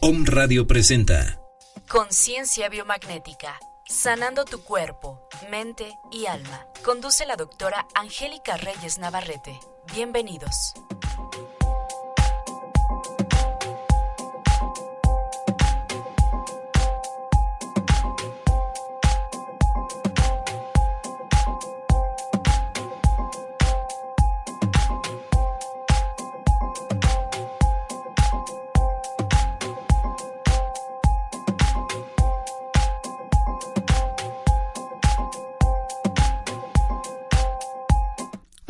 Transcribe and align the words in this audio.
Om 0.00 0.24
Radio 0.26 0.64
presenta 0.64 1.40
Conciencia 1.88 2.68
Biomagnética. 2.68 3.58
Sanando 3.84 4.44
tu 4.44 4.62
cuerpo, 4.62 5.28
mente 5.50 5.98
y 6.12 6.26
alma. 6.26 6.66
Conduce 6.84 7.26
la 7.26 7.34
doctora 7.34 7.84
Angélica 7.96 8.56
Reyes 8.56 8.98
Navarrete. 8.98 9.58
Bienvenidos. 9.92 10.74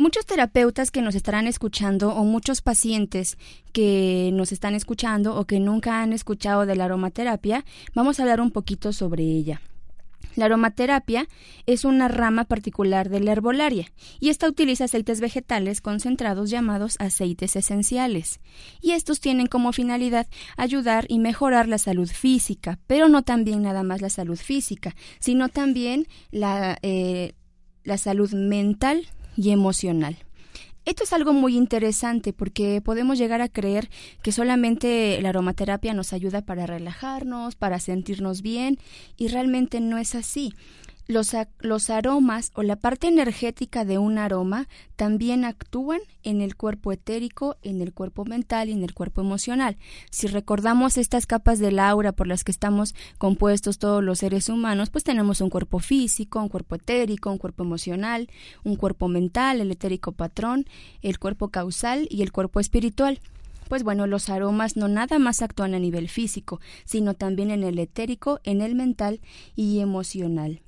Muchos 0.01 0.25
terapeutas 0.25 0.89
que 0.89 1.03
nos 1.03 1.13
estarán 1.13 1.45
escuchando 1.45 2.15
o 2.15 2.23
muchos 2.23 2.63
pacientes 2.63 3.37
que 3.71 4.31
nos 4.33 4.51
están 4.51 4.73
escuchando 4.73 5.35
o 5.35 5.45
que 5.45 5.59
nunca 5.59 6.01
han 6.01 6.11
escuchado 6.11 6.65
de 6.65 6.75
la 6.75 6.85
aromaterapia, 6.85 7.63
vamos 7.93 8.19
a 8.19 8.23
hablar 8.23 8.41
un 8.41 8.49
poquito 8.49 8.93
sobre 8.93 9.21
ella. 9.21 9.61
La 10.35 10.45
aromaterapia 10.45 11.27
es 11.67 11.85
una 11.85 12.07
rama 12.07 12.45
particular 12.45 13.09
de 13.09 13.19
la 13.19 13.33
herbolaria 13.33 13.91
y 14.19 14.29
esta 14.29 14.47
utiliza 14.47 14.85
aceites 14.85 15.21
vegetales 15.21 15.81
concentrados 15.81 16.49
llamados 16.49 16.95
aceites 16.97 17.55
esenciales. 17.55 18.39
Y 18.81 18.93
estos 18.93 19.19
tienen 19.19 19.45
como 19.45 19.71
finalidad 19.71 20.25
ayudar 20.57 21.05
y 21.09 21.19
mejorar 21.19 21.67
la 21.67 21.77
salud 21.77 22.09
física, 22.09 22.79
pero 22.87 23.07
no 23.07 23.21
también 23.21 23.61
nada 23.61 23.83
más 23.83 24.01
la 24.01 24.09
salud 24.09 24.39
física, 24.39 24.95
sino 25.19 25.49
también 25.49 26.07
la, 26.31 26.79
eh, 26.81 27.33
la 27.83 27.99
salud 27.99 28.33
mental 28.33 29.05
y 29.35 29.51
emocional. 29.51 30.17
Esto 30.83 31.03
es 31.03 31.13
algo 31.13 31.31
muy 31.31 31.55
interesante 31.55 32.33
porque 32.33 32.81
podemos 32.81 33.19
llegar 33.19 33.39
a 33.41 33.49
creer 33.49 33.89
que 34.23 34.31
solamente 34.31 35.19
la 35.21 35.29
aromaterapia 35.29 35.93
nos 35.93 36.11
ayuda 36.11 36.41
para 36.41 36.65
relajarnos, 36.65 37.55
para 37.55 37.79
sentirnos 37.79 38.41
bien 38.41 38.79
y 39.15 39.27
realmente 39.27 39.79
no 39.79 39.99
es 39.99 40.15
así. 40.15 40.53
Los, 41.07 41.35
los, 41.59 41.89
aromas 41.89 42.51
o 42.55 42.63
la 42.63 42.75
parte 42.75 43.07
energética 43.07 43.85
de 43.85 43.97
un 43.97 44.17
aroma 44.17 44.67
también 44.95 45.43
actúan 45.45 45.99
en 46.23 46.41
el 46.41 46.55
cuerpo 46.55 46.91
etérico, 46.91 47.57
en 47.63 47.81
el 47.81 47.91
cuerpo 47.91 48.23
mental 48.23 48.69
y 48.69 48.73
en 48.73 48.83
el 48.83 48.93
cuerpo 48.93 49.21
emocional. 49.21 49.77
Si 50.09 50.27
recordamos 50.27 50.97
estas 50.97 51.25
capas 51.25 51.59
del 51.59 51.79
aura 51.79 52.11
por 52.11 52.27
las 52.27 52.43
que 52.43 52.51
estamos 52.51 52.95
compuestos 53.17 53.79
todos 53.79 54.03
los 54.03 54.19
seres 54.19 54.47
humanos, 54.47 54.89
pues 54.89 55.03
tenemos 55.03 55.41
un 55.41 55.49
cuerpo 55.49 55.79
físico, 55.79 56.39
un 56.39 56.49
cuerpo 56.49 56.75
etérico, 56.75 57.31
un 57.31 57.39
cuerpo 57.39 57.63
emocional, 57.63 58.29
un 58.63 58.75
cuerpo 58.75 59.07
mental, 59.07 59.59
el 59.59 59.71
etérico 59.71 60.13
patrón, 60.13 60.65
el 61.01 61.19
cuerpo 61.19 61.49
causal 61.49 62.07
y 62.09 62.21
el 62.21 62.31
cuerpo 62.31 62.59
espiritual 62.59 63.19
pues 63.71 63.83
bueno, 63.83 64.05
los 64.05 64.27
aromas 64.27 64.75
no 64.75 64.89
nada 64.89 65.17
más 65.17 65.41
actúan 65.41 65.73
a 65.73 65.79
nivel 65.79 66.09
físico, 66.09 66.59
sino 66.83 67.13
también 67.13 67.51
en 67.51 67.63
el 67.63 67.79
etérico, 67.79 68.41
en 68.43 68.59
el 68.59 68.75
mental 68.75 69.21
y 69.55 69.79
emocional 69.79 70.61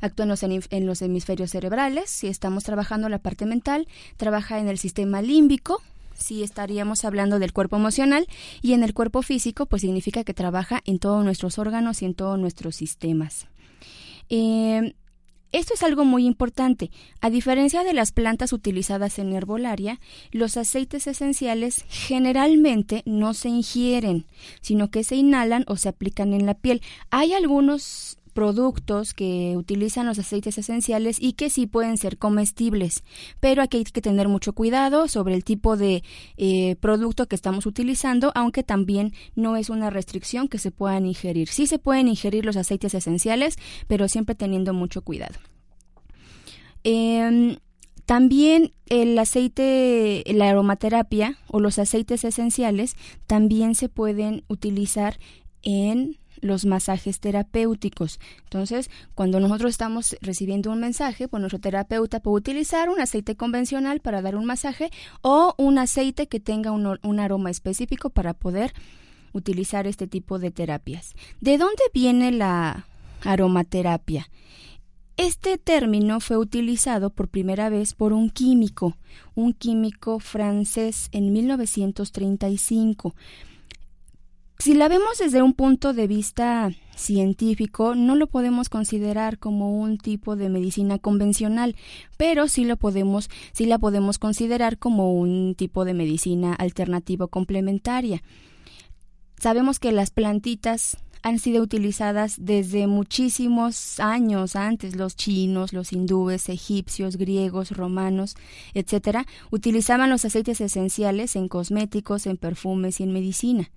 actúa 0.00 0.24
en 0.70 0.86
los, 0.86 1.02
hemisferios 1.02 1.50
cerebrales, 1.50 2.10
si 2.10 2.28
estamos 2.28 2.64
trabajando 2.64 3.08
la 3.08 3.18
parte 3.18 3.46
mental, 3.46 3.86
trabaja 4.16 4.58
en 4.58 4.68
el 4.68 4.78
sistema 4.78 5.22
límbico, 5.22 5.82
si 6.14 6.42
estaríamos 6.42 7.04
hablando 7.04 7.38
del 7.38 7.52
cuerpo 7.52 7.76
emocional 7.76 8.26
y 8.60 8.74
en 8.74 8.82
el 8.82 8.94
cuerpo 8.94 9.22
físico, 9.22 9.66
pues 9.66 9.82
significa 9.82 10.24
que 10.24 10.34
trabaja 10.34 10.82
en 10.84 10.98
todos 10.98 11.24
nuestros 11.24 11.58
órganos 11.58 12.02
y 12.02 12.04
en 12.04 12.14
todos 12.14 12.38
nuestros 12.38 12.76
sistemas. 12.76 13.46
Eh, 14.28 14.94
esto 15.52 15.74
es 15.74 15.82
algo 15.82 16.04
muy 16.04 16.26
importante. 16.26 16.92
A 17.20 17.28
diferencia 17.28 17.82
de 17.82 17.92
las 17.92 18.12
plantas 18.12 18.52
utilizadas 18.52 19.18
en 19.18 19.32
herbolaria, 19.32 19.98
los 20.30 20.56
aceites 20.56 21.08
esenciales 21.08 21.84
generalmente 21.88 23.02
no 23.04 23.34
se 23.34 23.48
ingieren, 23.48 24.26
sino 24.60 24.92
que 24.92 25.02
se 25.02 25.16
inhalan 25.16 25.64
o 25.66 25.76
se 25.76 25.88
aplican 25.88 26.34
en 26.34 26.46
la 26.46 26.54
piel. 26.54 26.82
Hay 27.10 27.32
algunos 27.32 28.19
productos 28.30 29.14
que 29.14 29.54
utilizan 29.56 30.06
los 30.06 30.18
aceites 30.18 30.56
esenciales 30.58 31.18
y 31.20 31.34
que 31.34 31.50
sí 31.50 31.66
pueden 31.66 31.96
ser 31.96 32.18
comestibles, 32.18 33.04
pero 33.40 33.62
aquí 33.62 33.78
hay 33.78 33.84
que 33.84 34.00
tener 34.00 34.28
mucho 34.28 34.52
cuidado 34.52 35.08
sobre 35.08 35.34
el 35.34 35.44
tipo 35.44 35.76
de 35.76 36.02
eh, 36.36 36.76
producto 36.76 37.26
que 37.26 37.36
estamos 37.36 37.66
utilizando, 37.66 38.32
aunque 38.34 38.62
también 38.62 39.12
no 39.34 39.56
es 39.56 39.70
una 39.70 39.90
restricción 39.90 40.48
que 40.48 40.58
se 40.58 40.70
puedan 40.70 41.06
ingerir. 41.06 41.48
Sí 41.48 41.66
se 41.66 41.78
pueden 41.78 42.08
ingerir 42.08 42.44
los 42.44 42.56
aceites 42.56 42.94
esenciales, 42.94 43.56
pero 43.86 44.08
siempre 44.08 44.34
teniendo 44.34 44.72
mucho 44.72 45.02
cuidado. 45.02 45.36
Em, 46.84 47.56
también 48.06 48.72
el 48.88 49.18
aceite, 49.18 50.24
la 50.26 50.50
aromaterapia 50.50 51.38
o 51.46 51.60
los 51.60 51.78
aceites 51.78 52.24
esenciales 52.24 52.96
también 53.26 53.74
se 53.74 53.88
pueden 53.88 54.44
utilizar 54.48 55.18
en 55.62 56.19
los 56.40 56.64
masajes 56.64 57.20
terapéuticos. 57.20 58.20
Entonces, 58.44 58.90
cuando 59.14 59.40
nosotros 59.40 59.70
estamos 59.70 60.16
recibiendo 60.20 60.70
un 60.70 60.80
mensaje, 60.80 61.28
pues 61.28 61.40
nuestro 61.40 61.60
terapeuta 61.60 62.20
puede 62.20 62.38
utilizar 62.38 62.88
un 62.88 63.00
aceite 63.00 63.36
convencional 63.36 64.00
para 64.00 64.22
dar 64.22 64.36
un 64.36 64.44
masaje 64.44 64.90
o 65.22 65.54
un 65.58 65.78
aceite 65.78 66.26
que 66.26 66.40
tenga 66.40 66.70
un, 66.70 66.98
un 67.02 67.20
aroma 67.20 67.50
específico 67.50 68.10
para 68.10 68.34
poder 68.34 68.72
utilizar 69.32 69.86
este 69.86 70.06
tipo 70.06 70.38
de 70.38 70.50
terapias. 70.50 71.14
¿De 71.40 71.58
dónde 71.58 71.82
viene 71.92 72.32
la 72.32 72.86
aromaterapia? 73.22 74.28
Este 75.16 75.58
término 75.58 76.18
fue 76.20 76.38
utilizado 76.38 77.10
por 77.10 77.28
primera 77.28 77.68
vez 77.68 77.92
por 77.92 78.14
un 78.14 78.30
químico, 78.30 78.96
un 79.34 79.52
químico 79.52 80.18
francés 80.18 81.10
en 81.12 81.30
1935. 81.30 83.14
Si 84.60 84.74
la 84.74 84.88
vemos 84.88 85.16
desde 85.16 85.40
un 85.40 85.54
punto 85.54 85.94
de 85.94 86.06
vista 86.06 86.70
científico, 86.94 87.94
no 87.94 88.14
lo 88.14 88.26
podemos 88.26 88.68
considerar 88.68 89.38
como 89.38 89.80
un 89.80 89.96
tipo 89.96 90.36
de 90.36 90.50
medicina 90.50 90.98
convencional, 90.98 91.76
pero 92.18 92.46
sí 92.46 92.66
lo 92.66 92.76
podemos, 92.76 93.30
sí 93.52 93.64
la 93.64 93.78
podemos 93.78 94.18
considerar 94.18 94.76
como 94.76 95.14
un 95.14 95.54
tipo 95.54 95.86
de 95.86 95.94
medicina 95.94 96.52
alternativa 96.52 97.26
complementaria. 97.26 98.22
Sabemos 99.38 99.78
que 99.78 99.92
las 99.92 100.10
plantitas 100.10 100.98
han 101.22 101.38
sido 101.38 101.62
utilizadas 101.62 102.36
desde 102.38 102.86
muchísimos 102.86 103.98
años 103.98 104.56
antes. 104.56 104.94
Los 104.94 105.16
chinos, 105.16 105.72
los 105.72 105.90
hindúes, 105.94 106.50
egipcios, 106.50 107.16
griegos, 107.16 107.70
romanos, 107.70 108.36
etcétera, 108.74 109.24
utilizaban 109.50 110.10
los 110.10 110.26
aceites 110.26 110.60
esenciales 110.60 111.34
en 111.34 111.48
cosméticos, 111.48 112.26
en 112.26 112.36
perfumes 112.36 113.00
y 113.00 113.04
en 113.04 113.14
medicina. 113.14 113.70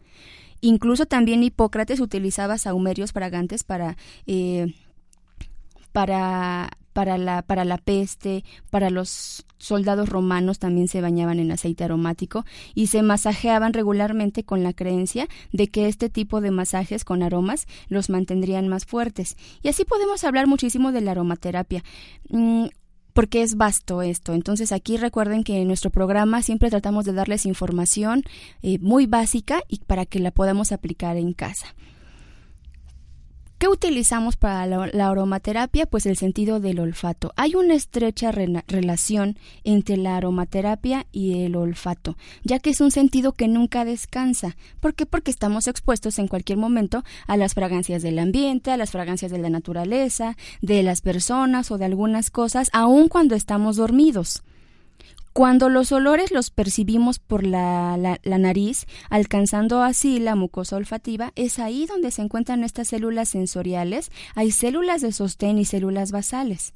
Incluso 0.63 1.05
también 1.05 1.43
Hipócrates 1.43 1.99
utilizaba 1.99 2.57
saumerios 2.57 3.11
fragantes 3.11 3.65
para 3.65 3.97
eh, 4.27 4.73
para 5.91 6.69
para 6.93 7.17
la, 7.17 7.41
para 7.41 7.65
la 7.65 7.77
peste, 7.77 8.45
para 8.69 8.89
los 8.89 9.45
soldados 9.57 10.07
romanos 10.07 10.59
también 10.59 10.87
se 10.87 11.01
bañaban 11.01 11.39
en 11.39 11.51
aceite 11.51 11.83
aromático 11.83 12.45
y 12.75 12.87
se 12.87 13.01
masajeaban 13.01 13.73
regularmente 13.73 14.43
con 14.43 14.63
la 14.63 14.73
creencia 14.73 15.27
de 15.51 15.67
que 15.67 15.87
este 15.87 16.09
tipo 16.09 16.39
de 16.39 16.51
masajes 16.51 17.03
con 17.03 17.23
aromas 17.23 17.67
los 17.89 18.09
mantendrían 18.09 18.67
más 18.67 18.85
fuertes. 18.85 19.35
Y 19.61 19.69
así 19.69 19.83
podemos 19.83 20.23
hablar 20.23 20.47
muchísimo 20.47 20.91
de 20.91 21.01
la 21.01 21.11
aromaterapia. 21.11 21.83
Mm, 22.29 22.67
porque 23.13 23.41
es 23.41 23.55
vasto 23.55 24.01
esto. 24.01 24.33
Entonces 24.33 24.71
aquí 24.71 24.97
recuerden 24.97 25.43
que 25.43 25.61
en 25.61 25.67
nuestro 25.67 25.89
programa 25.89 26.41
siempre 26.41 26.69
tratamos 26.69 27.05
de 27.05 27.13
darles 27.13 27.45
información 27.45 28.23
eh, 28.61 28.79
muy 28.79 29.05
básica 29.05 29.61
y 29.67 29.79
para 29.79 30.05
que 30.05 30.19
la 30.19 30.31
podamos 30.31 30.71
aplicar 30.71 31.17
en 31.17 31.33
casa. 31.33 31.67
¿Qué 33.63 33.69
utilizamos 33.69 34.35
para 34.35 34.65
la, 34.67 35.07
aromaterapia? 35.07 35.85
Pues 35.85 36.05
el 36.05 36.17
sentido 36.17 36.59
del 36.59 36.81
olfato. 36.81 37.31
Hay 37.37 37.55
una 37.55 37.75
estrecha 37.75 38.29
relación 38.29 39.37
entre 39.63 39.95
la 39.95 40.17
aromaterapia 40.17 41.07
y 41.13 41.45
el 41.45 41.55
olfato, 41.55 42.17
ya 42.43 42.59
que 42.59 42.71
es 42.71 42.81
un 42.81 42.91
sentido 42.91 43.31
que 43.31 43.47
nunca 43.47 43.85
descansa. 43.85 44.57
¿Por 44.81 44.95
qué? 44.95 45.05
Porque 45.05 45.31
estamos 45.31 45.69
expuestos 45.69 46.19
en 46.19 46.27
cualquier 46.27 46.57
momento 46.57 47.05
a 47.25 47.37
las 47.37 47.53
fragancias 47.53 48.03
del 48.03 48.19
ambiente, 48.19 48.69
a 48.69 48.75
las 48.75 48.91
fragancias 48.91 49.31
de 49.31 49.37
la 49.37 49.49
naturaleza, 49.49 50.35
de 50.61 50.83
las 50.83 50.99
personas 50.99 51.71
o 51.71 51.77
de 51.77 51.85
algunas 51.85 52.31
cosas, 52.31 52.69
aun 52.73 53.07
cuando 53.07 53.33
estamos 53.33 53.77
dormidos. 53.77 54.43
Cuando 55.33 55.67
los 55.67 55.91
olores 55.91 56.31
los 56.31 56.51
percibimos 56.51 57.17
por 57.17 57.43
la, 57.43 57.97
nariz, 58.23 58.85
alcanzando 59.09 59.81
así 59.81 60.19
la 60.19 60.35
mucosa 60.35 60.75
olfativa, 60.75 61.33
es 61.35 61.57
ahí 61.57 61.87
donde 61.87 62.11
se 62.11 62.21
encuentran 62.21 62.63
estas 62.63 62.89
células 62.89 63.29
sensoriales. 63.29 64.11
Hay 64.35 64.51
células 64.51 65.01
de 65.01 65.11
sostén 65.11 65.57
y 65.57 65.65
células 65.65 66.11
basales. 66.11 66.75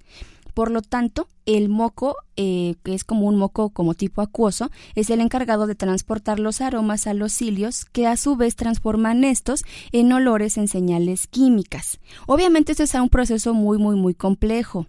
Por 0.55 0.71
lo 0.71 0.81
tanto, 0.81 1.27
el 1.45 1.69
moco, 1.69 2.15
eh, 2.35 2.73
que 2.83 2.95
es 2.95 3.03
como 3.03 3.27
un 3.27 3.37
moco 3.37 3.69
como 3.69 3.93
tipo 3.93 4.23
acuoso, 4.23 4.71
es 4.95 5.11
el 5.11 5.21
encargado 5.21 5.67
de 5.67 5.75
transportar 5.75 6.39
los 6.39 6.59
aromas 6.59 7.05
a 7.05 7.13
los 7.13 7.33
cilios, 7.33 7.85
que 7.85 8.07
a 8.07 8.17
su 8.17 8.37
vez 8.37 8.55
transforman 8.55 9.23
estos 9.23 9.61
en 9.91 10.11
olores 10.11 10.57
en 10.57 10.67
señales 10.67 11.27
químicas. 11.27 11.99
Obviamente 12.25 12.71
esto 12.71 12.83
es 12.83 12.95
un 12.95 13.09
proceso 13.09 13.53
muy, 13.53 13.77
muy, 13.77 13.95
muy 13.95 14.15
complejo, 14.15 14.87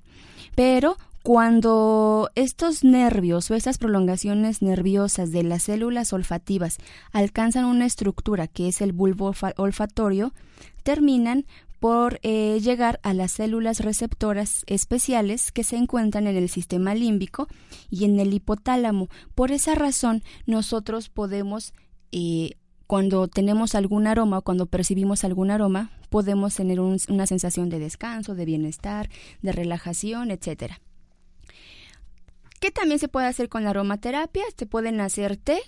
pero 0.55 0.97
cuando 1.29 2.31
estos 2.37 2.85
nervios 2.85 3.51
o 3.51 3.55
estas 3.55 3.77
prolongaciones 3.77 4.63
nerviosas 4.63 5.31
de 5.31 5.43
las 5.43 5.65
células 5.65 6.15
olfativas 6.15 6.79
alcanzan 7.13 7.67
una 7.67 7.85
estructura 7.85 8.47
que 8.47 8.67
es 8.67 8.81
el 8.81 8.93
bulbo 8.93 9.35
olfatorio, 9.59 10.33
terminan 10.85 11.45
por 11.81 12.19
eh, 12.23 12.59
llegar 12.63 12.99
a 13.03 13.13
las 13.13 13.33
células 13.33 13.81
receptoras 13.81 14.65
especiales 14.69 15.53
que 15.53 15.65
se 15.65 15.77
encuentran 15.77 16.27
en 16.27 16.37
el 16.37 16.49
sistema 16.49 16.95
límbico 16.95 17.47
y 17.91 18.07
en 18.07 18.19
el 18.21 18.33
hipotálamo. 18.33 19.11
Por 19.35 19.53
esa 19.53 19.75
razón, 19.75 20.23
nosotros 20.47 21.11
podemos, 21.11 21.75
eh, 22.11 22.53
cuando 22.87 23.29
tenemos 23.29 23.75
algún 23.75 24.07
aroma 24.07 24.39
o 24.39 24.43
cuando 24.43 24.65
percibimos 24.65 25.25
algún 25.25 25.51
aroma, 25.51 25.91
podemos 26.09 26.55
tener 26.55 26.81
una 26.81 27.27
sensación 27.27 27.69
de 27.69 27.81
descanso, 27.81 28.35
de 28.35 28.47
bienestar, 28.47 29.11
de 29.43 29.53
relajación, 29.53 30.31
etcétera. 30.31 30.81
¿Qué 32.61 32.71
también 32.71 32.99
se 32.99 33.09
puede 33.09 33.27
hacer 33.27 33.49
con 33.49 33.65
la 33.65 33.71
aromaterapia? 33.71 34.45
Se 34.57 34.67
pueden 34.67 35.01
hacer 35.01 35.37
té, 35.37 35.61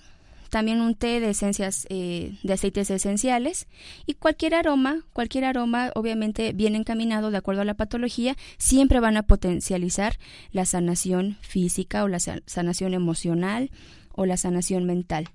también 0.51 0.81
un 0.81 0.95
té 0.95 1.21
de 1.21 1.31
esencias 1.31 1.87
eh, 1.89 2.37
de 2.43 2.53
aceites 2.53 2.91
esenciales 2.91 3.69
y 4.07 4.15
cualquier 4.15 4.55
aroma, 4.55 5.05
cualquier 5.13 5.45
aroma 5.45 5.93
obviamente 5.95 6.53
bien 6.53 6.75
encaminado 6.75 7.31
de 7.31 7.39
acuerdo 7.39 7.63
a 7.63 7.65
la 7.65 7.75
patología, 7.75 8.37
siempre 8.59 9.01
van 9.01 9.17
a 9.17 9.23
potencializar 9.23 10.19
la 10.51 10.65
sanación 10.65 11.39
física 11.41 12.03
o 12.03 12.09
la 12.09 12.19
sanación 12.19 12.95
emocional 12.95 13.71
o 14.13 14.27
la 14.27 14.37
sanación 14.37 14.85
mental. 14.85 15.29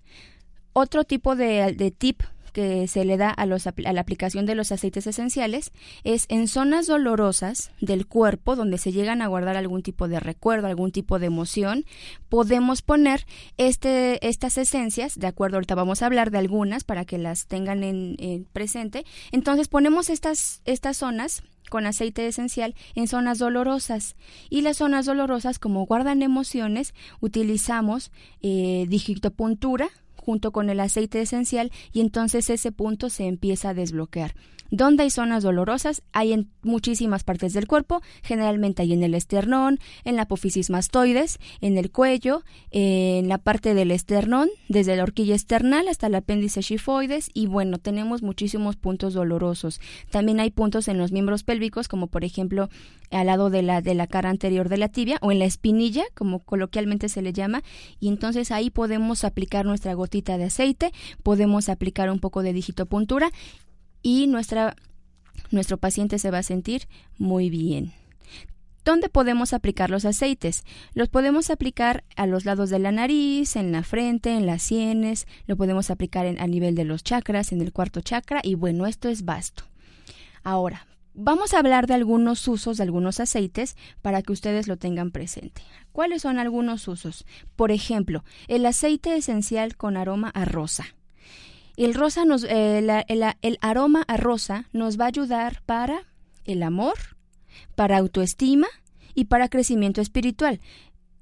Otro 0.74 1.06
tipo 1.06 1.38
de, 1.38 1.74
de 1.74 1.92
tip 1.92 2.22
que 2.56 2.88
se 2.88 3.04
le 3.04 3.18
da 3.18 3.31
a, 3.31 3.46
los, 3.46 3.68
a 3.68 3.74
la 3.75 4.00
aplicación 4.00 4.46
de 4.46 4.56
los 4.56 4.72
aceites 4.72 5.06
esenciales 5.07 5.74
es 6.06 6.25
en 6.30 6.48
zonas 6.48 6.88
dolorosas 6.88 7.72
del 7.81 8.07
cuerpo 8.07 8.56
donde 8.56 8.78
se 8.78 8.94
llegan 8.94 9.22
a 9.22 9.28
guardar 9.28 9.57
algún 9.57 9.84
tipo 9.84 10.07
de 10.07 10.22
recuerdo, 10.22 10.68
algún 10.68 10.94
tipo 10.94 11.19
de 11.19 11.25
emoción, 11.25 11.84
podemos 12.30 12.81
poner 12.81 13.25
este, 13.57 14.25
estas 14.25 14.57
esencias, 14.57 15.19
de 15.19 15.28
acuerdo, 15.28 15.57
ahorita 15.57 15.75
vamos 15.75 16.02
a 16.02 16.06
hablar 16.06 16.31
de 16.31 16.38
algunas 16.38 16.86
para 16.86 17.04
que 17.04 17.18
las 17.18 17.48
tengan 17.48 17.84
en, 17.84 18.48
presente, 18.54 19.06
entonces 19.34 19.68
ponemos 19.68 20.10
estas, 20.10 20.62
estas 20.63 20.96
zonas 20.96 21.44
con 21.69 21.86
aceite 21.86 22.25
esencial 22.25 22.74
en 22.94 23.08
zonas 23.10 23.38
dolorosas. 23.40 24.16
Y 24.50 24.62
las 24.62 24.78
zonas 24.78 25.08
dolorosas, 25.08 25.58
como 25.58 25.86
guardan 25.88 26.22
emociones, 26.22 26.94
utilizamos 27.19 28.12
eh, 28.42 28.86
digitopuntura, 28.88 29.90
junto 30.25 30.51
con 30.51 30.69
el 30.72 30.80
aceite 30.80 31.22
esencial 31.22 31.72
y 31.94 32.01
entonces 32.01 32.50
ese 32.50 32.72
punto 32.72 33.10
se 33.10 33.25
empieza 33.27 33.69
a 33.69 33.74
desbloquear. 33.75 34.33
¿Dónde 34.71 35.03
hay 35.03 35.09
zonas 35.09 35.44
dolorosas? 35.44 36.01
Hay 36.12 36.33
en 36.33 36.50
muchísimas 36.63 37.23
partes 37.23 37.53
del 37.53 37.67
cuerpo, 37.67 38.01
generalmente 38.23 38.81
hay 38.81 38.94
en 38.94 39.03
el 39.03 39.13
esternón, 39.13 39.79
en 40.03 40.15
la 40.15 40.23
apófisis 40.23 40.69
mastoides, 40.69 41.39
en 41.62 41.77
el 41.77 41.91
cuello, 41.91 42.44
en 42.71 43.27
la 43.29 43.38
parte 43.38 43.73
del 43.73 43.91
esternón, 43.91 44.50
desde 44.67 44.95
la 44.95 45.03
horquilla 45.03 45.35
esternal 45.35 45.88
hasta 45.88 46.07
el 46.07 46.15
apéndice 46.15 46.62
chifoides 46.62 47.29
y 47.33 47.47
bueno, 47.47 47.77
tenemos 47.77 48.23
muchísimos 48.23 48.75
puntos 48.75 49.13
dolorosos. 49.13 49.79
También 50.09 50.39
hay 50.39 50.50
puntos 50.50 50.88
en 50.88 50.97
los 50.97 51.12
miembros 51.12 51.44
pélvicos, 51.44 51.88
como 51.88 52.07
por 52.07 52.23
ejemplo 52.23 52.69
al 53.12 53.27
lado 53.27 53.50
de 53.50 53.62
la, 53.62 53.81
de 53.81 53.94
la 53.94 54.07
cara 54.07 54.29
anterior 54.29 54.67
de 54.67 54.77
la 54.77 54.89
tibia 54.89 55.17
o 55.21 55.31
en 55.31 55.39
la 55.39 55.45
espinilla, 55.45 56.03
como 56.15 56.39
coloquialmente 56.39 57.07
se 57.07 57.21
le 57.21 57.33
llama, 57.33 57.63
y 58.00 58.07
entonces 58.07 58.51
ahí 58.51 58.69
podemos 58.69 59.24
aplicar 59.24 59.65
nuestra 59.65 59.93
gotita 59.93 60.38
de 60.38 60.45
aceite, 60.45 60.91
podemos 61.24 61.69
aplicar 61.69 62.10
un 62.10 62.19
poco 62.19 62.41
de 62.41 62.53
digitopuntura 62.53 63.31
y 64.05 64.27
nuestra, 64.27 64.75
nuestro 65.50 65.77
paciente 65.77 66.19
se 66.19 66.29
va 66.29 66.38
a 66.38 66.43
sentir 66.43 66.88
muy 67.17 67.50
bien. 67.50 67.91
¿Dónde 68.83 69.09
podemos 69.09 69.51
aplicar 69.51 69.89
los 69.89 70.05
aceites? 70.05 70.63
Los 70.93 71.09
podemos 71.09 71.50
aplicar 71.50 72.03
a 72.15 72.27
los 72.27 72.45
lados 72.45 72.69
de 72.69 72.77
la 72.77 72.91
nariz, 72.91 73.55
en 73.55 73.71
la 73.71 73.81
frente, 73.81 74.35
en 74.35 74.45
las 74.45 74.62
sienes, 74.62 75.25
lo 75.47 75.57
podemos 75.57 75.89
aplicar 75.89 76.27
a 76.27 76.45
nivel 76.45 76.75
de 76.75 76.85
los 76.85 77.03
chakras, 77.03 77.51
en 77.51 77.62
el 77.62 77.74
cuarto 77.74 78.01
chakra 78.01 78.41
y 78.43 78.53
bueno, 78.53 78.85
esto 78.85 79.09
es 79.09 79.25
vasto. 79.25 79.63
Ahora, 80.43 80.85
vamos 81.15 81.55
a 81.55 81.59
hablar 81.59 81.88
de 81.88 81.95
algunos 81.95 82.47
usos 82.47 82.77
de 82.77 82.83
algunos 82.83 83.19
aceites 83.19 83.75
para 84.03 84.21
que 84.21 84.33
ustedes 84.33 84.67
lo 84.67 84.77
tengan 84.77 85.09
presente. 85.09 85.63
¿Cuáles 85.91 86.21
son 86.21 86.38
algunos 86.38 86.88
usos? 86.88 87.25
Por 87.55 87.71
ejemplo, 87.71 88.24
el 88.47 88.67
aceite 88.67 89.15
esencial 89.15 89.75
con 89.75 89.97
aroma 89.97 90.29
a 90.29 90.45
rosa. 90.45 90.85
El, 91.77 91.94
rosa 91.94 92.25
nos, 92.25 92.44
eh, 92.44 93.03
el, 93.08 93.58
aroma 93.62 94.03
a 94.08 94.17
rosa 94.17 94.70
nos 94.72 95.00
va 95.00 95.05
a 95.05 95.10
ayudar 95.10 95.62
para 95.65 96.03
el 96.46 96.63
amor, 96.63 96.96
para 97.75 97.98
autoestima 97.98 98.67
y 99.13 99.25
para 99.25 99.50
crecimiento 99.50 100.01
espiritual. 100.01 100.62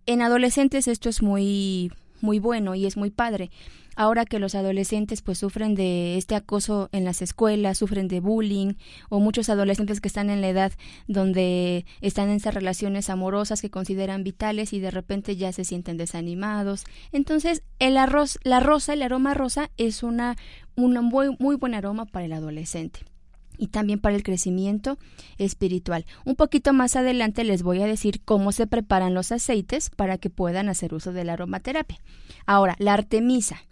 En 0.06 0.22
adolescentes 0.22 0.88
esto 0.88 1.10
es 1.10 1.22
muy 1.22 1.92
muy 2.24 2.40
bueno 2.40 2.74
y 2.74 2.88
es 2.88 2.98
muy 2.98 3.12
padre 3.12 3.52
ahora 3.96 4.26
que 4.26 4.40
los 4.40 4.56
adolescentes 4.56 5.22
pues 5.22 5.38
sufren 5.38 5.76
de 5.76 6.18
este 6.18 6.36
acoso 6.36 6.90
en 6.92 7.04
las 7.04 7.22
escuelas, 7.22 7.78
sufren 7.78 8.08
de 8.08 8.20
bullying 8.20 8.74
o 9.10 9.20
muchos 9.20 9.50
adolescentes 9.50 10.02
que 10.02 10.08
están 10.08 10.30
en 10.30 10.42
la 10.42 10.50
edad 10.50 10.72
donde 11.08 11.86
están 12.02 12.30
en 12.30 12.38
esas 12.38 12.54
relaciones 12.54 13.10
amorosas 13.10 13.62
que 13.62 13.70
consideran 13.70 14.24
vitales 14.24 14.74
y 14.74 14.80
de 14.80 14.92
repente 14.92 15.36
ya 15.36 15.52
se 15.52 15.66
sienten 15.66 15.98
desanimados. 15.98 16.86
Entonces, 17.12 17.64
el 17.80 17.98
arroz, 17.98 18.40
la 18.44 18.60
rosa, 18.60 18.94
el 18.94 19.04
aroma 19.04 19.34
rosa 19.34 19.70
es 19.78 20.04
una, 20.04 20.36
un 20.76 20.94
muy, 20.94 21.36
muy 21.40 21.56
buen 21.56 21.74
aroma 21.74 22.06
para 22.06 22.26
el 22.26 22.34
adolescente 22.34 23.02
y 23.58 23.68
también 23.68 24.00
para 24.00 24.16
el 24.16 24.24
crecimiento 24.24 24.98
espiritual. 25.38 26.06
Un 26.26 26.36
poquito 26.36 26.74
más 26.74 26.96
adelante 26.96 27.44
les 27.44 27.64
voy 27.64 27.82
a 27.82 27.88
decir 27.88 28.22
cómo 28.24 28.52
se 28.52 28.68
preparan 28.68 29.14
los 29.14 29.32
aceites 29.32 29.90
para 29.90 30.18
que 30.18 30.30
puedan 30.30 30.70
hacer 30.70 30.94
uso 30.94 31.14
de 31.14 31.24
la 31.24 31.34
aromaterapia. 31.34 32.00
Ahora, 32.46 32.76
la 32.80 32.94
artemisa. 32.94 33.64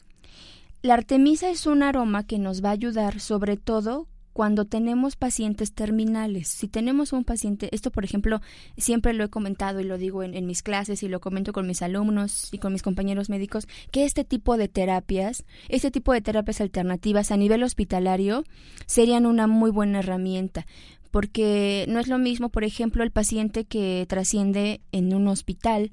La 0.81 0.95
artemisa 0.95 1.49
es 1.49 1.67
un 1.67 1.83
aroma 1.83 2.25
que 2.25 2.39
nos 2.39 2.63
va 2.63 2.69
a 2.69 2.73
ayudar 2.73 3.19
sobre 3.19 3.57
todo 3.57 4.07
cuando 4.33 4.65
tenemos 4.65 5.15
pacientes 5.15 5.73
terminales. 5.73 6.47
Si 6.47 6.67
tenemos 6.67 7.13
un 7.13 7.23
paciente, 7.23 7.69
esto 7.73 7.91
por 7.91 8.05
ejemplo, 8.05 8.41
siempre 8.77 9.13
lo 9.13 9.23
he 9.23 9.29
comentado 9.29 9.79
y 9.79 9.83
lo 9.83 9.97
digo 9.97 10.23
en, 10.23 10.45
mis 10.45 10.63
clases 10.63 11.03
y 11.03 11.07
lo 11.07 11.19
comento 11.19 11.53
con 11.53 11.67
mis 11.67 11.81
alumnos 11.81 12.49
y 12.51 12.57
con 12.57 12.73
mis 12.73 12.81
compañeros 12.81 13.29
médicos, 13.29 13.67
que 13.91 14.05
este 14.05 14.23
tipo 14.23 14.57
de 14.57 14.67
terapias, 14.67 15.45
este 15.69 15.91
tipo 15.91 16.13
de 16.13 16.21
terapias 16.21 16.61
alternativas 16.61 17.31
a 17.31 17.37
nivel 17.37 17.63
hospitalario 17.63 18.43
serían 18.85 19.25
una 19.25 19.47
muy 19.47 19.71
buena 19.71 19.99
herramienta 19.99 20.65
porque 21.11 21.85
no 21.89 21.99
es 21.99 22.07
lo 22.07 22.17
mismo, 22.17 22.47
por 22.47 22.63
ejemplo, 22.63 23.03
el 23.03 23.11
paciente 23.11 23.65
que 23.65 24.05
trasciende 24.07 24.79
en 24.93 25.13
un 25.13 25.27
hospital 25.27 25.91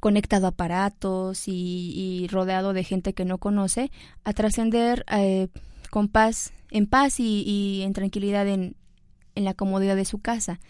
conectado 0.00 0.46
a 0.46 0.50
aparatos 0.50 1.44
y, 1.46 2.26
rodeado 2.30 2.72
de 2.72 2.84
gente 2.84 3.14
que 3.14 3.24
no 3.24 3.38
conoce, 3.38 3.90
a 4.24 4.32
trascender 4.32 5.04
eh, 5.10 5.48
con 5.90 6.08
paz 6.08 6.52
en 6.70 6.86
paz 6.86 7.20
y, 7.20 7.82
en 7.82 7.92
tranquilidad 7.92 8.48
en, 8.48 8.76
en 9.34 9.44
la 9.44 9.54
comodidad 9.54 9.96
de 9.96 10.04
su 10.04 10.18
casa. 10.18 10.60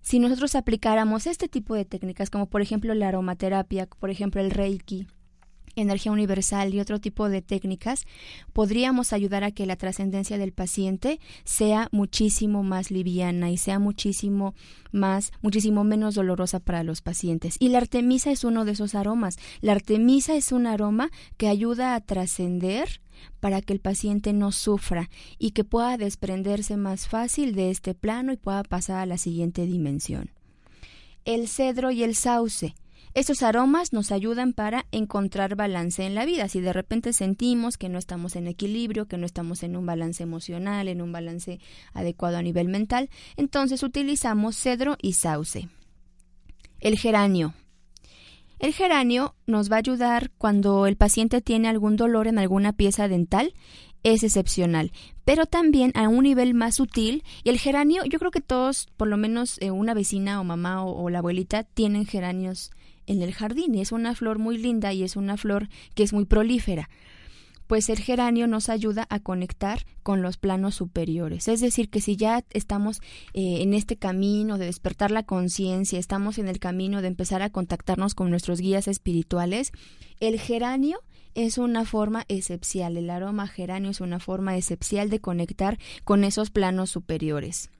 Si 0.00 0.18
nosotros 0.18 0.54
aplicáramos 0.54 1.26
este 1.26 1.48
tipo 1.48 1.74
de 1.74 1.84
técnicas, 1.84 2.30
como 2.30 2.46
por 2.46 2.62
ejemplo 2.62 2.94
la 2.94 3.08
aromaterapia, 3.08 3.86
por 3.86 4.10
ejemplo 4.10 4.40
el 4.40 4.50
reiki, 4.50 5.06
energía 5.80 6.12
universal 6.12 6.74
y 6.74 6.80
otro 6.80 7.00
tipo 7.00 7.28
de 7.28 7.42
técnicas, 7.42 8.04
podríamos 8.52 9.12
ayudar 9.12 9.44
a 9.44 9.50
que 9.50 9.66
la 9.66 9.76
trascendencia 9.76 10.38
del 10.38 10.52
paciente 10.52 11.20
sea 11.44 11.88
muchísimo 11.92 12.62
más 12.62 12.90
liviana 12.90 13.50
y 13.50 13.56
sea 13.56 13.78
muchísimo 13.78 14.54
más, 14.92 15.32
muchísimo 15.42 15.84
menos 15.84 16.14
dolorosa 16.14 16.60
para 16.60 16.82
los 16.82 17.02
pacientes. 17.02 17.56
Y 17.58 17.68
la 17.68 17.78
artemisa 17.78 18.30
es 18.30 18.44
uno 18.44 18.64
de 18.64 18.72
esos 18.72 18.94
aromas. 18.94 19.38
La 19.60 19.72
artemisa 19.72 20.34
es 20.34 20.52
un 20.52 20.66
aroma 20.66 21.10
que 21.36 21.48
ayuda 21.48 21.94
a 21.94 22.00
trascender 22.00 23.00
para 23.40 23.62
que 23.62 23.72
el 23.72 23.80
paciente 23.80 24.32
no 24.32 24.52
sufra 24.52 25.10
y 25.38 25.52
que 25.52 25.64
pueda 25.64 25.96
desprenderse 25.96 26.76
más 26.76 27.08
fácil 27.08 27.54
de 27.54 27.70
este 27.70 27.94
plano 27.94 28.32
y 28.32 28.36
pueda 28.36 28.62
pasar 28.62 28.98
a 28.98 29.06
la 29.06 29.18
siguiente 29.18 29.66
dimensión. 29.66 30.30
El 31.24 31.48
cedro 31.48 31.90
y 31.90 32.02
el 32.02 32.14
sauce 32.14 32.74
estos 33.14 33.42
aromas 33.42 33.92
nos 33.92 34.12
ayudan 34.12 34.52
para 34.52 34.86
encontrar 34.92 35.56
balance 35.56 36.04
en 36.04 36.14
la 36.14 36.24
vida. 36.24 36.48
Si 36.48 36.60
de 36.60 36.72
repente 36.72 37.12
sentimos 37.12 37.76
que 37.76 37.88
no 37.88 37.98
estamos 37.98 38.36
en 38.36 38.46
equilibrio, 38.46 39.06
que 39.06 39.18
no 39.18 39.26
estamos 39.26 39.62
en 39.62 39.76
un 39.76 39.86
balance 39.86 40.22
emocional, 40.22 40.88
en 40.88 41.02
un 41.02 41.10
balance 41.10 41.58
adecuado 41.94 42.36
a 42.36 42.42
nivel 42.42 42.68
mental, 42.68 43.10
entonces 43.36 43.82
utilizamos 43.82 44.56
cedro 44.56 44.96
y 45.02 45.14
sauce. 45.14 45.68
El 46.80 46.98
geranio. 46.98 47.54
El 48.58 48.72
geranio 48.72 49.34
nos 49.46 49.70
va 49.70 49.76
a 49.76 49.78
ayudar 49.78 50.30
cuando 50.36 50.86
el 50.86 50.96
paciente 50.96 51.40
tiene 51.40 51.68
algún 51.68 51.96
dolor 51.96 52.26
en 52.26 52.38
alguna 52.38 52.72
pieza 52.72 53.06
dental 53.06 53.54
es 54.02 54.22
excepcional, 54.22 54.92
pero 55.24 55.46
también 55.46 55.92
a 55.94 56.08
un 56.08 56.22
nivel 56.22 56.54
más 56.54 56.76
sutil. 56.76 57.24
Y 57.44 57.50
el 57.50 57.58
geranio, 57.58 58.04
yo 58.04 58.18
creo 58.18 58.30
que 58.30 58.40
todos, 58.40 58.88
por 58.96 59.08
lo 59.08 59.16
menos 59.16 59.58
eh, 59.60 59.70
una 59.70 59.94
vecina 59.94 60.40
o 60.40 60.44
mamá 60.44 60.84
o, 60.84 61.02
o, 61.02 61.10
la 61.10 61.18
abuelita, 61.18 61.64
tienen 61.64 62.06
geranios 62.06 62.70
en 63.06 63.22
el 63.22 63.32
jardín 63.32 63.74
y 63.74 63.80
es 63.80 63.92
una 63.92 64.14
flor 64.14 64.38
muy 64.38 64.58
linda 64.58 64.92
y 64.92 65.02
es 65.02 65.16
una 65.16 65.36
flor 65.36 65.68
que 65.94 66.02
es 66.02 66.12
muy 66.12 66.26
prolífera 66.26 66.88
pues 67.68 67.90
el 67.90 67.98
geranio 67.98 68.48
nos 68.48 68.70
ayuda 68.70 69.06
a 69.10 69.20
conectar 69.20 69.84
con 70.02 70.22
los 70.22 70.38
planos 70.38 70.74
superiores. 70.74 71.46
Es 71.46 71.60
decir, 71.60 71.90
que 71.90 72.00
si 72.00 72.16
ya 72.16 72.44
estamos 72.50 73.00
eh, 73.34 73.58
en 73.60 73.74
este 73.74 73.96
camino 73.96 74.58
de 74.58 74.66
despertar 74.66 75.10
la 75.10 75.22
conciencia, 75.22 75.98
estamos 75.98 76.38
en 76.38 76.48
el 76.48 76.58
camino 76.58 77.02
de 77.02 77.08
empezar 77.08 77.42
a 77.42 77.50
contactarnos 77.50 78.14
con 78.14 78.30
nuestros 78.30 78.60
guías 78.60 78.88
espirituales, 78.88 79.70
el 80.18 80.40
geranio 80.40 81.00
es 81.34 81.58
una 81.58 81.84
forma 81.84 82.24
excepcional, 82.28 82.96
el 82.96 83.10
aroma 83.10 83.46
geranio 83.46 83.90
es 83.90 84.00
una 84.00 84.18
forma 84.18 84.56
excepcional 84.56 85.10
de 85.10 85.20
conectar 85.20 85.78
con 86.04 86.24
esos 86.24 86.50
planos 86.50 86.90
superiores. 86.90 87.70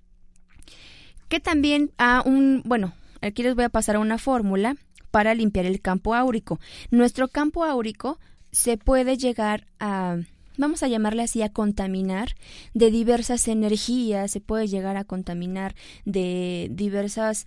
Que 1.28 1.40
también 1.40 1.92
a 1.96 2.22
un, 2.24 2.62
bueno, 2.66 2.92
aquí 3.22 3.42
les 3.42 3.54
voy 3.54 3.64
a 3.64 3.70
pasar 3.70 3.96
una 3.96 4.18
fórmula 4.18 4.76
para 5.10 5.34
limpiar 5.34 5.64
el 5.64 5.80
campo 5.80 6.14
áurico. 6.14 6.60
Nuestro 6.90 7.28
campo 7.28 7.64
áurico 7.64 8.18
se 8.50 8.76
puede 8.76 9.16
llegar 9.16 9.66
a 9.80 10.18
vamos 10.58 10.82
a 10.82 10.88
llamarle 10.88 11.22
así, 11.22 11.40
a 11.40 11.48
contaminar 11.48 12.34
de 12.74 12.90
diversas 12.90 13.48
energías, 13.48 14.30
se 14.30 14.40
puede 14.40 14.66
llegar 14.66 14.96
a 14.96 15.04
contaminar 15.04 15.74
de 16.04 16.68
diversas 16.72 17.46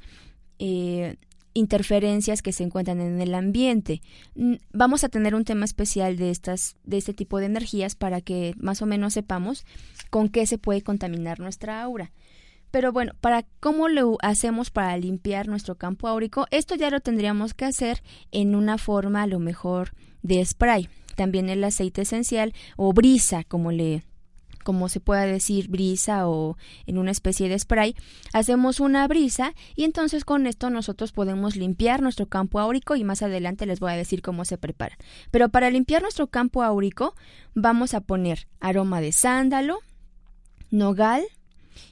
eh, 0.59 1.17
interferencias 1.53 2.41
que 2.41 2.53
se 2.53 2.63
encuentran 2.63 3.01
en 3.01 3.21
el 3.21 3.35
ambiente. 3.35 4.01
Vamos 4.71 5.03
a 5.03 5.09
tener 5.09 5.35
un 5.35 5.43
tema 5.43 5.65
especial 5.65 6.17
de 6.17 6.31
estas, 6.31 6.77
de 6.85 6.97
este 6.97 7.13
tipo 7.13 7.39
de 7.39 7.47
energías 7.47 7.95
para 7.95 8.21
que 8.21 8.53
más 8.57 8.81
o 8.81 8.85
menos 8.85 9.13
sepamos 9.13 9.65
con 10.09 10.29
qué 10.29 10.47
se 10.47 10.57
puede 10.57 10.81
contaminar 10.81 11.39
nuestra 11.39 11.81
aura. 11.81 12.11
Pero 12.71 12.91
bueno, 12.91 13.13
para 13.21 13.43
cómo 13.59 13.89
lo 13.89 14.17
hacemos 14.21 14.71
para 14.71 14.97
limpiar 14.97 15.47
nuestro 15.47 15.75
campo 15.75 16.07
áurico, 16.07 16.47
esto 16.51 16.75
ya 16.75 16.89
lo 16.89 17.01
tendríamos 17.01 17.53
que 17.53 17.65
hacer 17.65 18.01
en 18.31 18.55
una 18.55 18.77
forma 18.77 19.23
a 19.23 19.27
lo 19.27 19.39
mejor 19.39 19.91
de 20.23 20.43
spray. 20.43 20.89
También 21.15 21.49
el 21.49 21.63
aceite 21.63 22.03
esencial 22.03 22.53
o 22.77 22.93
brisa, 22.93 23.43
como 23.43 23.71
le 23.71 24.03
como 24.63 24.89
se 24.89 24.99
pueda 24.99 25.25
decir 25.25 25.69
brisa 25.69 26.27
o 26.27 26.57
en 26.85 26.97
una 26.97 27.11
especie 27.11 27.49
de 27.49 27.57
spray, 27.57 27.95
hacemos 28.31 28.79
una 28.79 29.07
brisa 29.07 29.53
y 29.75 29.83
entonces 29.83 30.23
con 30.23 30.47
esto 30.47 30.69
nosotros 30.69 31.11
podemos 31.11 31.55
limpiar 31.55 32.01
nuestro 32.01 32.27
campo 32.27 32.59
áurico 32.59 32.95
y 32.95 33.03
más 33.03 33.21
adelante 33.21 33.65
les 33.65 33.79
voy 33.79 33.91
a 33.91 33.97
decir 33.97 34.21
cómo 34.21 34.45
se 34.45 34.59
prepara. 34.59 34.97
Pero 35.31 35.49
para 35.49 35.69
limpiar 35.69 36.01
nuestro 36.01 36.27
campo 36.27 36.63
áurico 36.63 37.15
vamos 37.53 37.93
a 37.93 38.01
poner 38.01 38.47
aroma 38.59 39.01
de 39.01 39.11
sándalo, 39.11 39.79
nogal, 40.69 41.23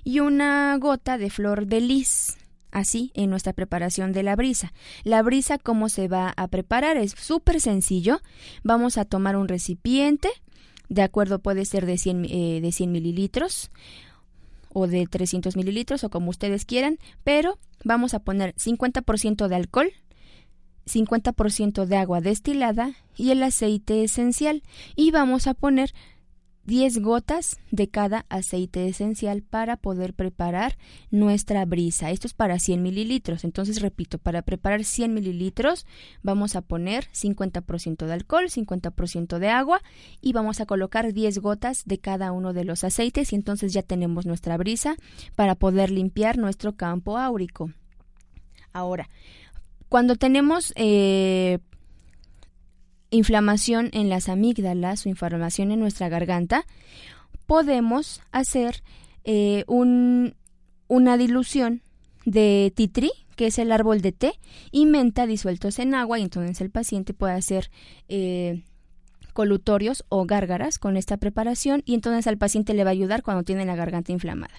y 0.03 0.19
una 0.19 0.77
gota 0.77 1.17
de 1.17 1.29
flor 1.29 1.67
de 1.67 1.81
lis. 1.81 2.38
Así 2.72 3.12
en 3.15 3.31
nuestra 3.31 3.53
preparación 3.53 4.12
de 4.12 4.22
la 4.22 4.36
brisa. 4.36 4.74
La 5.03 5.24
brisa, 5.24 5.58
¿cómo 5.58 5.89
se 5.89 6.08
va 6.08 6.34
a 6.38 6.48
preparar? 6.48 6.98
Es 6.98 7.15
súper 7.17 7.62
sencillo. 7.62 8.22
Vamos 8.63 9.00
a 9.00 9.05
tomar 9.05 9.36
un 9.38 9.48
recipiente, 9.48 10.29
de 10.89 11.03
acuerdo, 11.03 11.39
puede 11.39 11.65
ser 11.65 11.86
de 11.86 11.98
100, 11.98 12.25
eh, 12.25 12.60
de 12.62 12.72
100 12.72 12.91
mililitros 12.91 13.72
o 14.74 14.88
de 14.88 15.05
300 15.05 15.55
mililitros 15.55 16.03
o 16.03 16.10
como 16.10 16.29
ustedes 16.29 16.65
quieran, 16.65 16.98
pero 17.24 17.58
vamos 17.84 18.13
a 18.13 18.19
poner 18.19 18.55
50% 18.55 19.48
de 19.48 19.55
alcohol, 19.55 19.91
50% 20.86 21.86
de 21.86 21.98
agua 21.98 22.22
destilada 22.22 22.93
y 23.15 23.31
el 23.31 23.43
aceite 23.43 24.03
esencial 24.03 24.63
y 24.96 25.12
vamos 25.12 25.48
a 25.48 25.53
poner 25.53 25.93
10 26.69 26.99
gotas 26.99 27.59
de 27.71 27.89
cada 27.89 28.27
aceite 28.29 28.88
esencial 28.88 29.41
para 29.41 29.75
poder 29.75 30.13
preparar 30.13 30.77
nuestra 31.09 31.65
brisa. 31.65 32.11
Esto 32.11 32.27
es 32.27 32.35
para 32.35 32.59
100 32.59 32.83
mililitros. 32.83 33.43
Entonces, 33.43 33.81
repito, 33.81 34.19
para 34.19 34.43
preparar 34.43 34.83
100 34.83 35.11
mililitros 35.11 35.88
vamos 36.21 36.55
a 36.55 36.61
poner 36.61 37.07
50% 37.07 38.05
de 38.05 38.13
alcohol, 38.13 38.45
50% 38.49 39.39
de 39.39 39.49
agua 39.49 39.81
y 40.21 40.33
vamos 40.33 40.61
a 40.61 40.67
colocar 40.67 41.11
10 41.11 41.39
gotas 41.39 41.85
de 41.85 41.97
cada 41.97 42.31
uno 42.31 42.53
de 42.53 42.65
los 42.65 42.83
aceites 42.83 43.33
y 43.33 43.35
entonces 43.35 43.73
ya 43.73 43.81
tenemos 43.81 44.27
nuestra 44.27 44.55
brisa 44.55 44.95
para 45.35 45.55
poder 45.55 45.89
limpiar 45.89 46.38
nuestro 46.38 46.75
campo 46.75 47.17
áurico. 47.17 47.71
Ahora, 48.73 49.09
cuando 49.89 50.17
tenemos 50.17 50.71
eh, 50.75 51.57
inflamación 53.11 53.89
en 53.93 54.09
las 54.09 54.29
amígdalas 54.29 55.05
o 55.05 55.09
inflamación 55.09 55.71
en 55.71 55.79
nuestra 55.79 56.09
garganta, 56.09 56.65
podemos 57.45 58.21
hacer 58.31 58.83
eh, 59.23 59.63
un, 59.67 60.35
una 60.87 61.17
dilución 61.17 61.81
de 62.25 62.71
titri, 62.75 63.11
que 63.35 63.47
es 63.47 63.57
el 63.57 63.71
árbol 63.71 64.01
de 64.01 64.11
té, 64.11 64.33
y 64.71 64.85
menta 64.85 65.25
disueltos 65.25 65.79
en 65.79 65.95
agua, 65.95 66.19
y 66.19 66.23
entonces 66.23 66.61
el 66.61 66.69
paciente 66.69 67.13
puede 67.13 67.33
hacer 67.33 67.71
eh, 68.07 68.63
colutorios 69.33 70.03
o 70.09 70.25
gárgaras 70.25 70.77
con 70.77 70.97
esta 70.97 71.17
preparación, 71.17 71.81
y 71.85 71.95
entonces 71.95 72.27
al 72.27 72.37
paciente 72.37 72.73
le 72.73 72.83
va 72.83 72.91
a 72.91 72.93
ayudar 72.93 73.23
cuando 73.23 73.43
tiene 73.43 73.65
la 73.65 73.75
garganta 73.75 74.11
inflamada. 74.11 74.53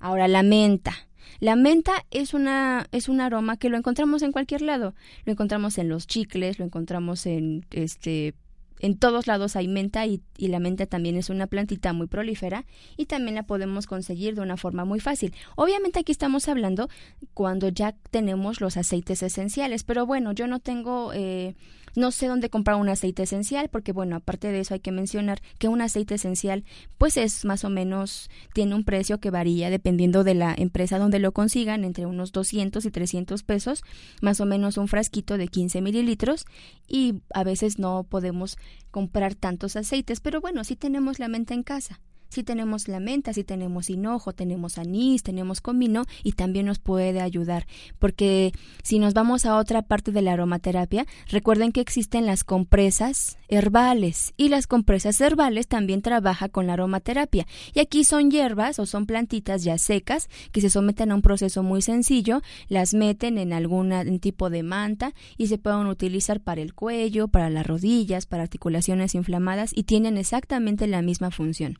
Ahora, 0.00 0.28
la 0.28 0.42
menta. 0.42 1.07
La 1.40 1.56
menta 1.56 2.04
es 2.10 2.34
una 2.34 2.86
es 2.92 3.08
un 3.08 3.20
aroma 3.20 3.56
que 3.56 3.68
lo 3.68 3.76
encontramos 3.76 4.22
en 4.22 4.32
cualquier 4.32 4.62
lado. 4.62 4.94
Lo 5.24 5.32
encontramos 5.32 5.78
en 5.78 5.88
los 5.88 6.06
chicles, 6.06 6.58
lo 6.58 6.64
encontramos 6.64 7.26
en 7.26 7.66
este 7.70 8.34
en 8.80 8.96
todos 8.96 9.26
lados 9.26 9.56
hay 9.56 9.68
menta 9.68 10.06
y, 10.06 10.22
y, 10.36 10.48
la 10.48 10.60
menta 10.60 10.86
también 10.86 11.16
es 11.16 11.30
una 11.30 11.46
plantita 11.46 11.92
muy 11.92 12.06
prolífera 12.06 12.64
y 12.96 13.06
también 13.06 13.34
la 13.34 13.42
podemos 13.42 13.86
conseguir 13.86 14.34
de 14.34 14.40
una 14.40 14.56
forma 14.56 14.84
muy 14.84 15.00
fácil. 15.00 15.34
Obviamente 15.56 16.00
aquí 16.00 16.12
estamos 16.12 16.48
hablando 16.48 16.88
cuando 17.34 17.68
ya 17.68 17.96
tenemos 18.10 18.60
los 18.60 18.76
aceites 18.76 19.22
esenciales, 19.22 19.82
pero 19.84 20.06
bueno, 20.06 20.32
yo 20.32 20.46
no 20.46 20.60
tengo 20.60 21.12
eh, 21.12 21.56
no 21.94 22.10
sé 22.10 22.26
dónde 22.26 22.50
comprar 22.50 22.76
un 22.76 22.88
aceite 22.88 23.22
esencial 23.22 23.68
porque 23.68 23.92
bueno, 23.92 24.16
aparte 24.16 24.52
de 24.52 24.60
eso 24.60 24.74
hay 24.74 24.80
que 24.80 24.92
mencionar 24.92 25.40
que 25.58 25.68
un 25.68 25.80
aceite 25.80 26.14
esencial 26.14 26.64
pues 26.98 27.16
es 27.16 27.44
más 27.44 27.64
o 27.64 27.70
menos 27.70 28.30
tiene 28.54 28.74
un 28.74 28.84
precio 28.84 29.18
que 29.18 29.30
varía 29.30 29.70
dependiendo 29.70 30.24
de 30.24 30.34
la 30.34 30.54
empresa 30.56 30.98
donde 30.98 31.18
lo 31.18 31.32
consigan 31.32 31.84
entre 31.84 32.06
unos 32.06 32.32
200 32.32 32.84
y 32.84 32.90
300 32.90 33.42
pesos, 33.42 33.82
más 34.20 34.40
o 34.40 34.46
menos 34.46 34.76
un 34.76 34.88
frasquito 34.88 35.38
de 35.38 35.48
15 35.48 35.80
mililitros 35.80 36.46
y 36.86 37.16
a 37.34 37.44
veces 37.44 37.78
no 37.78 38.04
podemos 38.04 38.56
comprar 38.90 39.34
tantos 39.34 39.76
aceites, 39.76 40.20
pero 40.20 40.40
bueno, 40.40 40.64
si 40.64 40.76
tenemos 40.76 41.18
la 41.18 41.28
menta 41.28 41.54
en 41.54 41.62
casa 41.62 42.00
Sí 42.28 42.42
tenemos 42.42 42.88
la 42.88 43.00
menta, 43.00 43.32
sí 43.32 43.44
tenemos 43.44 43.90
hinojo, 43.90 44.32
tenemos 44.32 44.78
anís, 44.78 45.22
tenemos 45.22 45.60
comino 45.60 46.04
y 46.22 46.32
también 46.32 46.66
nos 46.66 46.78
puede 46.78 47.20
ayudar. 47.20 47.66
Porque 47.98 48.52
si 48.82 48.98
nos 48.98 49.14
vamos 49.14 49.46
a 49.46 49.56
otra 49.56 49.82
parte 49.82 50.12
de 50.12 50.22
la 50.22 50.32
aromaterapia, 50.32 51.06
recuerden 51.28 51.72
que 51.72 51.80
existen 51.80 52.26
las 52.26 52.44
compresas 52.44 53.38
herbales 53.48 54.34
y 54.36 54.48
las 54.48 54.66
compresas 54.66 55.20
herbales 55.20 55.68
también 55.68 56.02
trabajan 56.02 56.50
con 56.50 56.66
la 56.66 56.74
aromaterapia. 56.74 57.46
Y 57.74 57.80
aquí 57.80 58.04
son 58.04 58.30
hierbas 58.30 58.78
o 58.78 58.86
son 58.86 59.06
plantitas 59.06 59.64
ya 59.64 59.78
secas 59.78 60.28
que 60.52 60.60
se 60.60 60.70
someten 60.70 61.10
a 61.10 61.14
un 61.14 61.22
proceso 61.22 61.62
muy 61.62 61.82
sencillo, 61.82 62.42
las 62.68 62.94
meten 62.94 63.38
en 63.38 63.52
algún 63.52 64.18
tipo 64.20 64.50
de 64.50 64.62
manta 64.62 65.14
y 65.36 65.46
se 65.46 65.58
pueden 65.58 65.86
utilizar 65.86 66.40
para 66.40 66.60
el 66.60 66.74
cuello, 66.74 67.28
para 67.28 67.50
las 67.50 67.66
rodillas, 67.66 68.26
para 68.26 68.42
articulaciones 68.42 69.14
inflamadas 69.14 69.72
y 69.74 69.84
tienen 69.84 70.18
exactamente 70.18 70.86
la 70.86 71.02
misma 71.02 71.30
función. 71.30 71.78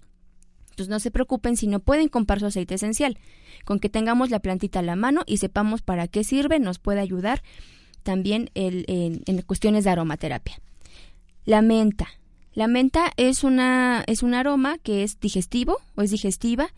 Entonces 0.78 0.92
no 0.92 1.00
se 1.00 1.10
preocupen 1.10 1.56
si 1.56 1.66
no 1.66 1.80
pueden 1.80 2.06
comprar 2.06 2.38
su 2.38 2.46
aceite 2.46 2.76
esencial. 2.76 3.18
Con 3.64 3.80
que 3.80 3.88
tengamos 3.88 4.30
la 4.30 4.38
plantita 4.38 4.78
a 4.78 4.82
la 4.82 4.94
mano 4.94 5.22
y 5.26 5.38
sepamos 5.38 5.82
para 5.82 6.06
qué 6.06 6.22
sirve, 6.22 6.60
nos 6.60 6.78
puede 6.78 7.00
ayudar 7.00 7.42
también 8.04 8.48
en, 8.54 9.42
cuestiones 9.42 9.82
de 9.82 9.90
aromaterapia. 9.90 10.60
La 11.46 11.62
menta. 11.62 12.06
La 12.54 12.68
menta 12.68 13.12
es, 13.16 13.42
una, 13.42 14.04
es 14.06 14.22
un 14.22 14.34
aroma 14.34 14.78
que 14.78 15.02
es 15.02 15.18
digestivo 15.18 15.78
o 15.96 16.02
es 16.02 16.12
digestiva. 16.12 16.68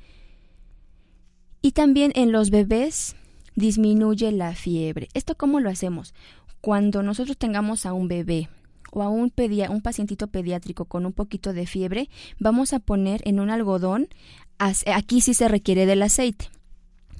Y 1.61 1.73
también 1.73 2.11
en 2.15 2.33
los 2.33 2.49
bebés 2.49 3.17
disminuye 3.55 4.33
la 4.33 4.55
fiebre. 4.55 5.09
¿Esto 5.13 5.35
cómo 5.35 5.61
lo 5.61 5.69
hacemos? 5.69 6.15
Cuando 6.63 7.03
nosotros 7.03 7.37
tengamos 7.37 7.85
a 7.85 7.93
un 7.93 8.09
bebé 8.09 8.49
o 8.93 9.03
a 9.03 9.09
un, 9.09 9.33
un 9.69 9.81
pacientito 9.83 10.27
pediátrico 10.27 10.85
con 10.85 11.07
un 11.07 11.13
poquito 11.13 11.53
de 11.53 11.67
fiebre, 11.67 12.09
vamos 12.39 12.73
a 12.73 12.81
poner 12.81 13.23
en 13.25 13.41
un 13.41 13.51
algodón, 13.51 14.09
aquí 14.59 15.21
sí 15.21 15.35
se 15.35 15.49
requiere 15.49 15.87
del 15.87 16.03
aceite. 16.03 16.51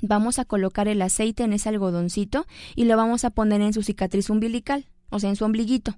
Vamos 0.03 0.39
a 0.39 0.45
colocar 0.45 0.89
el 0.89 1.03
aceite 1.03 1.43
en 1.43 1.53
ese 1.53 1.69
algodoncito 1.69 2.47
y 2.75 2.85
lo 2.85 2.97
vamos 2.97 3.25
a 3.25 3.31
poner 3.31 3.61
en 3.61 3.73
su 3.73 3.83
cicatriz 3.83 4.31
umbilical, 4.31 4.87
o 5.11 5.19
sea, 5.19 5.29
en 5.29 5.37
su 5.37 5.45
ombliguito. 5.45 5.97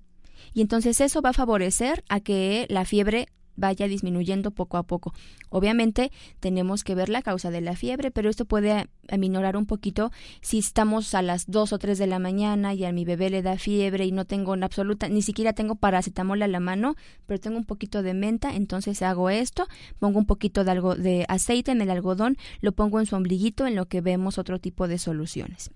Y 0.54 0.60
entonces 0.60 1.00
eso 1.00 1.22
va 1.22 1.30
a 1.30 1.34
favorecer 1.34 2.04
a 2.08 2.20
que 2.20 2.66
la 2.68 2.84
fiebre 2.84 3.28
vaya 3.56 3.88
disminuyendo 3.88 4.50
poco 4.50 4.76
a 4.76 4.82
poco. 4.82 5.12
Obviamente 5.50 6.10
tenemos 6.40 6.84
que 6.84 6.94
ver 6.94 7.08
la 7.08 7.22
causa 7.22 7.50
de 7.50 7.60
la 7.60 7.76
fiebre, 7.76 8.10
pero 8.10 8.30
esto 8.30 8.44
puede 8.44 8.88
aminorar 9.08 9.56
un 9.56 9.66
poquito 9.66 10.10
si 10.40 10.58
estamos 10.58 11.14
a 11.14 11.22
las 11.22 11.50
2 11.50 11.72
o 11.72 11.78
3 11.78 11.98
de 11.98 12.06
la 12.06 12.18
mañana 12.18 12.74
y 12.74 12.84
a 12.84 12.92
mi 12.92 13.04
bebé 13.04 13.30
le 13.30 13.42
da 13.42 13.58
fiebre 13.58 14.06
y 14.06 14.12
no 14.12 14.24
tengo 14.24 14.54
en 14.54 14.64
absoluta, 14.64 15.08
ni 15.08 15.22
siquiera 15.22 15.52
tengo 15.52 15.74
paracetamol 15.74 16.42
a 16.42 16.48
la 16.48 16.60
mano, 16.60 16.96
pero 17.26 17.40
tengo 17.40 17.58
un 17.58 17.64
poquito 17.64 18.02
de 18.02 18.14
menta, 18.14 18.54
entonces 18.54 19.02
hago 19.02 19.30
esto, 19.30 19.66
pongo 19.98 20.18
un 20.18 20.26
poquito 20.26 20.64
de, 20.64 20.70
algo, 20.70 20.94
de 20.94 21.24
aceite 21.28 21.72
en 21.72 21.80
el 21.80 21.90
algodón, 21.90 22.36
lo 22.60 22.72
pongo 22.72 23.00
en 23.00 23.06
su 23.06 23.16
ombliguito 23.16 23.66
en 23.66 23.74
lo 23.74 23.86
que 23.86 24.00
vemos 24.00 24.38
otro 24.38 24.58
tipo 24.58 24.88
de 24.88 24.98
soluciones. 24.98 25.70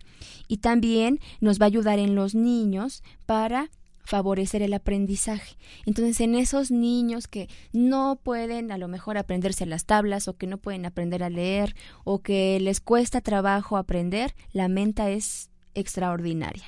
Y 0.49 0.59
también 0.59 1.21
nos 1.40 1.61
va 1.61 1.64
a 1.64 1.68
ayudar 1.68 1.99
en 1.99 2.14
los 2.14 2.35
niños 2.35 3.02
para 3.26 3.71
favorecer 4.06 4.62
el 4.62 4.72
aprendizaje. 4.72 5.56
Entonces, 5.84 6.20
en 6.20 6.34
esos 6.34 6.70
niños 6.70 7.26
que 7.28 7.48
no 7.72 8.18
pueden 8.22 8.72
a 8.72 8.78
lo 8.78 8.88
mejor 8.88 9.18
aprenderse 9.18 9.66
las 9.66 9.84
tablas 9.84 10.28
o 10.28 10.36
que 10.36 10.46
no 10.46 10.58
pueden 10.58 10.86
aprender 10.86 11.22
a 11.22 11.28
leer 11.28 11.75
o 12.04 12.20
que 12.20 12.58
les 12.60 12.80
cuesta 12.80 13.20
trabajo 13.20 13.76
aprender, 13.76 14.34
la 14.52 14.68
menta 14.68 15.10
es 15.10 15.50
extraordinaria. 15.75 16.64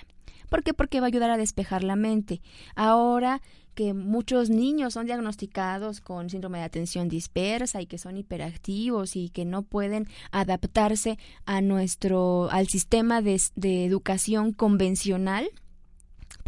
¿Por 0.51 0.63
qué? 0.63 0.75
Porque 0.75 1.01
va 1.01 1.07
a 1.07 1.09
ayudar 1.09 1.31
a 1.31 1.37
despejar 1.37 1.85
la 1.85 1.97
mente. 1.97 2.41
Ahora 2.75 3.41
que 3.75 3.95
muchos 3.95 4.51
niños 4.51 4.95
son 4.95 5.07
diagnosticados 5.07 6.01
con 6.01 6.31
síndrome 6.31 6.59
de 6.59 6.65
atención 6.65 7.09
dispersa 7.09 7.81
y 7.81 7.87
que 7.87 7.97
son 7.97 8.17
hiperactivos 8.17 9.15
y 9.15 9.29
que 9.29 9.45
no 9.45 9.63
pueden 9.63 10.09
adaptarse 10.33 11.17
a 11.47 11.61
nuestro 11.61 12.51
al 12.51 12.67
sistema 12.67 13.23
de, 13.23 13.41
de 13.55 13.85
educación 13.85 14.53
convencional, 14.53 15.49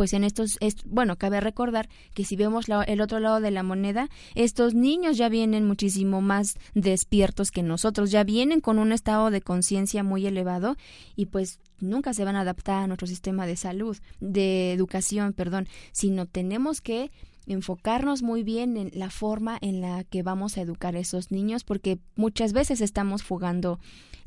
pues 0.00 0.14
en 0.14 0.24
estos, 0.24 0.56
es, 0.60 0.76
bueno, 0.86 1.18
cabe 1.18 1.42
recordar 1.42 1.90
que 2.14 2.24
si 2.24 2.34
vemos 2.34 2.68
el 2.86 3.02
otro 3.02 3.20
lado 3.20 3.38
de 3.38 3.50
la 3.50 3.62
moneda, 3.62 4.08
estos 4.34 4.72
niños 4.72 5.18
ya 5.18 5.28
vienen 5.28 5.66
muchísimo 5.66 6.22
más 6.22 6.54
despiertos 6.72 7.50
que 7.50 7.62
nosotros, 7.62 8.10
ya 8.10 8.24
vienen 8.24 8.62
con 8.62 8.78
un 8.78 8.92
estado 8.92 9.30
de 9.30 9.42
conciencia 9.42 10.02
muy 10.02 10.26
elevado 10.26 10.78
y 11.16 11.26
pues 11.26 11.58
nunca 11.80 12.14
se 12.14 12.24
van 12.24 12.36
a 12.36 12.40
adaptar 12.40 12.82
a 12.82 12.86
nuestro 12.86 13.06
sistema 13.06 13.46
de 13.46 13.56
salud, 13.56 13.98
de 14.20 14.72
educación, 14.72 15.34
perdón, 15.34 15.68
sino 15.92 16.24
tenemos 16.24 16.80
que 16.80 17.10
enfocarnos 17.46 18.22
muy 18.22 18.42
bien 18.42 18.76
en 18.76 18.90
la 18.94 19.10
forma 19.10 19.58
en 19.60 19.80
la 19.80 20.04
que 20.04 20.22
vamos 20.22 20.56
a 20.56 20.62
educar 20.62 20.96
a 20.96 21.00
esos 21.00 21.30
niños 21.30 21.64
porque 21.64 21.98
muchas 22.16 22.52
veces 22.52 22.80
estamos 22.80 23.22
fugando 23.22 23.78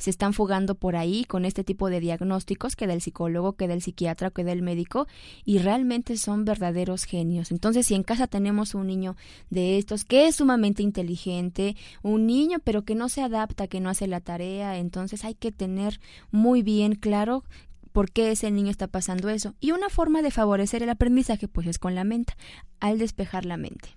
se 0.03 0.09
están 0.09 0.33
fugando 0.33 0.75
por 0.75 0.97
ahí 0.97 1.23
con 1.23 1.45
este 1.45 1.63
tipo 1.63 1.89
de 1.89 2.01
diagnósticos 2.01 2.75
que 2.75 2.87
del 2.87 2.99
psicólogo, 2.99 3.53
que 3.53 3.69
del 3.69 3.81
psiquiatra, 3.81 4.31
que 4.31 4.43
del 4.43 4.61
médico 4.61 5.07
y 5.45 5.59
realmente 5.59 6.17
son 6.17 6.43
verdaderos 6.43 7.05
genios. 7.05 7.51
Entonces, 7.51 7.87
si 7.87 7.95
en 7.95 8.03
casa 8.03 8.27
tenemos 8.27 8.75
un 8.75 8.87
niño 8.87 9.15
de 9.49 9.77
estos 9.77 10.03
que 10.03 10.27
es 10.27 10.35
sumamente 10.35 10.83
inteligente, 10.83 11.77
un 12.01 12.25
niño 12.27 12.59
pero 12.65 12.83
que 12.83 12.95
no 12.95 13.07
se 13.07 13.21
adapta, 13.21 13.67
que 13.67 13.79
no 13.79 13.89
hace 13.89 14.07
la 14.07 14.19
tarea, 14.19 14.77
entonces 14.77 15.23
hay 15.23 15.35
que 15.35 15.53
tener 15.53 16.01
muy 16.31 16.63
bien 16.63 16.95
claro 16.95 17.45
por 17.93 18.11
qué 18.11 18.31
ese 18.31 18.51
niño 18.51 18.69
está 18.69 18.87
pasando 18.87 19.29
eso. 19.29 19.55
Y 19.61 19.71
una 19.71 19.89
forma 19.89 20.21
de 20.21 20.31
favorecer 20.31 20.83
el 20.83 20.89
aprendizaje 20.89 21.47
pues 21.47 21.67
es 21.67 21.79
con 21.79 21.95
la 21.95 22.03
menta, 22.03 22.35
al 22.81 22.99
despejar 22.99 23.45
la 23.45 23.55
mente. 23.55 23.95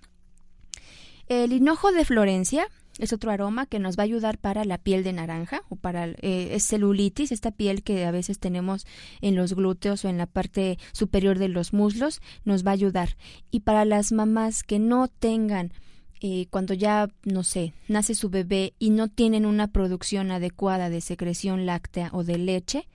El 1.27 1.51
hinojo 1.51 1.91
de 1.91 2.05
Florencia 2.05 2.67
es 2.99 3.11
otro 3.11 3.31
aroma 3.31 3.65
que 3.65 3.79
nos 3.79 3.97
va 3.97 4.03
a 4.03 4.05
ayudar 4.05 4.37
para 4.37 4.63
la 4.63 4.77
piel 4.77 5.03
de 5.03 5.13
naranja 5.13 5.61
o 5.69 5.75
para 5.75 6.07
eh, 6.21 6.57
celulitis, 6.59 7.31
esta 7.31 7.51
piel 7.51 7.83
que 7.83 8.05
a 8.05 8.11
veces 8.11 8.39
tenemos 8.39 8.87
en 9.21 9.35
los 9.35 9.53
glúteos 9.53 10.05
o 10.05 10.09
en 10.09 10.17
la 10.17 10.25
parte 10.25 10.79
superior 10.93 11.37
de 11.37 11.49
los 11.49 11.73
muslos, 11.73 12.21
nos 12.45 12.65
va 12.65 12.71
a 12.71 12.75
ayudar. 12.75 13.17
Y 13.51 13.61
para 13.61 13.83
las 13.83 14.11
mamás 14.11 14.63
que 14.63 14.79
no 14.79 15.09
tengan 15.09 15.73
eh, 16.19 16.47
cuando 16.49 16.73
ya, 16.73 17.09
no 17.23 17.43
sé, 17.43 17.73
nace 17.87 18.15
su 18.15 18.29
bebé 18.29 18.73
y 18.79 18.89
no 18.89 19.07
tienen 19.07 19.45
una 19.45 19.67
producción 19.67 20.31
adecuada 20.31 20.89
de 20.89 21.01
secreción 21.01 21.65
láctea 21.65 22.09
o 22.11 22.23
de 22.23 22.39
leche, 22.39 22.87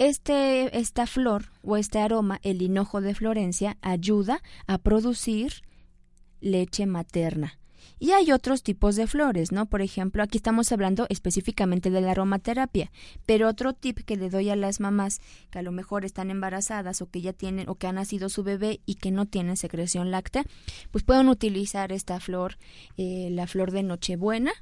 este, 0.00 0.78
esta 0.78 1.06
flor 1.06 1.44
o 1.62 1.76
este 1.76 1.98
aroma, 1.98 2.40
el 2.42 2.62
hinojo 2.62 3.02
de 3.02 3.14
Florencia, 3.14 3.76
ayuda 3.82 4.42
a 4.66 4.78
producir 4.78 5.62
leche 6.40 6.86
materna. 6.86 7.58
Y 7.98 8.12
hay 8.12 8.32
otros 8.32 8.62
tipos 8.62 8.96
de 8.96 9.06
flores, 9.06 9.52
¿no? 9.52 9.66
Por 9.66 9.82
ejemplo, 9.82 10.22
aquí 10.22 10.38
estamos 10.38 10.72
hablando 10.72 11.04
específicamente 11.10 11.90
de 11.90 12.00
la 12.00 12.12
aromaterapia, 12.12 12.90
pero 13.26 13.46
otro 13.46 13.74
tip 13.74 13.98
que 13.98 14.16
le 14.16 14.30
doy 14.30 14.48
a 14.48 14.56
las 14.56 14.80
mamás 14.80 15.20
que 15.50 15.58
a 15.58 15.62
lo 15.62 15.70
mejor 15.70 16.06
están 16.06 16.30
embarazadas 16.30 17.02
o 17.02 17.10
que 17.10 17.20
ya 17.20 17.34
tienen 17.34 17.68
o 17.68 17.74
que 17.74 17.86
ha 17.86 17.92
nacido 17.92 18.30
su 18.30 18.42
bebé 18.42 18.80
y 18.86 18.94
que 18.94 19.10
no 19.10 19.26
tienen 19.26 19.58
secreción 19.58 20.10
láctea, 20.10 20.46
pues 20.90 21.04
pueden 21.04 21.28
utilizar 21.28 21.92
esta 21.92 22.20
flor, 22.20 22.56
eh, 22.96 23.28
la 23.30 23.46
flor 23.46 23.70
de 23.70 23.82
Nochebuena, 23.82 24.52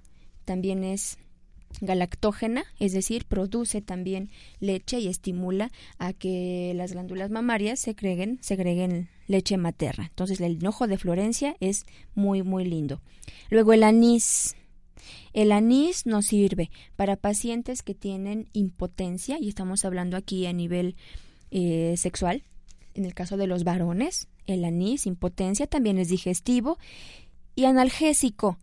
también 0.45 0.83
es 0.83 1.17
galactógena, 1.81 2.65
es 2.79 2.93
decir, 2.93 3.25
produce 3.27 3.81
también 3.81 4.31
leche 4.61 4.99
y 4.99 5.09
estimula 5.09 5.71
a 5.99 6.13
que 6.13 6.73
las 6.75 6.93
glándulas 6.93 7.31
mamarias 7.31 7.79
segreguen, 7.79 8.39
segreguen 8.41 9.09
leche 9.27 9.57
materna. 9.57 10.07
Entonces 10.07 10.41
el 10.41 10.53
hinojo 10.53 10.87
de 10.87 10.99
Florencia 10.99 11.57
es 11.61 11.85
muy 12.15 12.43
muy 12.43 12.65
lindo. 12.65 13.01
Luego 13.51 13.73
el 13.73 13.83
anís. 13.83 14.57
El 15.33 15.53
anís 15.53 16.07
nos 16.07 16.27
sirve 16.27 16.71
para 16.97 17.17
pacientes 17.17 17.83
que 17.83 17.95
tienen 17.95 18.49
impotencia 18.53 19.39
y 19.39 19.49
estamos 19.49 19.85
hablando 19.85 20.17
aquí 20.17 20.47
a 20.47 20.53
nivel 20.53 20.97
eh, 21.51 21.95
sexual. 21.97 22.43
En 22.95 23.05
el 23.05 23.15
caso 23.15 23.37
de 23.37 23.47
los 23.47 23.63
varones, 23.63 24.27
el 24.47 24.65
anís, 24.65 25.07
impotencia, 25.07 25.67
también 25.67 25.99
es 25.99 26.09
digestivo 26.09 26.79
y 27.55 27.67
analgésico. 27.67 28.59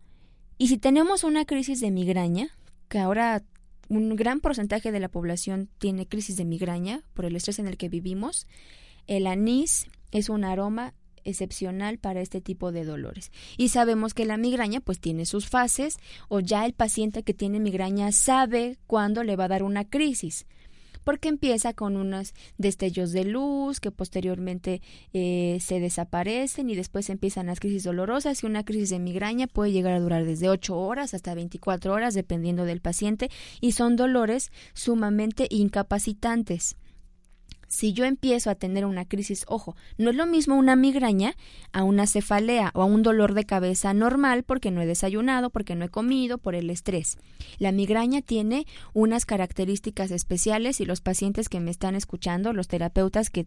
Y 0.58 0.68
si 0.68 0.76
tenemos 0.76 1.24
una 1.24 1.44
crisis 1.44 1.80
de 1.80 1.90
migraña, 1.90 2.50
que 2.88 2.98
ahora 2.98 3.42
un 3.88 4.16
gran 4.16 4.40
porcentaje 4.40 4.92
de 4.92 5.00
la 5.00 5.08
población 5.08 5.68
tiene 5.78 6.06
crisis 6.06 6.36
de 6.36 6.44
migraña 6.44 7.02
por 7.14 7.24
el 7.24 7.36
estrés 7.36 7.58
en 7.58 7.68
el 7.68 7.76
que 7.76 7.88
vivimos, 7.88 8.46
el 9.06 9.26
anís 9.26 9.86
es 10.10 10.28
un 10.28 10.44
aroma 10.44 10.94
excepcional 11.24 11.98
para 11.98 12.20
este 12.20 12.40
tipo 12.40 12.72
de 12.72 12.84
dolores. 12.84 13.32
Y 13.56 13.68
sabemos 13.68 14.14
que 14.14 14.24
la 14.24 14.36
migraña 14.36 14.80
pues 14.80 15.00
tiene 15.00 15.26
sus 15.26 15.48
fases 15.48 15.98
o 16.28 16.40
ya 16.40 16.64
el 16.64 16.72
paciente 16.72 17.22
que 17.22 17.34
tiene 17.34 17.60
migraña 17.60 18.12
sabe 18.12 18.78
cuándo 18.86 19.24
le 19.24 19.36
va 19.36 19.44
a 19.44 19.48
dar 19.48 19.62
una 19.62 19.84
crisis 19.84 20.46
porque 21.06 21.28
empieza 21.28 21.72
con 21.72 21.96
unos 21.96 22.34
destellos 22.58 23.12
de 23.12 23.22
luz 23.22 23.78
que 23.78 23.92
posteriormente 23.92 24.82
eh, 25.12 25.58
se 25.60 25.78
desaparecen 25.78 26.68
y 26.68 26.74
después 26.74 27.08
empiezan 27.10 27.46
las 27.46 27.60
crisis 27.60 27.84
dolorosas 27.84 28.42
y 28.42 28.46
una 28.46 28.64
crisis 28.64 28.90
de 28.90 28.98
migraña 28.98 29.46
puede 29.46 29.70
llegar 29.70 29.92
a 29.92 30.00
durar 30.00 30.24
desde 30.24 30.48
8 30.48 30.76
horas 30.76 31.14
hasta 31.14 31.36
24 31.36 31.92
horas 31.92 32.14
dependiendo 32.14 32.64
del 32.64 32.80
paciente 32.80 33.30
y 33.60 33.70
son 33.70 33.94
dolores 33.94 34.50
sumamente 34.74 35.46
incapacitantes. 35.48 36.74
Si 37.68 37.92
yo 37.92 38.04
empiezo 38.04 38.50
a 38.50 38.54
tener 38.54 38.84
una 38.84 39.04
crisis, 39.04 39.44
ojo, 39.48 39.76
no 39.98 40.10
es 40.10 40.16
lo 40.16 40.26
mismo 40.26 40.56
una 40.56 40.76
migraña 40.76 41.34
a 41.72 41.84
una 41.84 42.06
cefalea 42.06 42.70
o 42.74 42.82
a 42.82 42.86
un 42.86 43.02
dolor 43.02 43.34
de 43.34 43.44
cabeza 43.44 43.94
normal 43.94 44.44
porque 44.44 44.70
no 44.70 44.80
he 44.80 44.86
desayunado, 44.86 45.50
porque 45.50 45.74
no 45.74 45.84
he 45.84 45.88
comido, 45.88 46.38
por 46.38 46.54
el 46.54 46.70
estrés. 46.70 47.18
La 47.58 47.72
migraña 47.72 48.22
tiene 48.22 48.66
unas 48.92 49.26
características 49.26 50.10
especiales 50.10 50.80
y 50.80 50.84
los 50.84 51.00
pacientes 51.00 51.48
que 51.48 51.60
me 51.60 51.70
están 51.70 51.94
escuchando, 51.94 52.52
los 52.52 52.68
terapeutas 52.68 53.30
que 53.30 53.46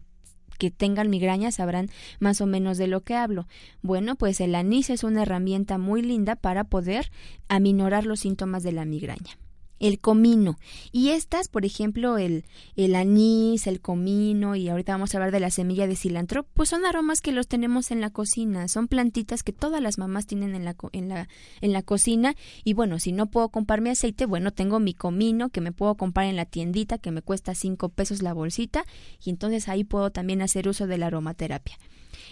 que 0.58 0.70
tengan 0.70 1.08
migraña 1.08 1.50
sabrán 1.50 1.88
más 2.18 2.42
o 2.42 2.46
menos 2.46 2.76
de 2.76 2.86
lo 2.86 3.00
que 3.00 3.14
hablo. 3.14 3.48
Bueno, 3.80 4.14
pues 4.14 4.40
el 4.40 4.54
anís 4.54 4.90
es 4.90 5.04
una 5.04 5.22
herramienta 5.22 5.78
muy 5.78 6.02
linda 6.02 6.36
para 6.36 6.64
poder 6.64 7.10
aminorar 7.48 8.04
los 8.04 8.20
síntomas 8.20 8.62
de 8.62 8.72
la 8.72 8.84
migraña 8.84 9.38
el 9.80 9.98
comino. 9.98 10.58
Y 10.92 11.08
estas, 11.08 11.48
por 11.48 11.64
ejemplo, 11.64 12.18
el, 12.18 12.44
el 12.76 12.94
anís, 12.94 13.66
el 13.66 13.80
comino, 13.80 14.54
y 14.54 14.68
ahorita 14.68 14.92
vamos 14.92 15.12
a 15.12 15.18
hablar 15.18 15.32
de 15.32 15.40
la 15.40 15.50
semilla 15.50 15.88
de 15.88 15.96
cilantro, 15.96 16.44
pues 16.54 16.68
son 16.68 16.84
aromas 16.84 17.20
que 17.20 17.32
los 17.32 17.48
tenemos 17.48 17.90
en 17.90 18.00
la 18.00 18.10
cocina, 18.10 18.68
son 18.68 18.86
plantitas 18.86 19.42
que 19.42 19.52
todas 19.52 19.82
las 19.82 19.98
mamás 19.98 20.26
tienen 20.26 20.54
en 20.54 20.64
la, 20.64 20.76
en 20.92 21.08
la, 21.08 21.28
en 21.60 21.72
la 21.72 21.82
cocina. 21.82 22.36
Y 22.62 22.74
bueno, 22.74 22.98
si 23.00 23.10
no 23.10 23.26
puedo 23.26 23.48
comprarme 23.48 23.90
aceite, 23.90 24.26
bueno, 24.26 24.52
tengo 24.52 24.78
mi 24.78 24.94
comino 24.94 25.48
que 25.48 25.60
me 25.60 25.72
puedo 25.72 25.96
comprar 25.96 26.26
en 26.26 26.36
la 26.36 26.44
tiendita 26.44 26.98
que 26.98 27.10
me 27.10 27.22
cuesta 27.22 27.54
cinco 27.54 27.88
pesos 27.88 28.22
la 28.22 28.34
bolsita, 28.34 28.84
y 29.24 29.30
entonces 29.30 29.68
ahí 29.68 29.82
puedo 29.82 30.10
también 30.10 30.42
hacer 30.42 30.68
uso 30.68 30.86
de 30.86 30.98
la 30.98 31.06
aromaterapia. 31.06 31.78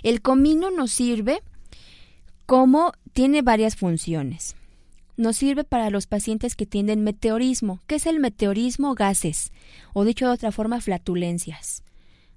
El 0.02 0.20
comino 0.20 0.70
nos 0.70 0.90
sirve 0.90 1.42
como 2.44 2.92
tiene 3.14 3.42
varias 3.42 3.76
funciones 3.76 4.54
nos 5.18 5.37
sirve 5.37 5.64
para 5.64 5.90
los 5.90 6.07
pacientes 6.07 6.57
que 6.57 6.64
tienen 6.64 7.02
meteorismo. 7.02 7.81
¿Qué 7.87 7.96
es 7.96 8.07
el 8.07 8.20
meteorismo? 8.20 8.94
Gases, 8.94 9.52
o 9.92 10.04
dicho 10.04 10.26
de 10.26 10.33
otra 10.33 10.52
forma, 10.52 10.81
flatulencias. 10.81 11.83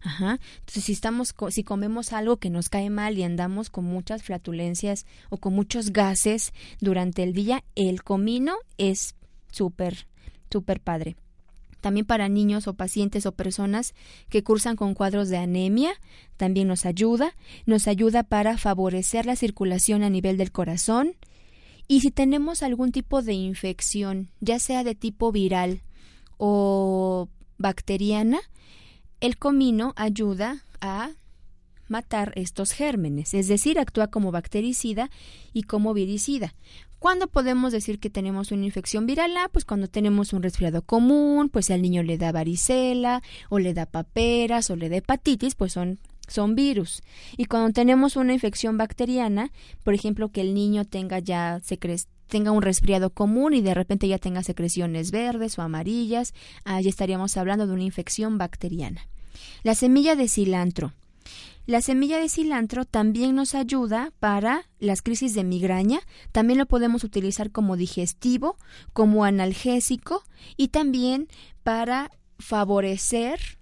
Ajá. 0.01 0.39
Entonces, 0.59 0.83
si 0.85 0.91
estamos, 0.91 1.35
si 1.49 1.63
comemos 1.63 2.11
algo 2.11 2.37
que 2.37 2.49
nos 2.49 2.69
cae 2.69 2.89
mal 2.89 3.17
y 3.19 3.23
andamos 3.23 3.69
con 3.69 3.85
muchas 3.85 4.23
flatulencias 4.23 5.05
o 5.29 5.37
con 5.37 5.53
muchos 5.53 5.93
gases 5.93 6.53
durante 6.79 7.21
el 7.21 7.33
día, 7.33 7.63
el 7.75 8.03
comino 8.03 8.55
es 8.79 9.15
súper, 9.51 10.07
súper 10.49 10.81
padre. 10.81 11.15
También 11.81 12.05
para 12.05 12.29
niños 12.29 12.67
o 12.67 12.73
pacientes 12.73 13.25
o 13.27 13.31
personas 13.31 13.93
que 14.29 14.43
cursan 14.43 14.75
con 14.75 14.95
cuadros 14.95 15.29
de 15.29 15.37
anemia, 15.37 15.91
también 16.37 16.67
nos 16.67 16.85
ayuda. 16.85 17.35
Nos 17.67 17.87
ayuda 17.87 18.23
para 18.23 18.57
favorecer 18.57 19.27
la 19.27 19.35
circulación 19.35 20.01
a 20.01 20.09
nivel 20.09 20.37
del 20.37 20.51
corazón, 20.51 21.15
y 21.91 21.99
si 21.99 22.09
tenemos 22.09 22.63
algún 22.63 22.93
tipo 22.93 23.21
de 23.21 23.33
infección, 23.33 24.29
ya 24.39 24.59
sea 24.59 24.85
de 24.85 24.95
tipo 24.95 25.33
viral 25.33 25.81
o 26.37 27.27
bacteriana, 27.57 28.39
el 29.19 29.37
comino 29.37 29.91
ayuda 29.97 30.63
a 30.79 31.09
matar 31.89 32.31
estos 32.37 32.71
gérmenes, 32.71 33.33
es 33.33 33.49
decir, 33.49 33.77
actúa 33.77 34.07
como 34.07 34.31
bactericida 34.31 35.09
y 35.51 35.63
como 35.63 35.93
viricida. 35.93 36.55
¿Cuándo 36.97 37.27
podemos 37.27 37.73
decir 37.73 37.99
que 37.99 38.09
tenemos 38.09 38.53
una 38.53 38.63
infección 38.63 39.05
viral? 39.05 39.35
Ah, 39.35 39.49
pues 39.51 39.65
cuando 39.65 39.89
tenemos 39.89 40.31
un 40.31 40.43
resfriado 40.43 40.83
común, 40.83 41.49
pues 41.49 41.65
si 41.65 41.73
al 41.73 41.81
niño 41.81 42.03
le 42.03 42.17
da 42.17 42.31
varicela 42.31 43.21
o 43.49 43.59
le 43.59 43.73
da 43.73 43.85
paperas 43.85 44.69
o 44.69 44.77
le 44.77 44.87
da 44.87 44.95
hepatitis, 44.95 45.55
pues 45.55 45.73
son 45.73 45.99
son 46.31 46.55
virus. 46.55 47.01
Y 47.37 47.45
cuando 47.45 47.73
tenemos 47.73 48.15
una 48.15 48.33
infección 48.33 48.77
bacteriana, 48.77 49.51
por 49.83 49.93
ejemplo, 49.93 50.29
que 50.29 50.41
el 50.41 50.53
niño 50.53 50.85
tenga 50.85 51.19
ya 51.19 51.61
tenga 52.27 52.51
un 52.51 52.61
resfriado 52.61 53.09
común 53.09 53.53
y 53.53 53.61
de 53.61 53.73
repente 53.73 54.07
ya 54.07 54.17
tenga 54.17 54.41
secreciones 54.41 55.11
verdes 55.11 55.59
o 55.59 55.61
amarillas, 55.61 56.33
ahí 56.63 56.87
estaríamos 56.87 57.35
hablando 57.35 57.67
de 57.67 57.73
una 57.73 57.83
infección 57.83 58.37
bacteriana. 58.37 59.05
La 59.63 59.75
semilla 59.75 60.15
de 60.15 60.29
cilantro. 60.29 60.93
La 61.67 61.81
semilla 61.81 62.19
de 62.19 62.29
cilantro 62.29 62.85
también 62.85 63.35
nos 63.35 63.53
ayuda 63.53 64.11
para 64.19 64.65
las 64.79 65.01
crisis 65.01 65.35
de 65.35 65.43
migraña, 65.43 65.99
también 66.31 66.57
lo 66.57 66.65
podemos 66.65 67.03
utilizar 67.03 67.51
como 67.51 67.77
digestivo, 67.77 68.57
como 68.93 69.25
analgésico 69.25 70.23
y 70.57 70.69
también 70.69 71.27
para 71.63 72.11
favorecer 72.39 73.59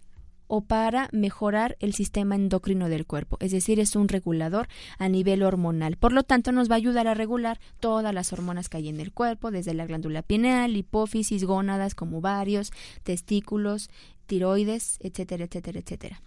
o 0.50 0.62
para 0.62 1.10
mejorar 1.12 1.78
el 1.80 1.94
sistema 1.94 2.36
endocrino 2.36 2.90
del 2.90 3.06
cuerpo, 3.06 3.38
es 3.40 3.52
decir, 3.52 3.80
es 3.80 3.96
un 3.96 4.08
regulador 4.08 4.68
a 4.98 5.08
nivel 5.08 5.44
hormonal. 5.44 5.96
Por 5.96 6.12
lo 6.12 6.24
tanto, 6.24 6.52
nos 6.52 6.70
va 6.70 6.74
a 6.74 6.78
ayudar 6.78 7.08
a 7.08 7.14
regular 7.14 7.60
todas 7.80 8.14
las 8.16 8.34
hormonas 8.34 8.68
que 8.68 8.78
hay 8.78 8.90
en 8.90 9.00
el 9.00 9.14
cuerpo, 9.14 9.52
desde 9.52 9.76
la 9.76 9.86
glándula 9.86 10.24
pineal, 10.24 10.76
hipófisis, 10.76 11.44
gónadas 11.44 11.94
como 11.94 12.18
ovarios, 12.18 12.74
testículos, 13.04 13.92
tiroides, 14.26 14.98
etcétera, 15.02 15.46
etcétera, 15.46 15.80
etcétera. 15.80 16.22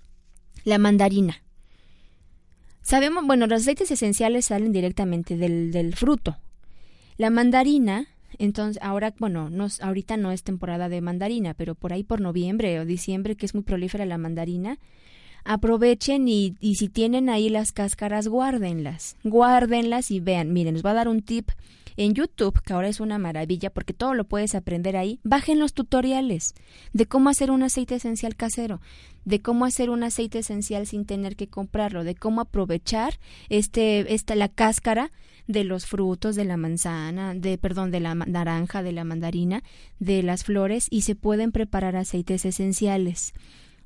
La 0.63 0.79
mandarina. 0.79 1.43
Sabemos, 2.81 3.27
bueno, 3.27 3.49
los 3.49 3.63
aceites 3.63 3.91
esenciales 3.91 4.47
salen 4.47 4.73
directamente 4.73 5.37
del, 5.37 5.73
del 5.73 5.97
fruto. 5.97 6.37
La 7.17 7.31
mandarina 7.31 8.07
entonces, 8.39 8.83
ahora, 8.83 9.15
bueno, 9.19 9.51
no, 9.51 9.67
ahorita 9.81 10.17
no 10.17 10.31
es 10.31 10.43
temporada 10.43 10.89
de 10.89 11.01
mandarina, 11.01 11.55
pero 11.55 11.75
por 11.75 11.93
ahí 11.93 12.05
por 12.05 12.21
noviembre 12.21 12.79
o 12.81 12.85
diciembre, 12.85 13.37
que 13.37 13.47
es 13.47 13.55
muy 13.55 13.63
prolífera 13.63 14.07
la 14.07 14.19
mandarina, 14.19 14.79
aprovechen 15.45 16.29
y, 16.29 16.55
y 16.61 16.77
si 16.77 16.89
tienen 16.89 17.29
ahí 17.29 17.49
las 17.49 17.73
cáscaras, 17.73 18.29
guárdenlas. 18.29 19.17
Guárdenlas 19.25 20.11
y 20.11 20.21
vean. 20.21 20.53
Miren, 20.53 20.75
les 20.75 20.83
voy 20.83 20.93
a 20.93 20.95
dar 20.95 21.09
un 21.09 21.23
tip 21.23 21.51
en 21.97 22.15
YouTube, 22.15 22.61
que 22.63 22.73
ahora 22.73 22.89
es 22.89 23.01
una 23.01 23.19
maravilla 23.19 23.71
porque 23.71 23.93
todo 23.93 24.15
lo 24.15 24.25
puedes 24.25 24.55
aprender 24.55 24.97
ahí, 24.97 25.21
bajen 25.23 25.59
los 25.59 25.75
tutoriales 25.75 26.55
de 26.93 27.07
cómo 27.07 27.29
hacer 27.29 27.51
un 27.51 27.63
aceite 27.63 27.97
esencial 27.97 28.37
casero, 28.37 28.81
de 29.25 29.41
cómo 29.41 29.65
hacer 29.65 29.91
un 29.91 30.03
aceite 30.03 30.39
esencial 30.39 30.87
sin 30.87 31.05
tener 31.05 31.37
que 31.37 31.49
comprarlo, 31.49 32.05
de 32.05 32.15
cómo 32.15 32.41
aprovechar 32.41 33.19
este, 33.49 34.15
esta, 34.15 34.35
la 34.35 34.49
cáscara 34.49 35.13
de 35.47 35.65
los 35.65 35.87
frutos 35.87 36.37
de 36.37 36.45
la 36.45 36.57
manzana, 36.57 37.35
de 37.35 37.59
perdón, 37.59 37.91
de 37.91 38.01
la 38.01 38.15
naranja, 38.15 38.83
de 38.83 38.93
la 38.93 39.05
mandarina, 39.05 39.63
de 39.99 40.23
las 40.23 40.45
flores 40.45 40.87
y 40.91 41.03
se 41.03 41.15
pueden 41.15 41.53
preparar 41.53 41.97
aceites 41.97 42.45
esenciales. 42.45 43.35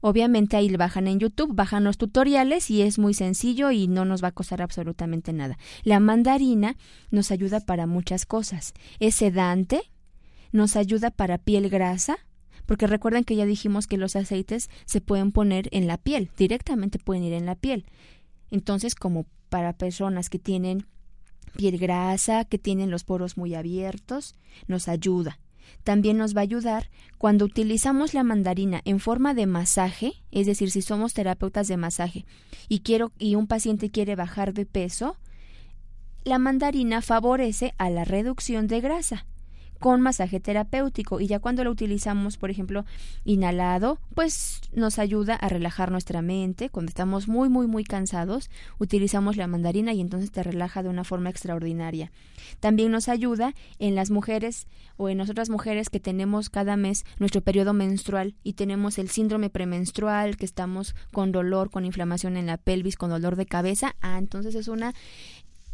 Obviamente 0.00 0.56
ahí 0.56 0.74
bajan 0.76 1.08
en 1.08 1.18
YouTube, 1.18 1.54
bajan 1.54 1.84
los 1.84 1.98
tutoriales 1.98 2.70
y 2.70 2.82
es 2.82 2.98
muy 2.98 3.14
sencillo 3.14 3.70
y 3.70 3.88
no 3.88 4.04
nos 4.04 4.22
va 4.22 4.28
a 4.28 4.32
costar 4.32 4.62
absolutamente 4.62 5.32
nada. 5.32 5.58
La 5.82 6.00
mandarina 6.00 6.76
nos 7.10 7.30
ayuda 7.30 7.60
para 7.60 7.86
muchas 7.86 8.26
cosas. 8.26 8.74
Es 9.00 9.16
sedante, 9.16 9.82
nos 10.52 10.76
ayuda 10.76 11.10
para 11.10 11.38
piel 11.38 11.68
grasa, 11.70 12.18
porque 12.66 12.86
recuerden 12.86 13.24
que 13.24 13.36
ya 13.36 13.46
dijimos 13.46 13.86
que 13.86 13.96
los 13.96 14.16
aceites 14.16 14.70
se 14.84 15.00
pueden 15.00 15.32
poner 15.32 15.68
en 15.72 15.86
la 15.86 15.98
piel, 15.98 16.30
directamente 16.36 16.98
pueden 16.98 17.24
ir 17.24 17.32
en 17.32 17.46
la 17.46 17.54
piel. 17.54 17.86
Entonces, 18.50 18.94
como 18.94 19.26
para 19.48 19.72
personas 19.72 20.28
que 20.28 20.38
tienen 20.38 20.86
piel 21.56 21.78
grasa, 21.78 22.44
que 22.44 22.58
tienen 22.58 22.90
los 22.90 23.04
poros 23.04 23.36
muy 23.36 23.54
abiertos, 23.54 24.34
nos 24.68 24.88
ayuda. 24.88 25.38
También 25.82 26.16
nos 26.16 26.36
va 26.36 26.40
a 26.40 26.42
ayudar 26.42 26.90
cuando 27.18 27.44
utilizamos 27.44 28.14
la 28.14 28.22
mandarina 28.22 28.82
en 28.84 29.00
forma 29.00 29.34
de 29.34 29.46
masaje, 29.46 30.14
es 30.30 30.46
decir, 30.46 30.70
si 30.70 30.82
somos 30.82 31.14
terapeutas 31.14 31.68
de 31.68 31.76
masaje 31.76 32.24
y 32.68 32.80
quiero 32.80 33.12
y 33.18 33.34
un 33.34 33.46
paciente 33.46 33.90
quiere 33.90 34.16
bajar 34.16 34.52
de 34.52 34.66
peso, 34.66 35.16
la 36.24 36.38
mandarina 36.38 37.02
favorece 37.02 37.74
a 37.78 37.90
la 37.90 38.04
reducción 38.04 38.66
de 38.66 38.80
grasa 38.80 39.26
con 39.78 40.00
masaje 40.00 40.40
terapéutico 40.40 41.20
y 41.20 41.26
ya 41.26 41.38
cuando 41.38 41.64
lo 41.64 41.70
utilizamos, 41.70 42.36
por 42.36 42.50
ejemplo, 42.50 42.84
inhalado, 43.24 43.98
pues 44.14 44.60
nos 44.72 44.98
ayuda 44.98 45.34
a 45.34 45.48
relajar 45.48 45.90
nuestra 45.90 46.22
mente. 46.22 46.70
Cuando 46.70 46.90
estamos 46.90 47.28
muy, 47.28 47.48
muy, 47.48 47.66
muy 47.66 47.84
cansados, 47.84 48.50
utilizamos 48.78 49.36
la 49.36 49.46
mandarina 49.46 49.92
y 49.92 50.00
entonces 50.00 50.30
te 50.30 50.42
relaja 50.42 50.82
de 50.82 50.88
una 50.88 51.04
forma 51.04 51.30
extraordinaria. 51.30 52.10
También 52.60 52.92
nos 52.92 53.08
ayuda 53.08 53.54
en 53.78 53.94
las 53.94 54.10
mujeres 54.10 54.66
o 54.96 55.08
en 55.08 55.18
nosotras 55.18 55.50
mujeres 55.50 55.90
que 55.90 56.00
tenemos 56.00 56.48
cada 56.50 56.76
mes 56.76 57.04
nuestro 57.18 57.40
periodo 57.40 57.72
menstrual 57.72 58.34
y 58.42 58.54
tenemos 58.54 58.98
el 58.98 59.10
síndrome 59.10 59.50
premenstrual, 59.50 60.36
que 60.36 60.44
estamos 60.44 60.94
con 61.12 61.32
dolor, 61.32 61.70
con 61.70 61.84
inflamación 61.84 62.36
en 62.36 62.46
la 62.46 62.56
pelvis, 62.56 62.96
con 62.96 63.10
dolor 63.10 63.36
de 63.36 63.46
cabeza. 63.46 63.94
Ah, 64.00 64.18
entonces 64.18 64.54
es 64.54 64.68
una 64.68 64.94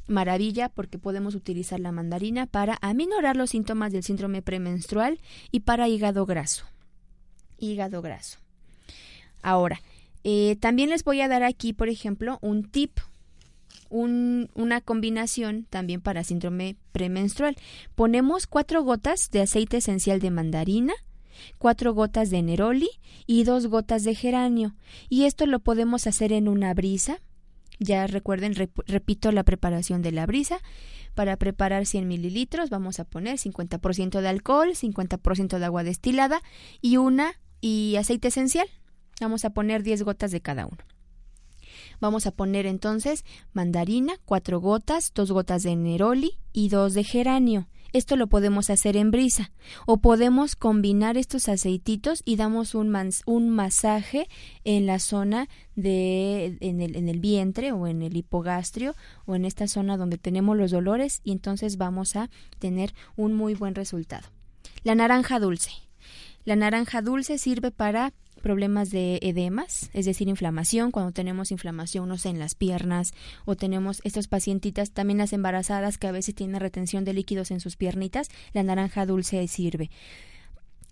maravilla 0.06 0.68
porque 0.68 0.98
podemos 0.98 1.34
utilizar 1.34 1.80
la 1.80 1.92
mandarina 1.92 2.46
para 2.46 2.78
aminorar 2.80 3.36
los 3.36 3.50
síntomas 3.50 3.92
del 3.92 4.02
síndrome 4.02 4.42
premenstrual 4.42 5.18
y 5.50 5.60
para 5.60 5.88
hígado 5.88 6.26
graso. 6.26 6.64
Hígado 7.58 8.02
graso. 8.02 8.38
Ahora, 9.42 9.80
eh, 10.24 10.56
también 10.60 10.90
les 10.90 11.04
voy 11.04 11.20
a 11.20 11.28
dar 11.28 11.42
aquí, 11.42 11.72
por 11.72 11.88
ejemplo, 11.88 12.38
un 12.42 12.64
tip, 12.64 12.98
una 13.90 14.80
combinación 14.80 15.66
también 15.68 16.00
para 16.00 16.24
síndrome 16.24 16.76
premenstrual. 16.92 17.56
Ponemos 17.94 18.46
cuatro 18.46 18.82
gotas 18.82 19.30
de 19.30 19.42
aceite 19.42 19.78
esencial 19.78 20.18
de 20.20 20.30
mandarina, 20.30 20.94
cuatro 21.58 21.92
gotas 21.92 22.30
de 22.30 22.42
neroli 22.42 22.88
y 23.26 23.44
dos 23.44 23.66
gotas 23.66 24.04
de 24.04 24.14
geranio. 24.14 24.74
Y 25.10 25.24
esto 25.24 25.44
lo 25.46 25.58
podemos 25.58 26.06
hacer 26.06 26.32
en 26.32 26.48
una 26.48 26.72
brisa 26.72 27.20
ya 27.82 28.06
recuerden, 28.06 28.54
repito 28.86 29.32
la 29.32 29.44
preparación 29.44 30.02
de 30.02 30.12
la 30.12 30.26
brisa. 30.26 30.58
Para 31.14 31.36
preparar 31.36 31.86
100 31.86 32.08
mililitros 32.08 32.70
vamos 32.70 32.98
a 32.98 33.04
poner 33.04 33.36
50% 33.36 34.20
de 34.20 34.28
alcohol, 34.28 34.70
50% 34.70 35.58
de 35.58 35.64
agua 35.64 35.84
destilada 35.84 36.42
y 36.80 36.96
una 36.96 37.34
y 37.60 37.96
aceite 37.96 38.28
esencial. 38.28 38.66
Vamos 39.20 39.44
a 39.44 39.50
poner 39.50 39.82
10 39.82 40.02
gotas 40.02 40.30
de 40.30 40.40
cada 40.40 40.66
uno. 40.66 40.78
Vamos 42.00 42.26
a 42.26 42.32
poner 42.32 42.66
entonces 42.66 43.24
mandarina, 43.52 44.14
cuatro 44.24 44.60
gotas, 44.60 45.12
dos 45.14 45.30
gotas 45.30 45.62
de 45.62 45.76
neroli 45.76 46.38
y 46.52 46.68
dos 46.68 46.94
de 46.94 47.04
geranio. 47.04 47.68
Esto 47.92 48.16
lo 48.16 48.26
podemos 48.26 48.70
hacer 48.70 48.96
en 48.96 49.10
brisa 49.10 49.52
o 49.86 49.98
podemos 49.98 50.56
combinar 50.56 51.16
estos 51.16 51.48
aceititos 51.48 52.22
y 52.24 52.36
damos 52.36 52.74
un, 52.74 52.96
un 53.26 53.50
masaje 53.50 54.28
en 54.64 54.86
la 54.86 54.98
zona 54.98 55.48
de 55.76 56.56
en 56.60 56.80
el, 56.80 56.96
en 56.96 57.08
el 57.08 57.20
vientre 57.20 57.72
o 57.72 57.86
en 57.86 58.02
el 58.02 58.16
hipogastrio 58.16 58.94
o 59.26 59.34
en 59.34 59.44
esta 59.44 59.68
zona 59.68 59.96
donde 59.96 60.18
tenemos 60.18 60.56
los 60.56 60.70
dolores 60.70 61.20
y 61.24 61.32
entonces 61.32 61.76
vamos 61.76 62.16
a 62.16 62.30
tener 62.58 62.94
un 63.16 63.34
muy 63.34 63.54
buen 63.54 63.74
resultado. 63.74 64.28
La 64.84 64.94
naranja 64.94 65.38
dulce. 65.38 65.70
La 66.44 66.56
naranja 66.56 67.02
dulce 67.02 67.38
sirve 67.38 67.70
para 67.70 68.12
problemas 68.42 68.90
de 68.90 69.18
edemas, 69.22 69.90
es 69.94 70.04
decir, 70.04 70.28
inflamación, 70.28 70.90
cuando 70.90 71.12
tenemos 71.12 71.50
inflamación, 71.50 72.08
no 72.08 72.18
sé, 72.18 72.28
en 72.28 72.38
las 72.38 72.54
piernas 72.54 73.14
o 73.46 73.56
tenemos 73.56 74.02
estas 74.04 74.28
pacientitas, 74.28 74.90
también 74.90 75.18
las 75.18 75.32
embarazadas 75.32 75.96
que 75.96 76.08
a 76.08 76.12
veces 76.12 76.34
tienen 76.34 76.60
retención 76.60 77.04
de 77.04 77.14
líquidos 77.14 77.50
en 77.50 77.60
sus 77.60 77.76
piernitas, 77.76 78.28
la 78.52 78.62
naranja 78.62 79.06
dulce 79.06 79.46
sirve. 79.48 79.90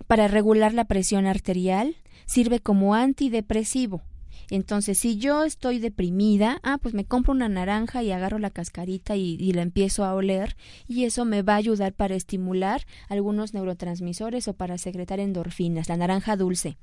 Para 0.07 0.29
regular 0.29 0.73
la 0.73 0.87
presión 0.87 1.27
arterial, 1.27 1.97
sirve 2.25 2.61
como 2.61 2.95
antidepresivo. 2.95 4.03
Entonces, 4.51 4.99
si 4.99 5.17
yo 5.17 5.45
estoy 5.45 5.79
deprimida, 5.79 6.59
ah, 6.65 6.79
pues 6.79 6.93
me 6.93 7.05
compro 7.05 7.33
una 7.33 7.49
naranja 7.49 8.03
y 8.03 8.11
agarro 8.11 8.39
la 8.39 8.51
cascarita 8.51 9.15
y, 9.15 9.37
y, 9.39 9.53
la 9.53 9.63
empiezo 9.63 10.05
a 10.05 10.15
oler 10.15 10.57
y 10.89 11.05
eso 11.05 11.25
me 11.25 11.43
va 11.43 11.55
a 11.55 11.57
ayudar 11.57 11.93
para 11.93 12.17
estimular 12.17 12.85
algunos 13.09 13.55
neurotransmisores 13.55 14.49
o 14.49 14.55
para 14.55 14.77
secretar 14.79 15.21
endorfinas, 15.21 15.89
la 15.89 15.97
naranja 15.97 16.37
dulce. 16.37 16.79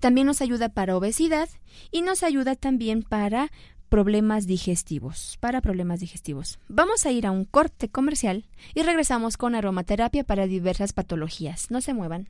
También 0.00 0.26
nos 0.26 0.42
ayuda 0.42 0.68
para 0.68 0.96
obesidad 0.96 1.48
y 1.90 2.02
nos 2.02 2.22
ayuda 2.22 2.54
también 2.54 3.02
para 3.02 3.50
problemas 3.88 4.46
digestivos, 4.46 5.38
para 5.40 5.60
problemas 5.60 6.00
digestivos. 6.00 6.58
Vamos 6.68 7.06
a 7.06 7.12
ir 7.12 7.26
a 7.26 7.30
un 7.30 7.44
corte 7.44 7.88
comercial 7.88 8.46
y 8.74 8.82
regresamos 8.82 9.36
con 9.36 9.54
aromaterapia 9.54 10.24
para 10.24 10.46
diversas 10.46 10.92
patologías. 10.92 11.70
No 11.70 11.80
se 11.80 11.94
muevan. 11.94 12.28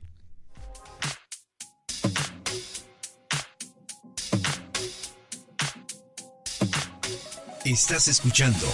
Estás 7.64 8.07
escuchando. 8.07 8.64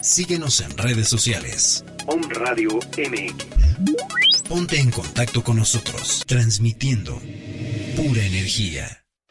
Síguenos 0.00 0.60
en 0.60 0.76
redes 0.78 1.08
sociales. 1.08 1.84
Om 2.06 2.22
Radio 2.30 2.70
MX. 2.96 4.42
Ponte 4.48 4.80
en 4.80 4.90
contacto 4.90 5.44
con 5.44 5.56
nosotros, 5.56 6.24
transmitiendo 6.26 7.20
pura 7.96 8.24
energía. 8.24 9.01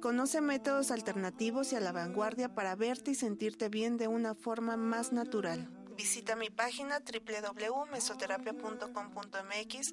Conoce 0.00 0.40
métodos 0.40 0.90
alternativos 0.90 1.72
y 1.72 1.76
a 1.76 1.80
la 1.80 1.92
vanguardia 1.92 2.54
para 2.54 2.74
verte 2.76 3.12
y 3.12 3.14
sentirte 3.14 3.68
bien 3.68 3.96
de 3.96 4.08
una 4.08 4.34
forma 4.34 4.76
más 4.76 5.12
natural. 5.12 5.70
Visita 5.96 6.34
mi 6.36 6.50
página 6.50 7.00
www.mesoterapia.com.mx 7.00 9.92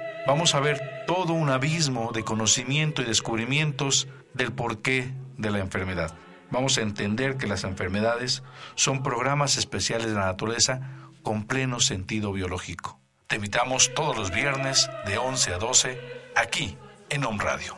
Vamos 0.27 0.55
a 0.55 0.59
ver 0.59 1.03
todo 1.07 1.33
un 1.33 1.49
abismo 1.49 2.11
de 2.13 2.23
conocimiento 2.23 3.01
y 3.01 3.05
descubrimientos 3.05 4.07
del 4.33 4.53
porqué 4.53 5.11
de 5.37 5.51
la 5.51 5.59
enfermedad. 5.59 6.13
Vamos 6.51 6.77
a 6.77 6.81
entender 6.81 7.37
que 7.37 7.47
las 7.47 7.63
enfermedades 7.63 8.43
son 8.75 9.03
programas 9.03 9.57
especiales 9.57 10.07
de 10.07 10.13
la 10.13 10.25
naturaleza 10.25 10.81
con 11.23 11.45
pleno 11.45 11.79
sentido 11.79 12.33
biológico. 12.33 12.99
Te 13.27 13.37
invitamos 13.37 13.93
todos 13.93 14.17
los 14.17 14.31
viernes 14.31 14.89
de 15.05 15.17
11 15.17 15.53
a 15.53 15.57
12 15.57 15.99
aquí 16.35 16.77
en 17.09 17.23
Home 17.23 17.43
Radio. 17.43 17.77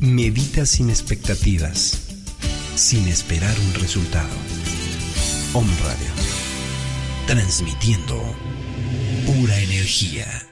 Medita 0.00 0.64
sin 0.64 0.90
expectativas, 0.90 2.07
sin 2.78 3.08
esperar 3.08 3.58
un 3.58 3.74
resultado. 3.74 4.36
Home 5.52 5.72
Radio, 5.82 6.12
transmitiendo 7.26 8.16
pura 9.26 9.58
energía. 9.58 10.47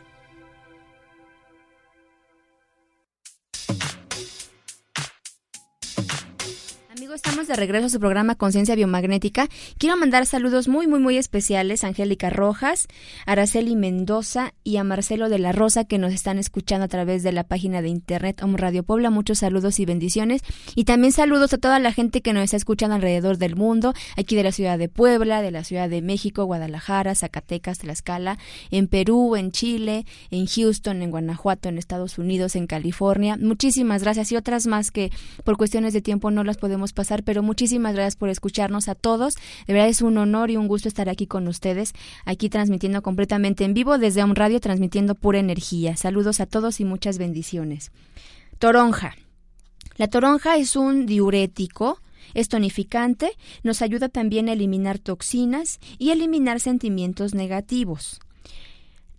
Estamos 7.26 7.48
de 7.48 7.56
regreso 7.56 7.86
a 7.86 7.88
su 7.88 7.98
programa 7.98 8.36
Conciencia 8.36 8.76
Biomagnética. 8.76 9.48
Quiero 9.78 9.96
mandar 9.96 10.26
saludos 10.26 10.68
muy, 10.68 10.86
muy, 10.86 11.00
muy 11.00 11.16
especiales 11.16 11.82
a 11.82 11.88
Angélica 11.88 12.30
Rojas, 12.30 12.86
a 13.26 13.32
Araceli 13.32 13.74
Mendoza 13.74 14.54
y 14.62 14.76
a 14.76 14.84
Marcelo 14.84 15.28
de 15.28 15.40
la 15.40 15.50
Rosa 15.50 15.82
que 15.82 15.98
nos 15.98 16.12
están 16.12 16.38
escuchando 16.38 16.84
a 16.84 16.88
través 16.88 17.24
de 17.24 17.32
la 17.32 17.42
página 17.42 17.82
de 17.82 17.88
internet 17.88 18.40
Om 18.44 18.54
Radio 18.54 18.84
Puebla. 18.84 19.10
Muchos 19.10 19.40
saludos 19.40 19.80
y 19.80 19.84
bendiciones. 19.84 20.42
Y 20.76 20.84
también 20.84 21.12
saludos 21.12 21.52
a 21.52 21.58
toda 21.58 21.80
la 21.80 21.92
gente 21.92 22.20
que 22.20 22.32
nos 22.32 22.44
está 22.44 22.58
escuchando 22.58 22.94
alrededor 22.94 23.38
del 23.38 23.56
mundo, 23.56 23.92
aquí 24.16 24.36
de 24.36 24.44
la 24.44 24.52
ciudad 24.52 24.78
de 24.78 24.88
Puebla, 24.88 25.42
de 25.42 25.50
la 25.50 25.64
ciudad 25.64 25.90
de 25.90 26.02
México, 26.02 26.44
Guadalajara, 26.44 27.16
Zacatecas, 27.16 27.78
Tlaxcala, 27.78 28.38
en 28.70 28.86
Perú, 28.86 29.34
en 29.34 29.50
Chile, 29.50 30.06
en 30.30 30.46
Houston, 30.46 31.02
en 31.02 31.10
Guanajuato, 31.10 31.68
en 31.70 31.78
Estados 31.78 32.18
Unidos, 32.18 32.54
en 32.54 32.68
California. 32.68 33.36
Muchísimas 33.36 34.04
gracias 34.04 34.30
y 34.30 34.36
otras 34.36 34.68
más 34.68 34.92
que 34.92 35.10
por 35.42 35.56
cuestiones 35.56 35.92
de 35.92 36.02
tiempo 36.02 36.30
no 36.30 36.44
las 36.44 36.56
podemos 36.56 36.92
pasar 36.92 37.15
pero 37.22 37.42
muchísimas 37.42 37.94
gracias 37.94 38.16
por 38.16 38.28
escucharnos 38.28 38.88
a 38.88 38.94
todos. 38.94 39.34
De 39.66 39.72
verdad 39.72 39.88
es 39.88 40.02
un 40.02 40.18
honor 40.18 40.50
y 40.50 40.56
un 40.56 40.68
gusto 40.68 40.88
estar 40.88 41.08
aquí 41.08 41.26
con 41.26 41.48
ustedes, 41.48 41.92
aquí 42.24 42.48
transmitiendo 42.48 43.02
completamente 43.02 43.64
en 43.64 43.74
vivo 43.74 43.98
desde 43.98 44.24
un 44.24 44.36
radio, 44.36 44.60
transmitiendo 44.60 45.14
pura 45.14 45.38
energía. 45.38 45.96
Saludos 45.96 46.40
a 46.40 46.46
todos 46.46 46.80
y 46.80 46.84
muchas 46.84 47.18
bendiciones. 47.18 47.92
Toronja. 48.58 49.14
La 49.96 50.08
toronja 50.08 50.56
es 50.56 50.76
un 50.76 51.06
diurético 51.06 51.98
es 52.34 52.48
tonificante, 52.48 53.32
nos 53.62 53.82
ayuda 53.82 54.08
también 54.08 54.48
a 54.48 54.52
eliminar 54.52 54.98
toxinas 54.98 55.78
y 55.98 56.10
eliminar 56.10 56.60
sentimientos 56.60 57.34
negativos. 57.34 58.20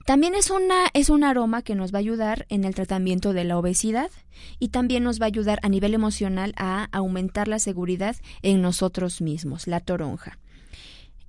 También 0.08 0.36
es, 0.36 0.52
una, 0.52 0.86
es 0.94 1.10
un 1.10 1.26
aroma 1.26 1.64
que 1.64 1.76
nos 1.76 1.94
va 1.94 1.98
a 1.98 2.00
ayudar 2.00 2.46
en 2.48 2.64
el 2.64 2.74
tratamiento 2.74 3.34
de 3.34 3.44
la 3.44 3.58
obesidad 3.58 4.10
y 4.58 4.70
también 4.70 5.04
nos 5.04 5.20
va 5.20 5.26
a 5.26 5.28
ayudar 5.28 5.60
a 5.64 5.68
nivel 5.68 5.94
emocional 5.94 6.54
a 6.56 6.88
aumentar 6.94 7.50
la 7.50 7.60
seguridad 7.60 8.16
en 8.42 8.62
nosotros 8.62 9.20
mismos, 9.20 9.68
la 9.68 9.82
toronja. 9.82 10.40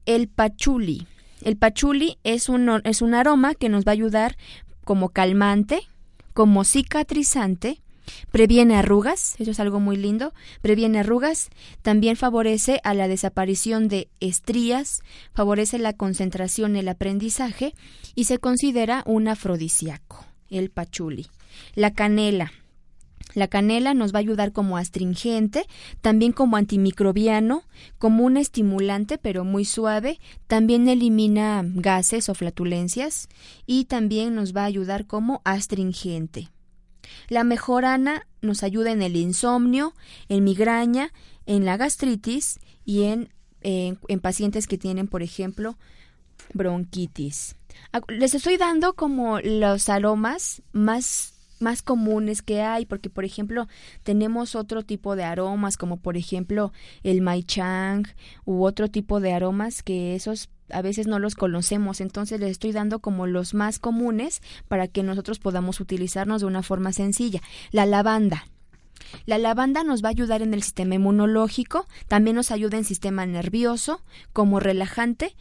El 0.06 0.28
pachuli. 0.28 1.08
El 1.42 1.56
pachuli 1.56 2.18
es 2.22 2.48
un, 2.48 2.80
es 2.84 3.02
un 3.02 3.14
aroma 3.14 3.56
que 3.56 3.68
nos 3.68 3.84
va 3.84 3.90
a 3.90 3.94
ayudar 3.94 4.36
como 4.84 5.08
calmante, 5.08 5.80
como 6.32 6.62
cicatrizante, 6.62 7.82
Previene 8.30 8.76
arrugas, 8.76 9.34
eso 9.38 9.50
es 9.50 9.60
algo 9.60 9.80
muy 9.80 9.96
lindo. 9.96 10.32
Previene 10.60 11.00
arrugas, 11.00 11.50
también 11.82 12.16
favorece 12.16 12.80
a 12.84 12.94
la 12.94 13.08
desaparición 13.08 13.88
de 13.88 14.08
estrías, 14.20 15.02
favorece 15.32 15.78
la 15.78 15.92
concentración, 15.92 16.76
el 16.76 16.88
aprendizaje 16.88 17.74
y 18.14 18.24
se 18.24 18.38
considera 18.38 19.02
un 19.06 19.28
afrodisíaco, 19.28 20.24
el 20.50 20.70
pachuli. 20.70 21.26
La 21.74 21.92
canela. 21.92 22.52
La 23.34 23.48
canela 23.48 23.94
nos 23.94 24.12
va 24.12 24.18
a 24.18 24.20
ayudar 24.20 24.52
como 24.52 24.76
astringente, 24.78 25.66
también 26.00 26.32
como 26.32 26.56
antimicrobiano, 26.56 27.62
como 27.98 28.24
un 28.24 28.36
estimulante 28.36 29.18
pero 29.18 29.44
muy 29.44 29.64
suave, 29.64 30.18
también 30.46 30.88
elimina 30.88 31.62
gases 31.64 32.28
o 32.28 32.34
flatulencias 32.34 33.28
y 33.66 33.84
también 33.84 34.34
nos 34.34 34.56
va 34.56 34.62
a 34.62 34.66
ayudar 34.66 35.06
como 35.06 35.42
astringente. 35.44 36.48
La 37.28 37.44
mejorana 37.44 38.26
nos 38.40 38.62
ayuda 38.62 38.92
en 38.92 39.02
el 39.02 39.16
insomnio, 39.16 39.94
en 40.28 40.44
migraña, 40.44 41.12
en 41.46 41.64
la 41.64 41.76
gastritis 41.76 42.60
y 42.84 43.04
en, 43.04 43.30
en, 43.62 44.20
pacientes 44.20 44.66
que 44.66 44.78
tienen, 44.78 45.08
por 45.08 45.22
ejemplo, 45.22 45.76
bronquitis. 46.54 47.56
Les 48.08 48.34
estoy 48.34 48.56
dando 48.56 48.94
como 48.94 49.40
los 49.40 49.88
aromas 49.88 50.62
más 50.72 51.34
más 51.60 51.82
comunes 51.82 52.40
que 52.40 52.62
hay, 52.62 52.86
porque 52.86 53.10
por 53.10 53.24
ejemplo 53.24 53.66
tenemos 54.04 54.54
otro 54.54 54.84
tipo 54.84 55.16
de 55.16 55.24
aromas, 55.24 55.76
como 55.76 55.96
por 55.96 56.16
ejemplo 56.16 56.72
el 57.02 57.24
chang 57.46 58.06
u 58.44 58.64
otro 58.64 58.88
tipo 58.88 59.20
de 59.20 59.32
aromas 59.32 59.82
que 59.82 60.14
esos 60.14 60.48
a 60.70 60.82
veces 60.82 61.06
no 61.06 61.18
los 61.18 61.34
conocemos, 61.34 62.00
entonces 62.00 62.40
les 62.40 62.50
estoy 62.50 62.72
dando 62.72 63.00
como 63.00 63.26
los 63.26 63.54
más 63.54 63.78
comunes 63.78 64.42
para 64.68 64.88
que 64.88 65.02
nosotros 65.02 65.38
podamos 65.38 65.80
utilizarnos 65.80 66.40
de 66.40 66.46
una 66.46 66.62
forma 66.62 66.92
sencilla. 66.92 67.40
La 67.70 67.86
lavanda. 67.86 68.46
La 69.26 69.38
lavanda 69.38 69.84
nos 69.84 70.02
va 70.02 70.08
a 70.08 70.10
ayudar 70.10 70.42
en 70.42 70.54
el 70.54 70.62
sistema 70.62 70.96
inmunológico, 70.96 71.86
también 72.08 72.36
nos 72.36 72.50
ayuda 72.50 72.78
en 72.78 72.84
sistema 72.84 73.26
nervioso, 73.26 74.02
como 74.32 74.60
relajante, 74.60 75.34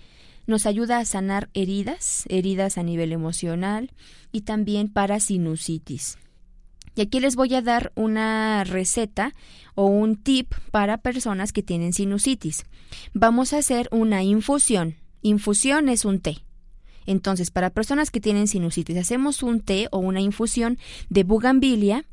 nos 0.46 0.66
ayuda 0.66 1.00
a 1.00 1.06
sanar 1.06 1.50
heridas, 1.54 2.24
heridas 2.30 2.78
a 2.78 2.84
nivel 2.84 3.12
emocional 3.12 3.92
y 4.32 4.42
también 4.42 4.88
para 4.88 5.20
sinusitis. 5.20 6.18
Y 6.96 7.02
aquí 7.02 7.20
les 7.20 7.36
voy 7.36 7.54
a 7.54 7.62
dar 7.62 7.92
una 7.96 8.64
receta 8.64 9.36
o 9.76 9.86
un 9.86 10.16
tip 10.16 10.54
para 10.72 10.98
personas 10.98 11.52
que 11.52 11.62
tienen 11.62 11.94
sinusitis. 11.94 12.66
Vamos 13.14 13.54
a 13.54 13.60
hacer 13.60 13.88
una 13.92 14.24
infusión 14.24 14.96
Infusión 15.28 15.90
es 15.90 16.06
un 16.06 16.20
té. 16.20 16.38
Entonces, 17.06 17.52
para 17.52 17.70
personas 17.70 18.12
que 18.12 18.22
tienen 18.22 18.48
sinusitis, 18.48 18.98
hacemos 18.98 19.44
un 19.44 19.60
té 19.62 19.88
o 19.92 19.98
una 19.98 20.22
infusión 20.22 20.78
de 21.10 21.24
bugambilia 21.24 22.06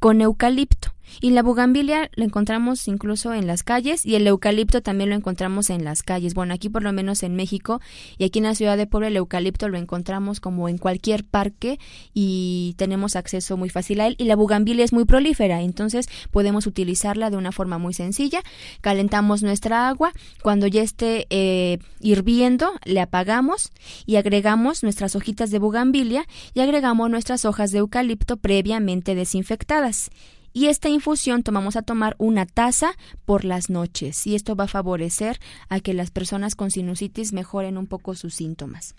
con 0.00 0.20
eucalipto. 0.20 0.94
Y 1.20 1.30
la 1.30 1.42
bugambilia 1.42 2.10
la 2.14 2.24
encontramos 2.24 2.88
incluso 2.88 3.32
en 3.34 3.46
las 3.46 3.62
calles 3.62 4.04
y 4.06 4.14
el 4.14 4.26
eucalipto 4.26 4.82
también 4.82 5.10
lo 5.10 5.16
encontramos 5.16 5.70
en 5.70 5.84
las 5.84 6.02
calles. 6.02 6.34
Bueno, 6.34 6.54
aquí 6.54 6.68
por 6.68 6.82
lo 6.82 6.92
menos 6.92 7.22
en 7.22 7.34
México 7.34 7.80
y 8.18 8.24
aquí 8.24 8.38
en 8.38 8.44
la 8.44 8.54
ciudad 8.54 8.76
de 8.76 8.86
Puebla 8.86 9.08
el 9.08 9.16
eucalipto 9.16 9.68
lo 9.68 9.78
encontramos 9.78 10.40
como 10.40 10.68
en 10.68 10.78
cualquier 10.78 11.24
parque 11.24 11.78
y 12.14 12.74
tenemos 12.76 13.16
acceso 13.16 13.56
muy 13.56 13.68
fácil 13.68 14.00
a 14.00 14.06
él 14.06 14.16
y 14.18 14.24
la 14.24 14.36
bugambilia 14.36 14.84
es 14.84 14.92
muy 14.92 15.04
prolífera, 15.04 15.62
entonces 15.62 16.08
podemos 16.30 16.66
utilizarla 16.66 17.30
de 17.30 17.36
una 17.36 17.52
forma 17.52 17.78
muy 17.78 17.94
sencilla. 17.94 18.42
Calentamos 18.80 19.42
nuestra 19.42 19.88
agua, 19.88 20.12
cuando 20.42 20.66
ya 20.66 20.82
esté 20.82 21.26
eh, 21.30 21.78
hirviendo 22.00 22.72
le 22.84 23.00
apagamos 23.00 23.70
y 24.06 24.16
agregamos 24.16 24.82
nuestras 24.82 25.16
hojitas 25.16 25.50
de 25.50 25.58
bugambilia 25.58 26.26
y 26.54 26.60
agregamos 26.60 27.10
nuestras 27.10 27.44
hojas 27.44 27.70
de 27.70 27.78
eucalipto 27.78 28.36
previamente 28.36 29.14
desinfectadas 29.14 30.10
y 30.52 30.66
esta 30.66 30.88
infusión 30.88 31.42
tomamos 31.42 31.76
a 31.76 31.82
tomar 31.82 32.14
una 32.18 32.46
taza 32.46 32.92
por 33.24 33.44
las 33.44 33.70
noches 33.70 34.26
y 34.26 34.34
esto 34.34 34.54
va 34.54 34.64
a 34.64 34.68
favorecer 34.68 35.40
a 35.68 35.80
que 35.80 35.94
las 35.94 36.10
personas 36.10 36.54
con 36.54 36.70
sinusitis 36.70 37.32
mejoren 37.32 37.78
un 37.78 37.86
poco 37.86 38.14
sus 38.14 38.34
síntomas. 38.34 38.94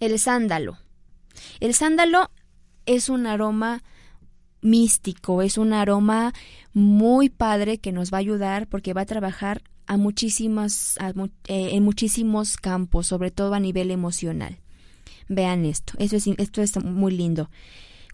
El 0.00 0.18
sándalo. 0.18 0.78
El 1.60 1.74
sándalo 1.74 2.30
es 2.86 3.08
un 3.08 3.26
aroma 3.26 3.82
místico, 4.62 5.42
es 5.42 5.58
un 5.58 5.72
aroma 5.72 6.32
muy 6.72 7.28
padre 7.28 7.78
que 7.78 7.92
nos 7.92 8.12
va 8.12 8.18
a 8.18 8.20
ayudar 8.20 8.68
porque 8.68 8.92
va 8.92 9.02
a 9.02 9.06
trabajar 9.06 9.62
a 9.86 9.96
muchísimas, 9.96 10.98
eh, 10.98 11.70
en 11.72 11.82
muchísimos 11.82 12.56
campos, 12.56 13.06
sobre 13.06 13.30
todo 13.30 13.54
a 13.54 13.60
nivel 13.60 13.90
emocional. 13.90 14.58
Vean 15.28 15.64
esto, 15.64 15.94
esto 15.98 16.16
es, 16.16 16.26
esto 16.26 16.62
es 16.62 16.84
muy 16.84 17.12
lindo. 17.12 17.50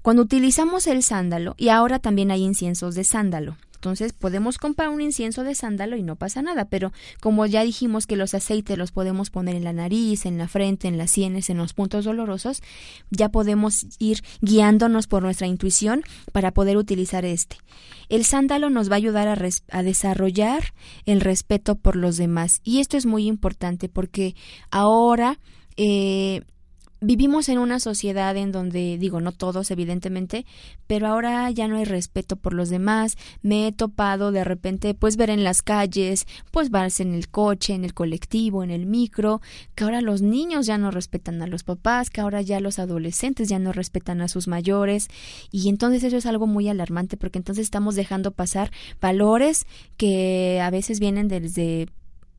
Cuando 0.03 0.23
utilizamos 0.23 0.87
el 0.87 1.03
sándalo, 1.03 1.55
y 1.57 1.69
ahora 1.69 1.99
también 1.99 2.31
hay 2.31 2.43
inciensos 2.43 2.95
de 2.95 3.05
sándalo, 3.05 3.57
entonces 3.83 4.13
podemos 4.13 4.59
comprar 4.59 4.91
un 4.91 5.01
incienso 5.01 5.43
de 5.43 5.57
sándalo 5.57 5.97
y 5.97 6.05
no 6.05 6.15
pasa 6.15 6.41
nada, 6.41 6.67
pero 6.67 6.93
como 7.21 7.47
ya 7.47 7.65
dijimos 7.65 8.07
que 8.07 8.15
los 8.15 8.33
aceites 8.33 8.79
los 8.79 8.93
podemos 8.93 9.31
poner 9.31 9.57
en 9.57 9.65
la 9.65 9.73
nariz, 9.73 10.25
en 10.25 10.39
la 10.39 10.47
frente, 10.47 10.87
en 10.87 10.99
las 10.99 11.11
sienes, 11.11 11.51
en 11.51 11.57
los 11.57 11.73
puntos 11.73 12.05
dolorosos, 12.05 12.63
ya 13.11 13.31
podemos 13.31 13.87
ir 13.99 14.23
guiándonos 14.41 15.09
por 15.09 15.25
nuestra 15.25 15.49
intuición 15.49 16.05
para 16.31 16.53
poder 16.53 16.77
utilizar 16.77 17.25
este. 17.25 17.57
El 18.09 18.25
sándalo 18.25 18.71
nos 18.71 18.89
va 18.89 18.95
a 18.95 18.99
ayudar 18.99 19.27
a, 19.27 19.83
desarrollar 19.83 20.75
el 21.05 21.21
respeto 21.21 21.75
por 21.75 21.97
los 21.97 22.17
demás 22.17 22.61
y 22.63 22.79
esto 22.79 22.97
es 22.97 23.05
muy 23.05 23.27
importante 23.27 23.89
porque 23.89 24.37
ahora 24.71 25.41
eh, 25.77 26.43
vivimos 27.03 27.49
en 27.49 27.59
una 27.59 27.81
sociedad 27.81 28.37
en 28.37 28.53
donde, 28.53 28.97
digo, 28.97 29.21
no 29.21 29.33
todos 29.33 29.71
evidentemente, 29.71 30.47
pero 30.87 31.09
ahora 31.09 31.51
ya 31.51 31.69
no 31.69 31.77
hay 31.77 31.85
respeto 31.85 32.37
por 32.37 32.55
los 32.55 32.71
demás. 32.71 33.17
Me 33.43 33.67
he 33.67 33.73
topado 33.73 34.33
de 34.33 34.45
repente, 34.45 34.95
pues 34.95 35.17
ver 35.17 35.29
en 35.29 35.45
las 35.45 35.63
calles, 35.63 36.27
pues 36.51 36.71
vas 36.71 37.01
en 37.01 37.13
el 37.15 37.29
coche, 37.29 37.75
en 37.75 37.85
el 37.85 37.93
colectivo, 37.93 38.63
en 38.63 38.71
el 38.71 38.87
micro, 38.87 39.43
que 39.75 39.85
ahora 39.85 40.01
los 40.01 40.23
niños 40.23 40.67
ya 40.67 40.79
no 40.79 40.91
respetan 40.91 41.43
a 41.43 41.47
los 41.47 41.65
papás, 41.65 42.09
que 42.09 42.21
ahora 42.21 42.41
ya 42.41 42.61
los 42.61 42.79
adolescentes 42.79 43.49
ya 43.49 43.59
no 43.59 43.73
respetan 43.73 44.21
a 44.21 44.29
sus 44.29 44.49
mayores. 44.49 45.09
Y 45.51 45.69
entonces 45.69 46.05
eso 46.05 46.17
es 46.17 46.27
algo 46.27 46.47
muy 46.47 46.69
alarmante 46.69 47.17
porque 47.17 47.39
entonces 47.39 47.65
estamos 47.65 47.97
dejando 47.97 48.31
pasar 48.31 48.71
valores 49.01 49.67
que 49.97 50.61
a 50.63 50.71
veces 50.71 51.01
vienen 51.01 51.29
desde 51.29 51.89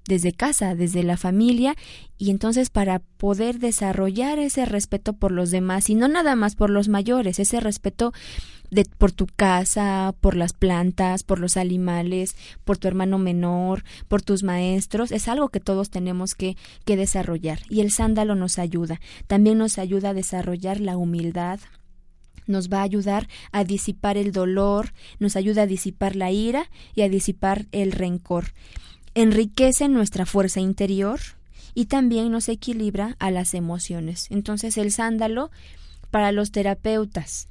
desde 0.07 0.33
casa, 0.33 0.75
desde 0.75 1.03
la 1.03 1.17
familia, 1.17 1.75
y 2.17 2.29
entonces 2.29 2.69
para 2.69 2.99
poder 2.99 3.59
desarrollar 3.59 4.39
ese 4.39 4.65
respeto 4.65 5.13
por 5.13 5.31
los 5.31 5.51
demás, 5.51 5.89
y 5.89 5.95
no 5.95 6.07
nada 6.07 6.35
más 6.35 6.55
por 6.55 6.69
los 6.69 6.89
mayores, 6.89 7.39
ese 7.39 7.59
respeto 7.59 8.13
de, 8.69 8.85
por 8.85 9.11
tu 9.11 9.27
casa, 9.27 10.13
por 10.19 10.35
las 10.35 10.53
plantas, 10.53 11.23
por 11.23 11.39
los 11.39 11.57
animales, 11.57 12.35
por 12.63 12.77
tu 12.77 12.87
hermano 12.87 13.17
menor, 13.17 13.83
por 14.07 14.21
tus 14.21 14.43
maestros, 14.43 15.11
es 15.11 15.27
algo 15.27 15.49
que 15.49 15.59
todos 15.59 15.89
tenemos 15.89 16.35
que, 16.35 16.57
que 16.83 16.97
desarrollar. 16.97 17.59
Y 17.69 17.81
el 17.81 17.91
sándalo 17.91 18.35
nos 18.35 18.57
ayuda. 18.57 18.99
También 19.27 19.59
nos 19.59 19.77
ayuda 19.77 20.09
a 20.09 20.13
desarrollar 20.13 20.79
la 20.79 20.97
humildad, 20.97 21.59
nos 22.47 22.69
va 22.69 22.79
a 22.79 22.83
ayudar 22.83 23.29
a 23.51 23.63
disipar 23.63 24.17
el 24.17 24.31
dolor, 24.31 24.93
nos 25.19 25.35
ayuda 25.35 25.61
a 25.61 25.67
disipar 25.67 26.15
la 26.15 26.31
ira 26.31 26.69
y 26.95 27.03
a 27.03 27.09
disipar 27.09 27.67
el 27.71 27.91
rencor 27.91 28.53
enriquece 29.15 29.87
nuestra 29.89 30.25
fuerza 30.25 30.59
interior 30.59 31.19
y 31.73 31.85
también 31.85 32.31
nos 32.31 32.49
equilibra 32.49 33.15
a 33.19 33.31
las 33.31 33.53
emociones. 33.53 34.27
Entonces 34.29 34.77
el 34.77 34.91
sándalo 34.91 35.51
para 36.11 36.31
los 36.31 36.51
terapeutas. 36.51 37.47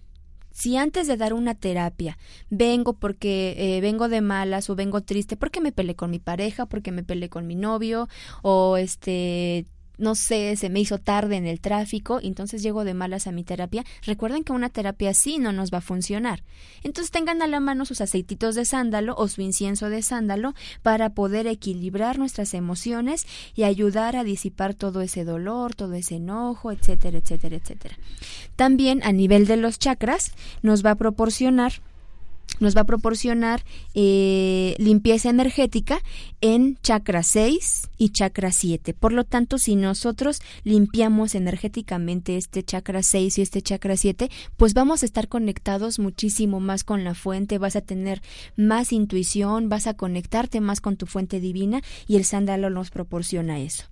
Si 0.53 0.77
antes 0.77 1.07
de 1.07 1.16
dar 1.16 1.33
una 1.33 1.55
terapia 1.55 2.18
vengo 2.51 2.92
porque 2.92 3.55
eh, 3.57 3.81
vengo 3.81 4.09
de 4.09 4.20
malas 4.20 4.68
o 4.68 4.77
vengo 4.77 5.01
triste 5.01 5.37
porque 5.37 5.61
me 5.61 5.72
peleé 5.72 5.96
con 5.96 6.11
mi 6.11 6.18
pareja, 6.18 6.66
porque 6.66 6.92
me 6.92 7.03
peleé 7.03 7.31
con 7.31 7.46
mi 7.46 7.55
novio 7.55 8.09
o 8.43 8.76
este 8.76 9.66
no 9.99 10.14
sé, 10.14 10.57
se 10.57 10.70
me 10.70 10.80
hizo 10.80 10.99
tarde 10.99 11.36
en 11.36 11.47
el 11.47 11.61
tráfico, 11.61 12.20
entonces 12.22 12.62
llego 12.62 12.84
de 12.84 12.95
malas 12.95 13.26
a 13.26 13.32
mi 13.32 13.45
terapia. 13.45 13.84
Recuerden 14.05 14.45
que 14.45 14.53
una 14.53 14.68
terapia 14.68 15.11
así 15.11 15.38
no 15.38 15.53
nos 15.53 15.72
va 15.72 15.78
a 15.78 15.82
funcionar. 15.82 16.43
Entonces 16.82 17.11
tengan 17.11 17.43
a 17.43 17.47
la 17.47 17.61
mano 17.61 17.84
sus 17.84 18.01
aceititos 18.01 18.55
de 18.55 18.64
sándalo 18.64 19.14
o 19.16 19.28
su 19.28 19.43
incienso 19.43 19.90
de 19.90 20.03
sándalo 20.03 20.55
para 20.82 21.11
poder 21.11 21.47
equilibrar 21.47 22.18
nuestras 22.18 22.55
emociones 22.55 23.26
y 23.55 23.64
ayudar 23.64 24.16
a 24.16 24.24
disipar 24.24 24.74
todo 24.74 25.01
ese 25.03 25.24
dolor, 25.24 25.74
todo 25.74 25.95
ese 25.95 26.16
enojo, 26.16 26.72
etcétera, 26.72 27.18
etcétera, 27.18 27.57
etcétera. 27.57 27.97
También 28.57 29.03
a 29.05 29.12
nivel 29.12 29.47
de 29.47 29.57
los 29.57 29.78
chakras 29.78 30.32
nos 30.62 30.84
va 30.84 30.93
a 30.93 30.97
proporcionar 30.97 31.74
nos 32.62 32.76
va 32.76 32.82
a 32.82 32.86
proporcionar 32.86 33.64
eh, 33.95 34.74
limpieza 34.78 35.30
energética 35.30 36.01
en 36.40 36.78
chakra 36.82 37.22
6 37.22 37.88
y 37.99 38.11
chakra 38.11 38.53
7. 38.53 38.95
Por 38.95 39.12
lo 39.12 39.24
tanto, 39.24 39.59
si 39.59 39.74
nosotros 39.74 40.40
limpiamos 40.64 41.34
energéticamente 41.34 42.36
este 42.36 42.62
chakra 42.62 43.03
6 43.03 43.38
y 43.38 43.43
este 43.43 43.62
chakra 43.62 43.97
7, 43.97 44.30
pues 44.57 44.74
vamos 44.74 45.03
a 45.03 45.07
estar 45.07 45.28
conectados 45.28 45.99
muchísimo 45.99 46.61
más 46.61 46.84
con 46.84 47.05
la 47.05 47.14
fuente, 47.14 47.59
vas 47.59 47.76
a 47.76 47.80
tener 47.80 48.22
más 48.57 48.93
intuición, 48.93 49.68
vas 49.68 49.86
a 49.86 49.95
conectarte 49.95 50.61
más 50.61 50.80
con 50.80 50.97
tu 50.97 51.07
fuente 51.07 51.40
divina 51.40 51.82
y 52.07 52.16
el 52.16 52.24
sándalo 52.24 52.70
nos 52.70 52.90
proporciona 52.90 53.61
eso. 53.61 53.84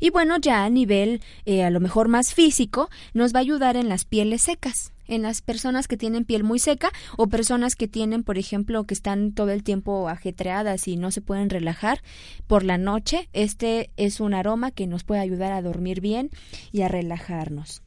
Y 0.00 0.10
bueno, 0.10 0.36
ya 0.38 0.64
a 0.64 0.70
nivel 0.70 1.20
eh, 1.44 1.62
a 1.62 1.70
lo 1.70 1.78
mejor 1.78 2.08
más 2.08 2.34
físico, 2.34 2.90
nos 3.14 3.32
va 3.32 3.38
a 3.38 3.42
ayudar 3.42 3.76
en 3.76 3.88
las 3.88 4.04
pieles 4.04 4.42
secas 4.42 4.92
en 5.08 5.22
las 5.22 5.42
personas 5.42 5.88
que 5.88 5.96
tienen 5.96 6.24
piel 6.24 6.44
muy 6.44 6.58
seca 6.58 6.90
o 7.16 7.28
personas 7.28 7.76
que 7.76 7.88
tienen, 7.88 8.22
por 8.22 8.38
ejemplo, 8.38 8.84
que 8.84 8.94
están 8.94 9.32
todo 9.32 9.50
el 9.50 9.62
tiempo 9.62 10.08
ajetreadas 10.08 10.88
y 10.88 10.96
no 10.96 11.10
se 11.10 11.20
pueden 11.20 11.50
relajar 11.50 12.02
por 12.46 12.64
la 12.64 12.78
noche. 12.78 13.28
Este 13.32 13.90
es 13.96 14.20
un 14.20 14.34
aroma 14.34 14.70
que 14.70 14.86
nos 14.86 15.04
puede 15.04 15.20
ayudar 15.20 15.52
a 15.52 15.62
dormir 15.62 16.00
bien 16.00 16.30
y 16.72 16.82
a 16.82 16.88
relajarnos. 16.88 17.82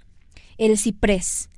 El 0.57 0.77
ciprés. 0.77 1.49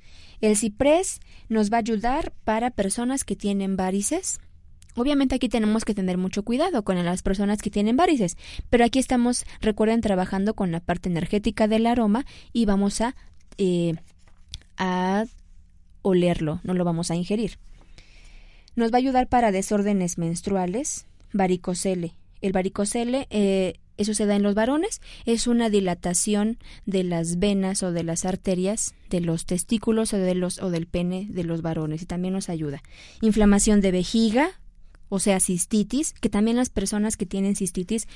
El 0.41 0.57
ciprés 0.57 1.19
nos 1.49 1.71
va 1.71 1.77
a 1.77 1.79
ayudar 1.79 2.33
para 2.43 2.71
personas 2.71 3.23
que 3.23 3.35
tienen 3.35 3.77
varices. 3.77 4.39
Obviamente 4.95 5.35
aquí 5.35 5.49
tenemos 5.49 5.85
que 5.85 5.93
tener 5.93 6.17
mucho 6.17 6.43
cuidado 6.43 6.83
con 6.83 7.03
las 7.03 7.21
personas 7.21 7.61
que 7.61 7.69
tienen 7.69 7.95
varices, 7.95 8.37
pero 8.69 8.83
aquí 8.83 8.99
estamos, 8.99 9.45
recuerden, 9.61 10.01
trabajando 10.01 10.53
con 10.53 10.71
la 10.71 10.81
parte 10.81 11.09
energética 11.09 11.67
del 11.67 11.85
aroma 11.85 12.25
y 12.51 12.65
vamos 12.65 12.99
a, 12.99 13.15
eh, 13.57 13.95
a 14.77 15.25
olerlo, 16.01 16.59
no 16.63 16.73
lo 16.73 16.83
vamos 16.83 17.11
a 17.11 17.15
ingerir. 17.15 17.57
Nos 18.75 18.91
va 18.91 18.95
a 18.95 18.99
ayudar 18.99 19.27
para 19.27 19.51
desórdenes 19.51 20.17
menstruales, 20.17 21.05
varicocele. 21.33 22.15
El 22.41 22.53
varicocele, 22.53 23.27
eh, 23.29 23.75
eso 23.97 24.13
se 24.13 24.25
da 24.25 24.35
en 24.35 24.43
los 24.43 24.55
varones, 24.55 25.01
es 25.25 25.47
una 25.47 25.69
dilatación 25.69 26.57
de 26.85 27.03
las 27.03 27.37
venas 27.37 27.83
o 27.83 27.91
de 27.91 28.03
las 28.03 28.25
arterias 28.25 28.95
de 29.09 29.21
los 29.21 29.45
testículos 29.45 30.13
o, 30.13 30.17
de 30.17 30.33
los, 30.33 30.59
o 30.59 30.69
del 30.69 30.87
pene 30.87 31.27
de 31.29 31.43
los 31.43 31.61
varones 31.61 32.01
y 32.01 32.05
también 32.05 32.33
nos 32.33 32.49
ayuda. 32.49 32.81
Inflamación 33.21 33.81
de 33.81 33.91
vejiga, 33.91 34.59
o 35.09 35.19
sea, 35.19 35.39
cistitis, 35.39 36.13
que 36.13 36.29
también 36.29 36.57
las 36.57 36.69
personas 36.69 37.17
que 37.17 37.25
tienen 37.25 37.55
cistitis 37.55 38.07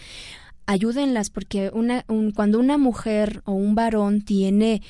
ayúdenlas 0.66 1.30
porque 1.30 1.70
una, 1.74 2.06
cuando 2.34 2.60
una 2.60 2.78
mujer 2.78 3.42
o 3.46 3.52
un 3.52 3.76
varón 3.76 4.22
tiene 4.22 4.82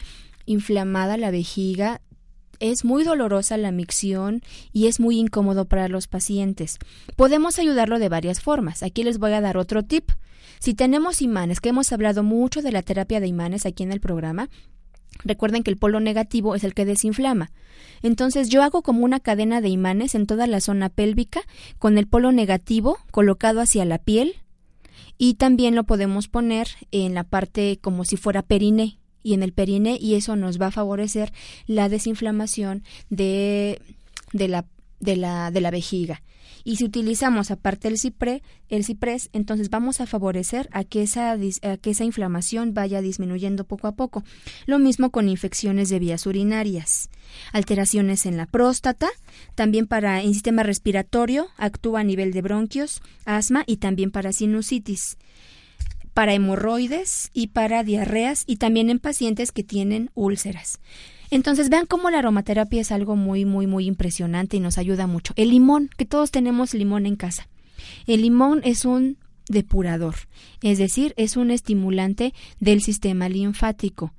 inflamada 0.46 1.18
la 1.18 1.32
vejiga, 1.32 2.02
es 2.60 2.86
muy 2.86 3.03
dolorosa 3.03 3.58
la 3.58 3.72
micción 3.72 4.41
y 4.72 4.88
es 4.88 4.99
muy 4.99 5.20
incómodo 5.20 5.66
para 5.66 5.88
los 5.88 6.08
pacientes. 6.08 6.78
Podemos 7.16 7.60
ayudarlo 7.60 7.99
de 7.99 8.10
varias 8.10 8.41
formas. 8.41 8.84
Aquí 8.84 9.03
les 9.03 9.18
voy 9.18 9.34
a 9.34 9.41
dar 9.41 9.58
otro 9.58 9.84
tip. 9.84 10.12
Si 10.60 10.74
tenemos 10.74 11.22
imanes, 11.22 11.60
que 11.60 11.70
hemos 11.70 11.91
hablado 11.91 12.24
mucho 12.24 12.62
de 12.62 12.72
la 12.72 12.82
terapia 12.82 13.20
de 13.20 13.28
imanes 13.28 13.66
aquí 13.66 13.84
en 13.84 13.91
el 13.91 13.99
programa, 13.99 14.49
Recuerden 15.24 15.64
que 15.64 15.72
el 15.72 15.78
polo 15.78 15.99
negativo 15.99 16.56
es 16.56 16.64
el 16.64 16.74
que 16.74 16.86
desinflama. 16.86 17.51
Entonces 18.01 18.49
yo 18.49 18.64
hago 18.64 18.82
como 18.82 19.06
una 19.06 19.20
cadena 19.20 19.62
de 19.62 19.70
imanes 19.70 20.14
en 20.14 20.28
toda 20.28 20.45
la 20.47 20.60
zona 20.60 20.89
pélvica 20.89 21.41
con 21.80 21.97
el 21.97 22.08
polo 22.08 22.32
negativo 22.32 22.97
colocado 23.12 23.62
hacia 23.62 23.86
la 23.86 23.97
piel 23.97 24.36
y 25.18 25.36
también 25.36 25.76
lo 25.76 25.86
podemos 25.86 26.28
poner 26.28 26.68
en 26.91 27.14
la 27.14 27.24
parte 27.24 27.80
como 27.82 28.03
si 28.03 28.18
fuera 28.18 28.41
periné 28.41 28.99
y 29.26 29.34
en 29.34 29.41
el 29.41 29.53
perine 29.53 29.97
y 29.99 30.13
eso 30.13 30.36
nos 30.36 30.61
va 30.61 30.67
a 30.67 30.71
favorecer 30.71 31.34
la 31.65 31.89
desinflamación 31.89 32.84
de, 33.09 33.82
de, 34.34 34.47
la, 34.47 34.65
de, 34.99 35.15
la, 35.15 35.49
de 35.49 35.61
la 35.61 35.71
vejiga. 35.71 36.21
Y 36.63 36.76
si 36.76 36.86
utilizamos 36.86 37.49
aparte 37.49 37.88
el, 37.88 37.97
ciprés, 37.97 38.43
el 38.69 38.86
ciprés, 38.86 39.30
entonces 39.34 39.71
vamos 39.71 39.99
a 39.99 40.05
favorecer 40.05 40.69
a 40.71 40.84
que, 40.84 41.01
esa, 41.01 41.32
a 41.32 41.78
que 41.78 41.89
esa 41.89 42.03
inflamación 42.03 42.76
vaya 42.76 43.01
disminuyendo 43.01 43.65
poco 43.65 43.88
a 43.88 43.95
poco. 43.95 44.23
Lo 44.67 44.78
mismo 44.78 45.09
con 45.09 45.28
infecciones 45.28 45.89
de 45.89 45.99
vías 45.99 46.28
urinarias, 46.28 47.09
alteraciones 47.51 48.28
en 48.28 48.38
la 48.38 48.45
próstata, 48.45 49.09
también 49.55 49.88
para 49.88 50.21
el 50.21 50.34
sistema 50.34 50.61
respiratorio, 50.61 51.47
actúa 51.57 52.01
a 52.01 52.03
nivel 52.03 52.32
de 52.32 52.43
bronquios, 52.43 53.01
asma 53.26 53.63
y 53.65 53.78
también 53.78 54.11
para 54.11 54.34
sinusitis 54.34 55.17
para 56.16 56.34
hemorroides 56.34 57.30
y 57.34 57.47
para 57.47 57.84
diarreas 57.84 58.45
y 58.47 58.55
también 58.55 58.89
en 58.89 58.99
pacientes 58.99 59.51
que 59.51 59.66
tienen 59.66 60.11
úlceras. 60.16 60.80
Entonces 61.30 61.68
vean 61.68 61.86
cómo 61.88 62.09
la 62.09 62.20
aromaterapia 62.20 62.80
es 62.80 62.93
algo 62.93 63.18
muy, 63.18 63.43
muy, 63.43 63.68
muy 63.68 63.86
impresionante 63.86 64.55
y 64.55 64.61
nos 64.61 64.78
ayuda 64.78 65.07
mucho. 65.07 65.34
El 65.36 65.49
limón, 65.49 65.89
que 65.97 66.05
todos 66.05 66.32
tenemos 66.32 66.74
limón 66.74 67.05
en 67.05 67.18
casa. 67.18 67.49
El 68.07 68.22
limón 68.22 68.61
es 68.63 68.86
un 68.86 69.18
depurador, 69.49 70.16
es 70.61 70.78
decir, 70.78 71.13
es 71.18 71.36
un 71.36 71.51
estimulante 71.51 72.34
del 72.61 72.82
sistema 72.82 73.28
linfático. 73.28 74.13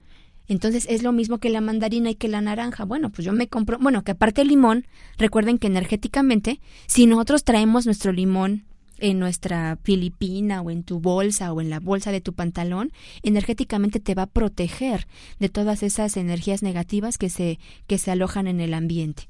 Entonces 0.48 0.86
es 0.90 1.02
lo 1.02 1.12
mismo 1.12 1.38
que 1.38 1.48
la 1.48 1.62
mandarina 1.62 2.10
y 2.10 2.14
que 2.14 2.28
la 2.28 2.42
naranja. 2.42 2.84
Bueno, 2.84 3.08
pues 3.08 3.24
yo 3.24 3.32
me 3.32 3.48
compro, 3.48 3.78
bueno, 3.78 4.04
que 4.04 4.12
aparte 4.12 4.42
el 4.42 4.48
limón, 4.48 4.86
recuerden 5.16 5.56
que 5.56 5.66
energéticamente, 5.66 6.60
si 6.86 7.06
nosotros 7.06 7.42
traemos 7.42 7.86
nuestro 7.86 8.12
limón 8.12 8.66
en 8.98 9.18
nuestra 9.18 9.78
filipina 9.82 10.62
o 10.62 10.70
en 10.70 10.82
tu 10.82 11.00
bolsa 11.00 11.52
o 11.52 11.60
en 11.60 11.70
la 11.70 11.80
bolsa 11.80 12.12
de 12.12 12.20
tu 12.20 12.32
pantalón, 12.32 12.92
energéticamente 13.22 14.00
te 14.00 14.14
va 14.14 14.22
a 14.22 14.26
proteger 14.26 15.06
de 15.38 15.48
todas 15.48 15.82
esas 15.82 16.16
energías 16.16 16.62
negativas 16.62 17.18
que 17.18 17.30
se, 17.30 17.58
que 17.86 17.98
se 17.98 18.10
alojan 18.10 18.46
en 18.46 18.60
el 18.60 18.74
ambiente. 18.74 19.28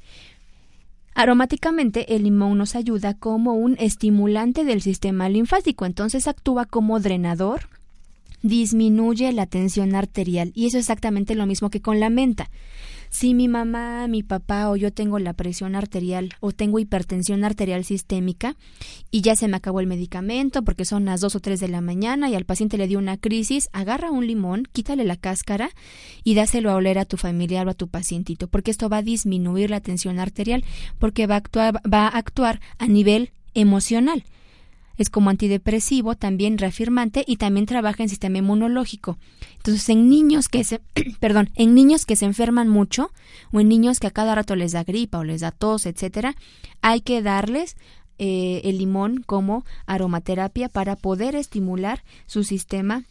Aromáticamente, 1.15 2.15
el 2.15 2.25
limón 2.25 2.59
nos 2.59 2.75
ayuda 2.75 3.15
como 3.15 3.55
un 3.55 3.77
estimulante 3.79 4.65
del 4.65 4.83
sistema 4.83 5.31
linfático, 5.31 5.87
entonces 5.87 6.29
actúa 6.29 6.67
como 6.67 7.01
drenador, 7.01 7.69
disminuye 8.43 9.33
la 9.33 9.47
tensión 9.47 9.95
arterial. 9.95 10.53
Y 10.55 10.67
eso 10.67 10.77
es 10.77 10.83
exactamente 10.83 11.35
lo 11.35 11.47
mismo 11.47 11.71
que 11.71 11.81
con 11.81 12.01
la 12.01 12.11
menta 12.11 12.51
si 13.11 13.35
mi 13.35 13.49
mamá, 13.49 14.07
mi 14.09 14.23
papá 14.23 14.71
o 14.71 14.77
yo 14.77 14.93
tengo 14.93 15.19
la 15.19 15.33
presión 15.33 15.75
arterial 15.75 16.31
o 16.41 16.53
tengo 16.53 16.79
hipertensión 16.79 17.45
arterial 17.45 17.85
sistémica 17.85 18.57
y 19.11 19.21
ya 19.21 19.37
se 19.37 19.49
me 19.49 19.57
acabó 19.57 19.81
el 19.81 19.87
medicamento 19.87 20.63
porque 20.63 20.85
son 20.85 21.05
las 21.05 21.21
dos 21.21 21.35
o 21.37 21.41
tres 21.41 21.61
de 21.61 21.69
la 21.69 21.81
mañana 21.81 22.29
y 22.29 22.35
al 22.35 22.45
paciente 22.45 22.79
le 22.79 22.89
dio 22.89 22.99
una 22.99 23.17
crisis, 23.17 23.69
agarra 23.73 24.11
un 24.11 24.27
limón, 24.27 24.65
quítale 24.73 25.05
la 25.05 25.17
cáscara 25.17 25.71
y 26.25 26.35
dáselo 26.35 26.71
a 26.71 26.77
oler 26.77 26.99
a 26.99 27.05
tu 27.05 27.17
familiar 27.17 27.67
o 27.67 27.71
a 27.71 27.75
tu 27.75 27.89
pacientito, 27.89 28.49
porque 28.49 28.71
esto 28.71 28.89
va 28.89 28.99
a 28.99 29.03
disminuir 29.03 29.71
la 29.71 29.81
tensión 29.81 30.19
arterial, 30.19 30.65
porque 30.99 31.27
va 31.27 31.35
a 31.35 31.39
actuar, 31.39 31.81
va 31.91 32.07
a 32.07 32.19
actuar 32.19 32.61
a 32.79 32.87
nivel 32.87 33.31
emocional 33.55 34.25
es 34.97 35.11
como 35.11 35.31
antidepresivo, 35.31 36.15
también 36.15 36.59
reafirmante 36.59 37.25
y 37.27 37.37
también 37.37 37.67
trabaja 37.67 38.03
en 38.03 38.09
sistema 38.09 38.39
inmunológico. 38.39 39.19
Entonces, 39.57 39.89
en 39.89 40.09
niños 40.09 40.49
que 40.49 40.65
se, 40.65 40.81
perdón, 41.21 41.51
en 41.55 41.75
niños 41.75 42.07
que 42.07 42.17
se 42.17 42.25
enferman 42.25 42.69
mucho 42.69 43.11
o 43.53 43.61
en 43.61 43.69
niños 43.69 44.01
que 44.01 44.07
a 44.07 44.13
cada 44.13 44.35
rato 44.35 44.57
les 44.57 44.73
da 44.73 44.85
gripa 44.85 45.19
o 45.19 45.25
les 45.25 45.41
da 45.41 45.51
tos, 45.51 45.87
etcétera, 45.87 46.37
hay 46.83 47.01
que 47.01 47.23
darles 47.23 47.77
eh, 48.19 48.63
el 48.65 48.79
limón 48.79 49.23
como 49.25 49.65
aromaterapia 49.87 50.69
para 50.69 50.97
poder 50.97 51.35
estimular 51.35 52.03
su 52.27 52.45
sistema 52.45 53.05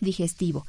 digestivo. 0.00 0.64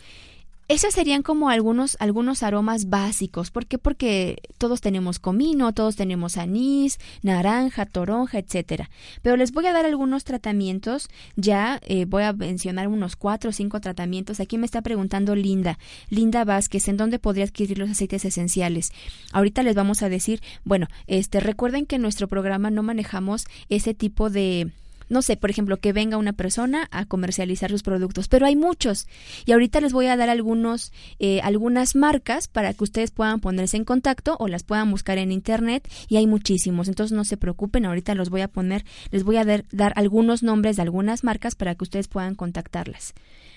Esos 0.71 0.93
serían 0.93 1.21
como 1.21 1.49
algunos, 1.49 1.97
algunos 1.99 2.43
aromas 2.43 2.87
básicos. 2.87 3.51
¿Por 3.51 3.65
qué? 3.65 3.77
Porque 3.77 4.37
todos 4.57 4.79
tenemos 4.79 5.19
comino, 5.19 5.73
todos 5.73 5.97
tenemos 5.97 6.37
anís, 6.37 6.97
naranja, 7.23 7.85
toronja, 7.85 8.39
etcétera. 8.39 8.89
Pero 9.21 9.35
les 9.35 9.51
voy 9.51 9.65
a 9.65 9.73
dar 9.73 9.85
algunos 9.85 10.23
tratamientos. 10.23 11.09
Ya 11.35 11.81
eh, 11.83 12.05
voy 12.05 12.23
a 12.23 12.31
mencionar 12.31 12.87
unos 12.87 13.17
cuatro 13.17 13.49
o 13.49 13.51
cinco 13.53 13.81
tratamientos. 13.81 14.39
Aquí 14.39 14.57
me 14.57 14.65
está 14.65 14.81
preguntando 14.81 15.35
Linda, 15.35 15.77
Linda 16.09 16.45
Vázquez, 16.45 16.87
¿en 16.87 16.95
dónde 16.95 17.19
podría 17.19 17.43
adquirir 17.43 17.77
los 17.77 17.89
aceites 17.89 18.23
esenciales? 18.23 18.93
Ahorita 19.33 19.63
les 19.63 19.75
vamos 19.75 20.03
a 20.03 20.07
decir, 20.07 20.41
bueno, 20.63 20.87
este, 21.05 21.41
recuerden 21.41 21.85
que 21.85 21.97
en 21.97 22.01
nuestro 22.01 22.29
programa 22.29 22.71
no 22.71 22.81
manejamos 22.81 23.43
ese 23.67 23.93
tipo 23.93 24.29
de 24.29 24.71
no 25.11 25.21
sé, 25.21 25.35
por 25.35 25.49
ejemplo, 25.49 25.77
que 25.77 25.91
venga 25.91 26.17
una 26.17 26.31
persona 26.31 26.87
a 26.89 27.05
comercializar 27.05 27.69
sus 27.69 27.83
productos, 27.83 28.29
pero 28.29 28.45
hay 28.45 28.55
muchos. 28.55 29.07
Y 29.45 29.51
ahorita 29.51 29.81
les 29.81 29.91
voy 29.91 30.07
a 30.07 30.15
dar 30.15 30.29
algunos, 30.29 30.93
eh, 31.19 31.41
algunas 31.41 31.95
marcas 31.95 32.47
para 32.47 32.73
que 32.73 32.83
ustedes 32.85 33.11
puedan 33.11 33.41
ponerse 33.41 33.75
en 33.75 33.83
contacto 33.83 34.37
o 34.39 34.47
las 34.47 34.63
puedan 34.63 34.89
buscar 34.89 35.17
en 35.17 35.33
internet 35.33 35.87
y 36.07 36.15
hay 36.15 36.27
muchísimos. 36.27 36.87
Entonces 36.87 37.15
no 37.15 37.25
se 37.25 37.35
preocupen, 37.35 37.85
ahorita 37.85 38.15
los 38.15 38.29
voy 38.29 38.39
a 38.39 38.47
poner, 38.47 38.85
les 39.11 39.23
voy 39.23 39.35
a 39.35 39.43
dar, 39.43 39.65
dar 39.71 39.91
algunos 39.97 40.43
nombres 40.43 40.77
de 40.77 40.83
algunas 40.83 41.25
marcas 41.25 41.55
para 41.55 41.75
que 41.75 41.83
ustedes 41.83 42.07
puedan 42.07 42.35
contactarlas. 42.35 43.13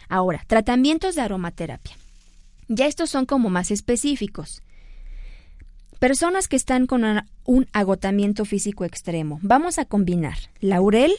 Ahora, 0.08 0.42
tratamientos 0.48 1.14
de 1.14 1.22
aromaterapia. 1.22 1.96
Ya 2.66 2.86
estos 2.86 3.10
son 3.10 3.26
como 3.26 3.48
más 3.48 3.70
específicos. 3.70 4.60
Personas 6.00 6.48
que 6.48 6.56
están 6.56 6.88
con 6.88 7.04
un 7.44 7.68
agotamiento 7.72 8.44
físico 8.44 8.84
extremo. 8.84 9.38
Vamos 9.42 9.78
a 9.78 9.84
combinar 9.84 10.36
laurel, 10.60 11.12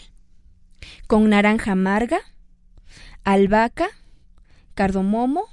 con 1.07 1.29
naranja 1.29 1.71
amarga, 1.73 2.19
albahaca, 3.23 3.87
cardomomo, 4.73 5.45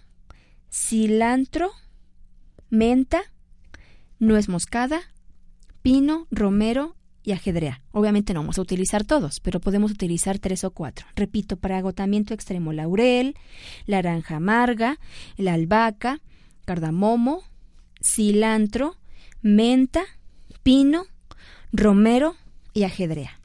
cilantro, 0.70 1.70
menta, 2.70 3.22
nuez 4.18 4.49
moscada, 4.49 5.01
pino, 5.83 6.26
romero 6.30 6.97
y 7.22 7.33
ajedrea. 7.33 7.83
Obviamente 7.93 8.35
no 8.35 8.41
vamos 8.41 8.59
a 8.59 8.62
utilizar 8.62 9.05
todos, 9.05 9.41
pero 9.41 9.61
podemos 9.61 9.91
utilizar 9.91 10.39
tres 10.39 10.64
o 10.64 10.70
cuatro. 10.70 11.07
Repito, 11.14 11.57
para 11.57 11.78
agotamiento 11.78 12.35
extremo, 12.35 12.72
laurel, 12.72 13.37
naranja 13.87 14.37
amarga, 14.37 14.99
la 15.37 15.55
albahaca, 15.55 16.20
cardamomo, 16.64 17.43
cilantro, 18.03 18.97
menta, 19.41 20.03
pino, 20.62 21.05
romero 21.72 22.37
y 22.74 22.85
ajedrea. 22.85 23.41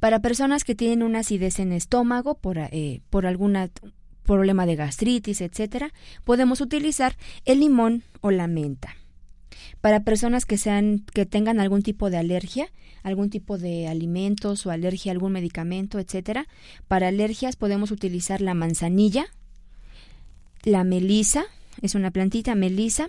Para 0.00 0.20
personas 0.20 0.64
que 0.64 0.74
tienen 0.74 1.02
una 1.02 1.20
acidez 1.20 1.58
en 1.58 1.72
estómago 1.72 2.34
por, 2.34 2.58
eh, 2.58 3.02
por 3.10 3.26
algún 3.26 3.56
problema 4.24 4.64
de 4.64 4.76
gastritis, 4.76 5.42
etcétera, 5.42 5.92
podemos 6.24 6.60
utilizar 6.60 7.16
el 7.44 7.60
limón 7.60 8.02
o 8.22 8.30
la 8.30 8.46
menta. 8.46 8.96
Para 9.80 10.04
personas 10.04 10.46
que 10.46 10.56
sean 10.56 11.04
que 11.12 11.26
tengan 11.26 11.60
algún 11.60 11.82
tipo 11.82 12.10
de 12.10 12.16
alergia, 12.16 12.70
algún 13.02 13.30
tipo 13.30 13.58
de 13.58 13.88
alimentos 13.88 14.64
o 14.66 14.70
alergia 14.70 15.12
a 15.12 15.14
algún 15.14 15.32
medicamento, 15.32 15.98
etcétera, 15.98 16.46
para 16.88 17.08
alergias 17.08 17.56
podemos 17.56 17.90
utilizar 17.90 18.40
la 18.40 18.54
manzanilla, 18.54 19.26
la 20.62 20.84
melisa, 20.84 21.44
es 21.82 21.94
una 21.94 22.10
plantita 22.10 22.54
melisa 22.54 23.08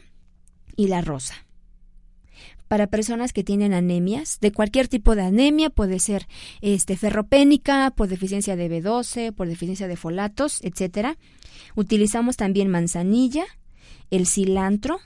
y 0.75 0.87
la 0.87 1.01
rosa 1.01 1.45
para 2.72 2.88
personas 2.88 3.34
que 3.34 3.43
tienen 3.43 3.74
anemias, 3.74 4.38
de 4.39 4.53
cualquier 4.53 4.88
tipo 4.88 5.13
de 5.13 5.24
anemia, 5.24 5.69
puede 5.69 5.99
ser 5.99 6.30
este 6.61 6.95
ferropénica, 6.95 7.91
por 7.91 8.07
deficiencia 8.07 8.55
de 8.55 8.69
B12, 8.72 9.34
por 9.34 9.49
deficiencia 9.49 9.89
de 9.89 9.97
folatos, 9.97 10.61
etcétera. 10.63 11.17
Utilizamos 11.76 12.38
también 12.38 12.69
manzanilla, 12.69 13.43
el 14.09 14.26
cilantro, 14.26 14.99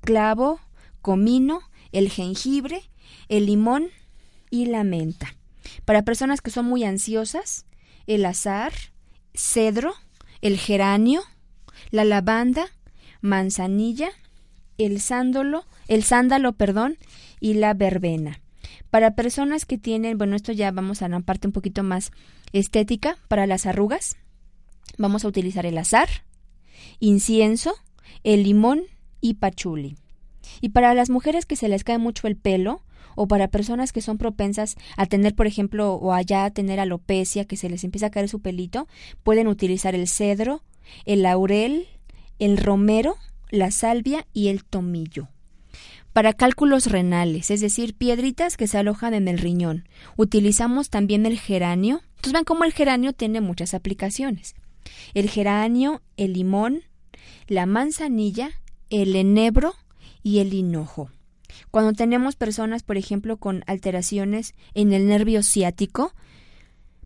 clavo, 0.00 0.58
comino, 1.02 1.60
el 1.92 2.10
jengibre, 2.10 2.82
el 3.28 3.46
limón 3.46 3.90
y 4.50 4.66
la 4.66 4.82
menta. 4.82 5.36
Para 5.84 6.02
personas 6.02 6.40
que 6.40 6.50
son 6.50 6.66
muy 6.66 6.82
ansiosas, 6.82 7.64
el 8.08 8.26
azar, 8.26 8.72
cedro, 9.34 9.94
el 10.40 10.58
geranio, 10.58 11.22
la 11.92 12.04
lavanda, 12.04 12.66
manzanilla, 13.20 14.10
el 14.78 15.00
sándalo, 15.00 15.64
el 15.88 16.02
sándalo, 16.02 16.52
perdón, 16.52 16.96
y 17.40 17.54
la 17.54 17.74
verbena. 17.74 18.40
Para 18.90 19.14
personas 19.14 19.66
que 19.66 19.78
tienen, 19.78 20.18
bueno, 20.18 20.36
esto 20.36 20.52
ya 20.52 20.70
vamos 20.70 21.02
a 21.02 21.06
una 21.06 21.20
parte 21.20 21.48
un 21.48 21.52
poquito 21.52 21.82
más 21.82 22.12
estética, 22.52 23.18
para 23.28 23.46
las 23.46 23.66
arrugas, 23.66 24.16
vamos 24.98 25.24
a 25.24 25.28
utilizar 25.28 25.66
el 25.66 25.78
azar, 25.78 26.08
incienso, 27.00 27.74
el 28.22 28.44
limón 28.44 28.82
y 29.20 29.34
pachuli. 29.34 29.96
Y 30.60 30.70
para 30.70 30.94
las 30.94 31.10
mujeres 31.10 31.46
que 31.46 31.56
se 31.56 31.68
les 31.68 31.84
cae 31.84 31.98
mucho 31.98 32.26
el 32.26 32.36
pelo, 32.36 32.82
o 33.16 33.28
para 33.28 33.48
personas 33.48 33.92
que 33.92 34.00
son 34.00 34.18
propensas 34.18 34.76
a 34.96 35.06
tener, 35.06 35.34
por 35.34 35.46
ejemplo, 35.46 35.94
o 35.94 36.12
allá 36.12 36.44
a 36.44 36.50
tener 36.50 36.80
alopecia, 36.80 37.44
que 37.44 37.56
se 37.56 37.68
les 37.68 37.84
empieza 37.84 38.06
a 38.06 38.10
caer 38.10 38.28
su 38.28 38.40
pelito, 38.40 38.88
pueden 39.22 39.46
utilizar 39.46 39.94
el 39.94 40.08
cedro, 40.08 40.62
el 41.04 41.22
laurel, 41.22 41.86
el 42.38 42.56
romero, 42.56 43.16
la 43.50 43.70
salvia 43.70 44.26
y 44.32 44.48
el 44.48 44.64
tomillo. 44.64 45.28
Para 46.12 46.32
cálculos 46.32 46.86
renales, 46.86 47.50
es 47.50 47.60
decir, 47.60 47.94
piedritas 47.94 48.56
que 48.56 48.68
se 48.68 48.78
alojan 48.78 49.14
en 49.14 49.26
el 49.26 49.38
riñón, 49.38 49.88
utilizamos 50.16 50.88
también 50.88 51.26
el 51.26 51.38
geranio. 51.38 52.02
Entonces 52.10 52.32
ven 52.32 52.44
cómo 52.44 52.64
el 52.64 52.72
geranio 52.72 53.12
tiene 53.12 53.40
muchas 53.40 53.74
aplicaciones. 53.74 54.54
El 55.14 55.28
geranio, 55.28 56.02
el 56.16 56.34
limón, 56.34 56.82
la 57.48 57.66
manzanilla, 57.66 58.50
el 58.90 59.16
enebro 59.16 59.74
y 60.22 60.38
el 60.38 60.54
hinojo. 60.54 61.10
Cuando 61.70 61.92
tenemos 61.92 62.36
personas, 62.36 62.84
por 62.84 62.96
ejemplo, 62.96 63.36
con 63.38 63.64
alteraciones 63.66 64.54
en 64.74 64.92
el 64.92 65.08
nervio 65.08 65.42
ciático, 65.42 66.14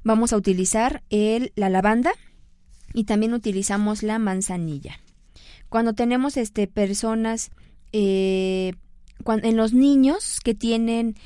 vamos 0.04 0.32
a 0.32 0.36
utilizar 0.36 1.02
el, 1.08 1.52
la 1.54 1.70
lavanda 1.70 2.12
y 2.92 3.04
también 3.04 3.32
utilizamos 3.32 4.02
la 4.02 4.18
manzanilla. 4.18 5.00
Cuando 5.68 5.92
tenemos 5.94 6.36
este, 6.36 6.66
personas, 6.66 7.50
eh, 7.92 8.72
en 9.26 9.56
los 9.56 9.72
niños 9.72 10.40
que 10.40 10.54
tienen, 10.54 11.16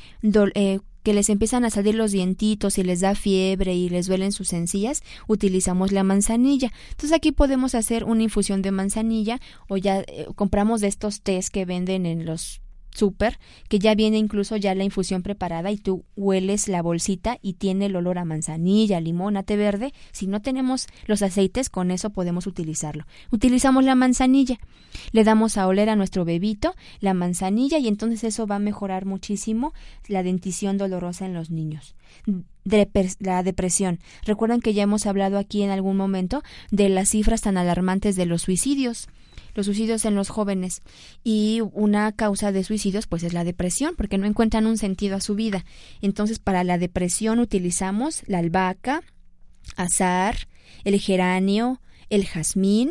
eh, 0.55 0.81
que 1.03 1.15
les 1.15 1.29
empiezan 1.29 1.65
a 1.65 1.71
salir 1.71 1.95
los 1.95 2.13
dientitos 2.13 2.79
y 2.79 2.85
les 2.85 3.01
da 3.01 3.15
fiebre 3.15 3.75
y 3.75 3.89
les 3.89 4.07
duelen 4.07 4.33
sus 4.33 4.53
encías, 4.53 5.03
utilizamos 5.27 5.93
la 5.93 6.05
manzanilla. 6.05 6.73
Entonces 6.91 7.13
aquí 7.13 7.33
podemos 7.33 7.75
hacer 7.75 8.05
una 8.05 8.23
infusión 8.23 8.63
de 8.63 8.71
manzanilla 8.71 9.41
o 9.69 9.77
ya 9.77 10.01
eh, 10.01 10.27
compramos 10.35 10.81
de 10.81 10.89
estos 10.89 11.21
tés 11.21 11.51
que 11.51 11.65
venden 11.65 12.07
en 12.07 12.25
los 12.25 12.62
súper, 12.95 13.39
que 13.69 13.79
ya 13.79 13.95
viene 13.95 14.19
incluso 14.19 14.57
ya 14.57 14.75
la 14.75 14.85
infusión 14.85 15.23
preparada 15.23 15.71
y 15.71 15.79
tú 15.79 16.05
hueles 16.17 16.69
la 16.69 16.83
bolsita 16.83 17.39
y 17.43 17.55
tiene 17.55 17.87
el 17.87 17.97
olor 17.97 18.19
a 18.19 18.25
manzanilla, 18.25 19.01
limón, 19.01 19.43
té 19.45 19.57
verde. 19.57 19.93
Si 20.13 20.27
no 20.27 20.43
tenemos 20.43 20.87
los 21.07 21.23
aceites, 21.23 21.71
con 21.71 21.91
eso 21.91 22.11
podemos 22.11 22.47
utilizarlo. 22.47 23.07
Utilizamos 23.31 23.85
la 23.85 23.95
manzanilla, 23.95 24.59
le 25.13 25.25
damos 25.25 25.57
a 25.57 25.67
oler 25.67 25.89
a 25.89 25.97
nuestro 25.97 26.25
bebito 26.25 26.75
la 27.01 27.15
manzanilla 27.15 27.79
y 27.79 27.89
entonces 27.89 28.25
eso 28.25 28.47
va 28.47 28.57
a 28.57 28.61
mejorar 28.61 29.07
muchísimo 29.07 29.73
la 30.07 30.23
dentición 30.23 30.79
dolorosa 30.79 31.27
en 31.27 31.35
los 31.35 31.51
niños. 31.51 31.95
la 32.65 33.43
depresión. 33.43 33.99
Recuerden 34.25 34.61
que 34.61 34.75
ya 34.75 34.83
hemos 34.83 35.07
hablado 35.07 35.39
aquí 35.39 35.63
en 35.63 35.71
algún 35.71 35.97
momento 35.97 36.43
de 36.71 36.89
las 36.89 37.09
cifras 37.09 37.41
tan 37.41 37.57
alarmantes 37.57 38.17
de 38.17 38.27
los 38.27 38.43
suicidios 38.43 39.09
los 39.55 39.67
suicidios 39.67 40.05
en 40.05 40.15
los 40.15 40.29
jóvenes 40.29 40.83
y 41.25 41.61
una 41.73 42.13
causa 42.13 42.53
de 42.53 42.65
suicidios 42.65 43.07
pues 43.07 43.23
es 43.23 43.33
la 43.33 43.45
depresión 43.45 43.95
porque 43.97 44.19
no 44.19 44.27
encuentran 44.27 44.67
un 44.67 44.79
sentido 44.79 45.17
a 45.17 45.21
su 45.21 45.35
vida. 45.35 45.65
Entonces 46.01 46.39
para 46.39 46.65
la 46.65 46.79
depresión 46.79 47.39
utilizamos 47.39 48.23
la 48.27 48.39
albahaca, 48.39 49.03
azar, 49.77 50.49
el 50.85 50.99
geranio, 51.01 51.81
el 52.11 52.27
jazmín, 52.27 52.91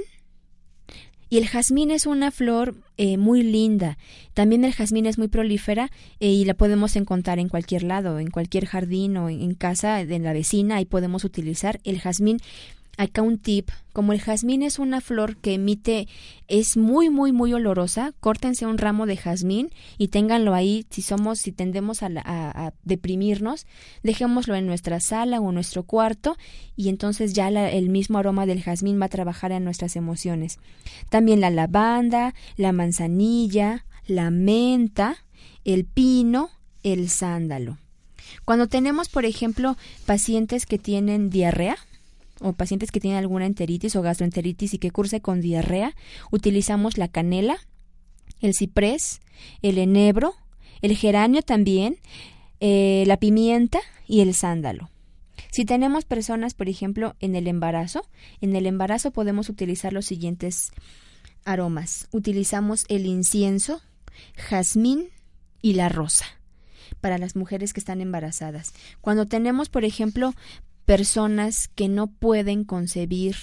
y 1.31 1.37
el 1.37 1.47
jazmín 1.47 1.91
es 1.91 2.07
una 2.07 2.29
flor 2.29 2.75
eh, 2.97 3.15
muy 3.15 3.41
linda. 3.41 3.97
También 4.33 4.65
el 4.65 4.73
jazmín 4.73 5.05
es 5.05 5.17
muy 5.17 5.29
prolífera 5.29 5.89
eh, 6.19 6.27
y 6.27 6.43
la 6.43 6.55
podemos 6.55 6.97
encontrar 6.97 7.39
en 7.39 7.47
cualquier 7.47 7.83
lado, 7.83 8.19
en 8.19 8.29
cualquier 8.29 8.65
jardín 8.65 9.15
o 9.15 9.29
en, 9.29 9.41
en 9.41 9.55
casa 9.55 10.03
de 10.03 10.19
la 10.19 10.33
vecina. 10.33 10.81
y 10.81 10.85
podemos 10.85 11.23
utilizar 11.23 11.79
el 11.85 12.01
jazmín 12.01 12.39
Acá 12.97 13.21
un 13.21 13.37
tip, 13.37 13.69
como 13.93 14.13
el 14.13 14.21
jazmín 14.21 14.63
es 14.63 14.77
una 14.77 15.01
flor 15.01 15.37
que 15.37 15.53
emite, 15.53 16.07
es 16.47 16.77
muy, 16.77 17.09
muy, 17.09 17.31
muy 17.31 17.53
olorosa, 17.53 18.13
córtense 18.19 18.65
un 18.65 18.77
ramo 18.77 19.05
de 19.05 19.17
jazmín 19.17 19.69
y 19.97 20.09
ténganlo 20.09 20.53
ahí, 20.53 20.85
si 20.89 21.01
somos, 21.01 21.39
si 21.39 21.51
tendemos 21.51 22.03
a, 22.03 22.73
deprimirnos, 22.83 23.65
dejémoslo 24.03 24.55
en 24.55 24.67
nuestra 24.67 24.99
sala 24.99 25.39
o 25.39 25.49
en 25.49 25.55
nuestro 25.55 25.83
cuarto 25.83 26.37
y 26.75 26.89
entonces 26.89 27.33
ya 27.33 27.47
el 27.49 27.89
mismo 27.89 28.17
aroma 28.17 28.45
del 28.45 28.61
jazmín 28.61 28.99
va 28.99 29.05
a 29.05 29.09
trabajar 29.09 29.51
en 29.51 29.63
nuestras 29.63 29.95
emociones. 29.95 30.59
También 31.09 31.41
la 31.41 31.49
lavanda, 31.49 32.35
la 32.57 32.71
manzanilla, 32.71 33.85
la 34.05 34.29
menta, 34.31 35.17
el 35.63 35.85
pino, 35.85 36.49
el 36.83 37.09
sándalo. 37.09 37.77
Cuando 38.45 38.67
tenemos, 38.67 39.09
por 39.09 39.25
ejemplo, 39.25 39.77
pacientes 40.05 40.65
que 40.65 40.77
tienen 40.77 41.29
diarrea, 41.29 41.77
o 42.41 42.53
pacientes 42.53 42.91
que 42.91 42.99
tienen 42.99 43.19
alguna 43.19 43.45
enteritis 43.45 43.95
o 43.95 44.01
gastroenteritis 44.01 44.73
y 44.73 44.79
que 44.79 44.91
curse 44.91 45.21
con 45.21 45.41
diarrea, 45.41 45.95
utilizamos 46.31 46.97
la 46.97 47.07
canela, 47.07 47.57
el 48.41 48.53
ciprés, 48.53 49.21
el 49.61 49.77
enebro, 49.77 50.33
el 50.81 50.95
geranio 50.95 51.41
también, 51.41 51.97
eh, 52.59 53.03
la 53.07 53.17
pimienta 53.17 53.79
y 54.07 54.21
el 54.21 54.33
sándalo. 54.33 54.89
Si 55.51 55.65
tenemos 55.65 56.05
personas, 56.05 56.53
por 56.53 56.69
ejemplo, 56.69 57.15
en 57.19 57.35
el 57.35 57.47
embarazo, 57.47 58.07
en 58.39 58.55
el 58.55 58.65
embarazo 58.65 59.11
podemos 59.11 59.49
utilizar 59.49 59.93
los 59.93 60.05
siguientes 60.05 60.71
aromas. 61.45 62.07
Utilizamos 62.11 62.85
el 62.87 63.05
incienso, 63.05 63.81
jazmín 64.35 65.09
y 65.61 65.73
la 65.73 65.89
rosa 65.89 66.25
para 66.99 67.17
las 67.17 67.35
mujeres 67.35 67.73
que 67.73 67.79
están 67.79 68.01
embarazadas. 68.01 68.73
Cuando 69.01 69.25
tenemos, 69.25 69.69
por 69.69 69.85
ejemplo, 69.85 70.33
personas 70.85 71.67
que 71.67 71.87
no 71.87 72.07
pueden 72.07 72.63
concebir, 72.63 73.35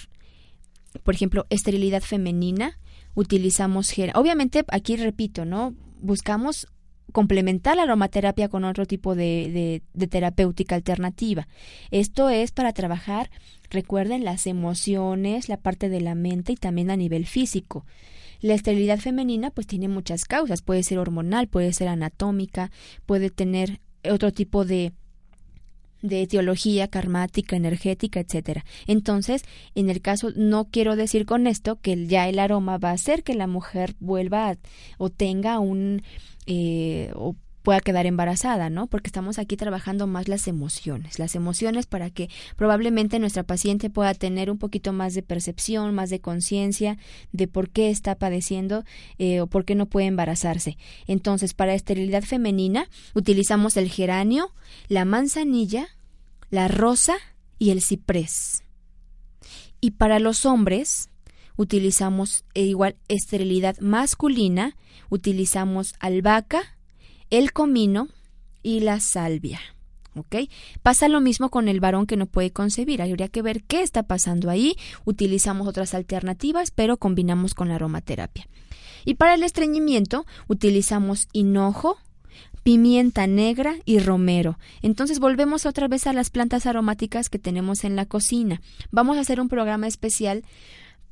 por 1.03 1.15
ejemplo, 1.15 1.45
esterilidad 1.49 2.01
femenina, 2.01 2.79
utilizamos 3.15 3.93
Obviamente, 4.15 4.65
aquí 4.69 4.95
repito, 4.95 5.45
¿no? 5.45 5.75
Buscamos 6.01 6.67
complementar 7.11 7.75
la 7.75 7.83
aromaterapia 7.83 8.49
con 8.49 8.63
otro 8.63 8.85
tipo 8.85 9.15
de, 9.15 9.81
de, 9.93 10.07
terapéutica 10.07 10.75
alternativa. 10.75 11.47
Esto 11.91 12.29
es 12.29 12.51
para 12.51 12.73
trabajar, 12.73 13.31
recuerden, 13.69 14.23
las 14.23 14.47
emociones, 14.47 15.49
la 15.49 15.57
parte 15.57 15.89
de 15.89 16.01
la 16.01 16.15
mente 16.15 16.53
y 16.53 16.55
también 16.55 16.91
a 16.91 16.97
nivel 16.97 17.25
físico. 17.25 17.85
La 18.41 18.53
esterilidad 18.53 18.99
femenina 18.99 19.51
pues 19.51 19.67
tiene 19.67 19.87
muchas 19.87 20.25
causas, 20.25 20.61
puede 20.61 20.83
ser 20.83 20.99
hormonal, 20.99 21.47
puede 21.47 21.73
ser 21.73 21.87
anatómica, 21.87 22.71
puede 23.05 23.29
tener 23.29 23.81
otro 24.09 24.31
tipo 24.31 24.63
de 24.63 24.93
de 26.01 26.21
etiología 26.21 26.87
karmática, 26.87 27.55
energética, 27.55 28.19
etcétera. 28.19 28.65
Entonces, 28.87 29.43
en 29.75 29.89
el 29.89 30.01
caso, 30.01 30.29
no 30.35 30.65
quiero 30.65 30.95
decir 30.95 31.25
con 31.25 31.47
esto 31.47 31.79
que 31.81 32.07
ya 32.07 32.27
el 32.27 32.39
aroma 32.39 32.77
va 32.77 32.89
a 32.89 32.93
hacer 32.93 33.23
que 33.23 33.35
la 33.35 33.47
mujer 33.47 33.95
vuelva 33.99 34.57
o 34.97 35.09
tenga 35.09 35.59
un 35.59 36.01
eh, 36.45 37.11
o 37.15 37.35
pueda 37.69 37.81
quedar 37.81 38.07
embarazada, 38.07 38.71
¿no? 38.71 38.87
Porque 38.87 39.09
estamos 39.09 39.37
aquí 39.37 39.55
trabajando 39.55 40.07
más 40.07 40.27
las 40.27 40.47
emociones, 40.47 41.19
las 41.19 41.35
emociones 41.35 41.85
para 41.85 42.09
que 42.09 42.27
probablemente 42.55 43.19
nuestra 43.19 43.43
paciente 43.43 43.91
pueda 43.91 44.15
tener 44.15 44.49
un 44.49 44.57
poquito 44.57 44.91
más 44.91 45.13
de 45.13 45.21
percepción, 45.21 45.93
más 45.93 46.09
de 46.09 46.19
conciencia 46.19 46.97
de 47.31 47.47
por 47.47 47.69
qué 47.69 47.91
está 47.91 48.15
padeciendo 48.15 48.85
eh, 49.19 49.41
o 49.41 49.45
por 49.45 49.65
qué 49.65 49.75
no 49.75 49.85
puede 49.85 50.07
embarazarse. 50.07 50.79
Entonces, 51.05 51.53
para 51.53 51.75
esterilidad 51.75 52.23
femenina 52.23 52.89
utilizamos 53.13 53.77
el 53.77 53.87
geranio, 53.87 54.51
la 54.87 55.05
manzanilla, 55.05 55.89
la 56.49 56.69
rosa 56.69 57.17
y 57.59 57.69
el 57.69 57.83
ciprés. 57.83 58.63
Y 59.79 59.91
para 59.91 60.17
los 60.17 60.43
hombres 60.43 61.11
utilizamos 61.55 62.45
eh, 62.55 62.63
igual 62.63 62.95
esterilidad 63.09 63.77
masculina, 63.77 64.75
utilizamos 65.11 65.93
albahaca, 65.99 66.78
el 67.29 67.53
comino 67.53 68.07
y 68.63 68.81
la 68.81 68.99
salvia. 68.99 69.59
¿Ok? 70.15 70.35
Pasa 70.81 71.07
lo 71.07 71.21
mismo 71.21 71.49
con 71.49 71.67
el 71.67 71.79
varón 71.79 72.05
que 72.05 72.17
no 72.17 72.25
puede 72.25 72.51
concebir. 72.51 73.01
Habría 73.01 73.29
que 73.29 73.41
ver 73.41 73.63
qué 73.63 73.81
está 73.81 74.03
pasando 74.03 74.49
ahí. 74.49 74.75
Utilizamos 75.05 75.67
otras 75.67 75.93
alternativas, 75.93 76.71
pero 76.71 76.97
combinamos 76.97 77.53
con 77.53 77.69
la 77.69 77.75
aromaterapia. 77.75 78.47
Y 79.05 79.15
para 79.15 79.35
el 79.35 79.43
estreñimiento 79.43 80.25
utilizamos 80.47 81.27
hinojo, 81.31 81.97
pimienta 82.63 83.27
negra 83.27 83.75
y 83.85 83.99
romero. 83.99 84.57
Entonces 84.81 85.19
volvemos 85.19 85.65
otra 85.65 85.87
vez 85.87 86.07
a 86.07 86.13
las 86.13 86.29
plantas 86.29 86.65
aromáticas 86.65 87.29
que 87.29 87.39
tenemos 87.39 87.83
en 87.83 87.95
la 87.95 88.05
cocina. 88.05 88.61
Vamos 88.91 89.17
a 89.17 89.21
hacer 89.21 89.39
un 89.39 89.47
programa 89.47 89.87
especial 89.87 90.43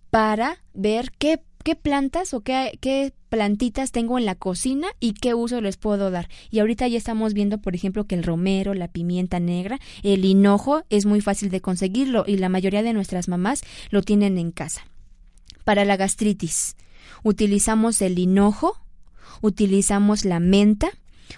para 0.10 0.58
ver 0.74 1.12
qué, 1.18 1.42
qué 1.64 1.76
plantas 1.76 2.34
o 2.34 2.42
qué, 2.42 2.78
qué 2.82 3.14
plantitas 3.30 3.92
tengo 3.92 4.18
en 4.18 4.26
la 4.26 4.36
cocina 4.36 4.88
y 5.00 5.14
qué 5.14 5.34
uso 5.34 5.62
les 5.62 5.78
puedo 5.78 6.12
dar. 6.12 6.30
Y 6.50 6.60
ahorita 6.60 6.88
ya 6.88 6.98
estamos 6.98 7.34
viendo, 7.34 7.60
por 7.60 7.76
ejemplo, 7.76 8.06
que 8.06 8.16
el 8.16 8.24
romero, 8.24 8.74
la 8.74 8.88
pimienta 8.88 9.40
negra, 9.40 9.80
el 10.04 10.26
hinojo 10.26 10.84
es 10.90 11.06
muy 11.06 11.22
fácil 11.22 11.50
de 11.50 11.62
conseguirlo 11.62 12.24
y 12.28 12.38
la 12.38 12.50
mayoría 12.50 12.84
de 12.84 12.94
nuestras 12.94 13.28
mamás 13.28 13.64
lo 13.90 14.02
tienen 14.02 14.38
en 14.38 14.52
casa. 14.52 14.86
Para 15.64 15.86
la 15.86 15.98
gastritis, 15.98 16.76
utilizamos 17.24 18.02
el 18.02 18.18
hinojo, 18.18 18.78
utilizamos 19.42 20.26
la 20.26 20.40
menta, 20.40 20.90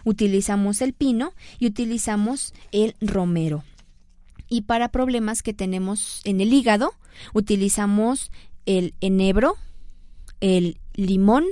utilizamos 0.04 0.82
el 0.82 0.94
pino 0.94 1.34
y 1.58 1.68
utilizamos 1.68 2.54
el 2.72 2.96
romero. 3.02 3.64
Y 4.48 4.62
para 4.62 4.90
problemas 4.90 5.44
que 5.44 5.54
tenemos 5.54 6.22
en 6.24 6.42
el 6.42 6.54
hígado, 6.54 6.94
utilizamos 7.34 8.32
el 8.66 8.96
enebro, 9.00 9.56
el 10.42 10.80
limón, 10.94 11.46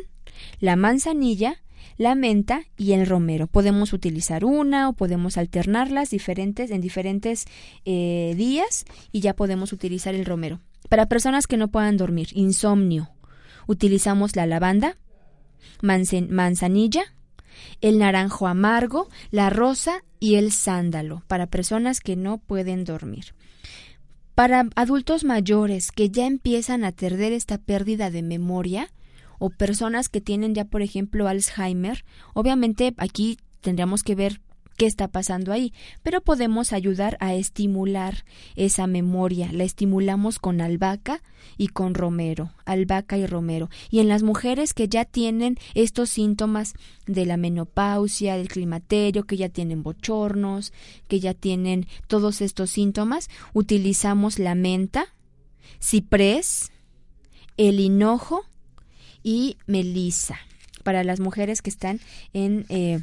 la 0.60 0.76
manzanilla, 0.76 1.62
la 1.98 2.16
menta 2.16 2.64
y 2.78 2.94
el 2.94 3.06
romero. 3.06 3.48
Podemos 3.48 3.94
utilizar 3.94 4.46
una 4.46 4.90
o 4.90 4.94
podemos 4.94 5.38
alternarlas 5.38 6.10
diferentes 6.10 6.72
en 6.72 6.82
diferentes 6.82 7.46
eh, 7.86 8.34
días 8.38 8.86
y 9.12 9.22
ya 9.22 9.36
podemos 9.36 9.74
utilizar 9.74 10.16
el 10.16 10.26
romero. 10.26 10.60
Para 10.90 11.08
personas 11.08 11.48
que 11.48 11.58
no 11.58 11.70
puedan 11.70 11.98
dormir, 11.98 12.30
insomnio, 12.34 13.10
utilizamos 13.68 14.36
la 14.36 14.46
lavanda, 14.46 14.98
manzanilla, 15.82 17.04
el 17.82 18.00
naranjo 18.00 18.48
amargo, 18.48 19.10
la 19.32 19.50
rosa 19.50 20.04
y 20.20 20.36
el 20.36 20.52
sándalo 20.52 21.24
para 21.28 21.48
personas 21.48 22.00
que 22.00 22.16
no 22.16 22.38
pueden 22.38 22.84
dormir. 22.84 23.34
Para 24.36 24.70
adultos 24.76 25.24
mayores 25.24 25.92
que 25.92 26.10
ya 26.10 26.28
empiezan 26.28 26.84
a 26.84 26.92
perder 26.92 27.34
esta 27.34 27.58
pérdida 27.58 28.12
de 28.12 28.22
memoria 28.22 28.90
o 29.40 29.50
personas 29.50 30.10
que 30.10 30.22
tienen 30.22 30.54
ya, 30.56 30.66
por 30.66 30.82
ejemplo, 30.82 31.28
Alzheimer, 31.28 32.06
obviamente 32.34 32.94
aquí 32.98 33.38
tendríamos 33.62 34.04
que 34.04 34.16
ver 34.16 34.42
qué 34.78 34.86
está 34.86 35.08
pasando 35.08 35.52
ahí, 35.52 35.74
pero 36.04 36.22
podemos 36.22 36.72
ayudar 36.72 37.18
a 37.20 37.34
estimular 37.34 38.24
esa 38.56 38.88
memoria. 38.88 39.52
La 39.52 39.64
estimulamos 39.64 40.40
con 40.40 40.62
albahaca 40.62 41.22
y 41.58 41.70
con 41.70 41.96
romero, 41.96 42.52
albahaca 42.64 43.18
y 43.18 43.26
romero. 43.26 43.70
Y 43.90 44.00
en 44.00 44.08
las 44.08 44.22
mujeres 44.24 44.74
que 44.74 44.88
ya 44.88 45.04
tienen 45.04 45.58
estos 45.74 46.12
síntomas 46.12 46.74
de 47.08 47.26
la 47.26 47.38
menopausia, 47.38 48.38
del 48.38 48.48
climaterio, 48.48 49.26
que 49.26 49.38
ya 49.38 49.50
tienen 49.50 49.82
bochornos, 49.82 50.72
que 51.08 51.20
ya 51.20 51.34
tienen 51.34 51.88
todos 52.08 52.42
estos 52.42 52.70
síntomas, 52.70 53.30
utilizamos 53.54 54.38
la 54.38 54.54
menta, 54.54 55.08
ciprés, 55.82 56.72
el 57.58 57.80
hinojo 57.80 58.46
y 59.28 59.58
melisa 59.66 60.40
para 60.84 61.04
las 61.04 61.20
mujeres 61.20 61.62
que 61.62 61.70
están 61.70 62.00
en 62.32 62.66
eh, 62.70 63.02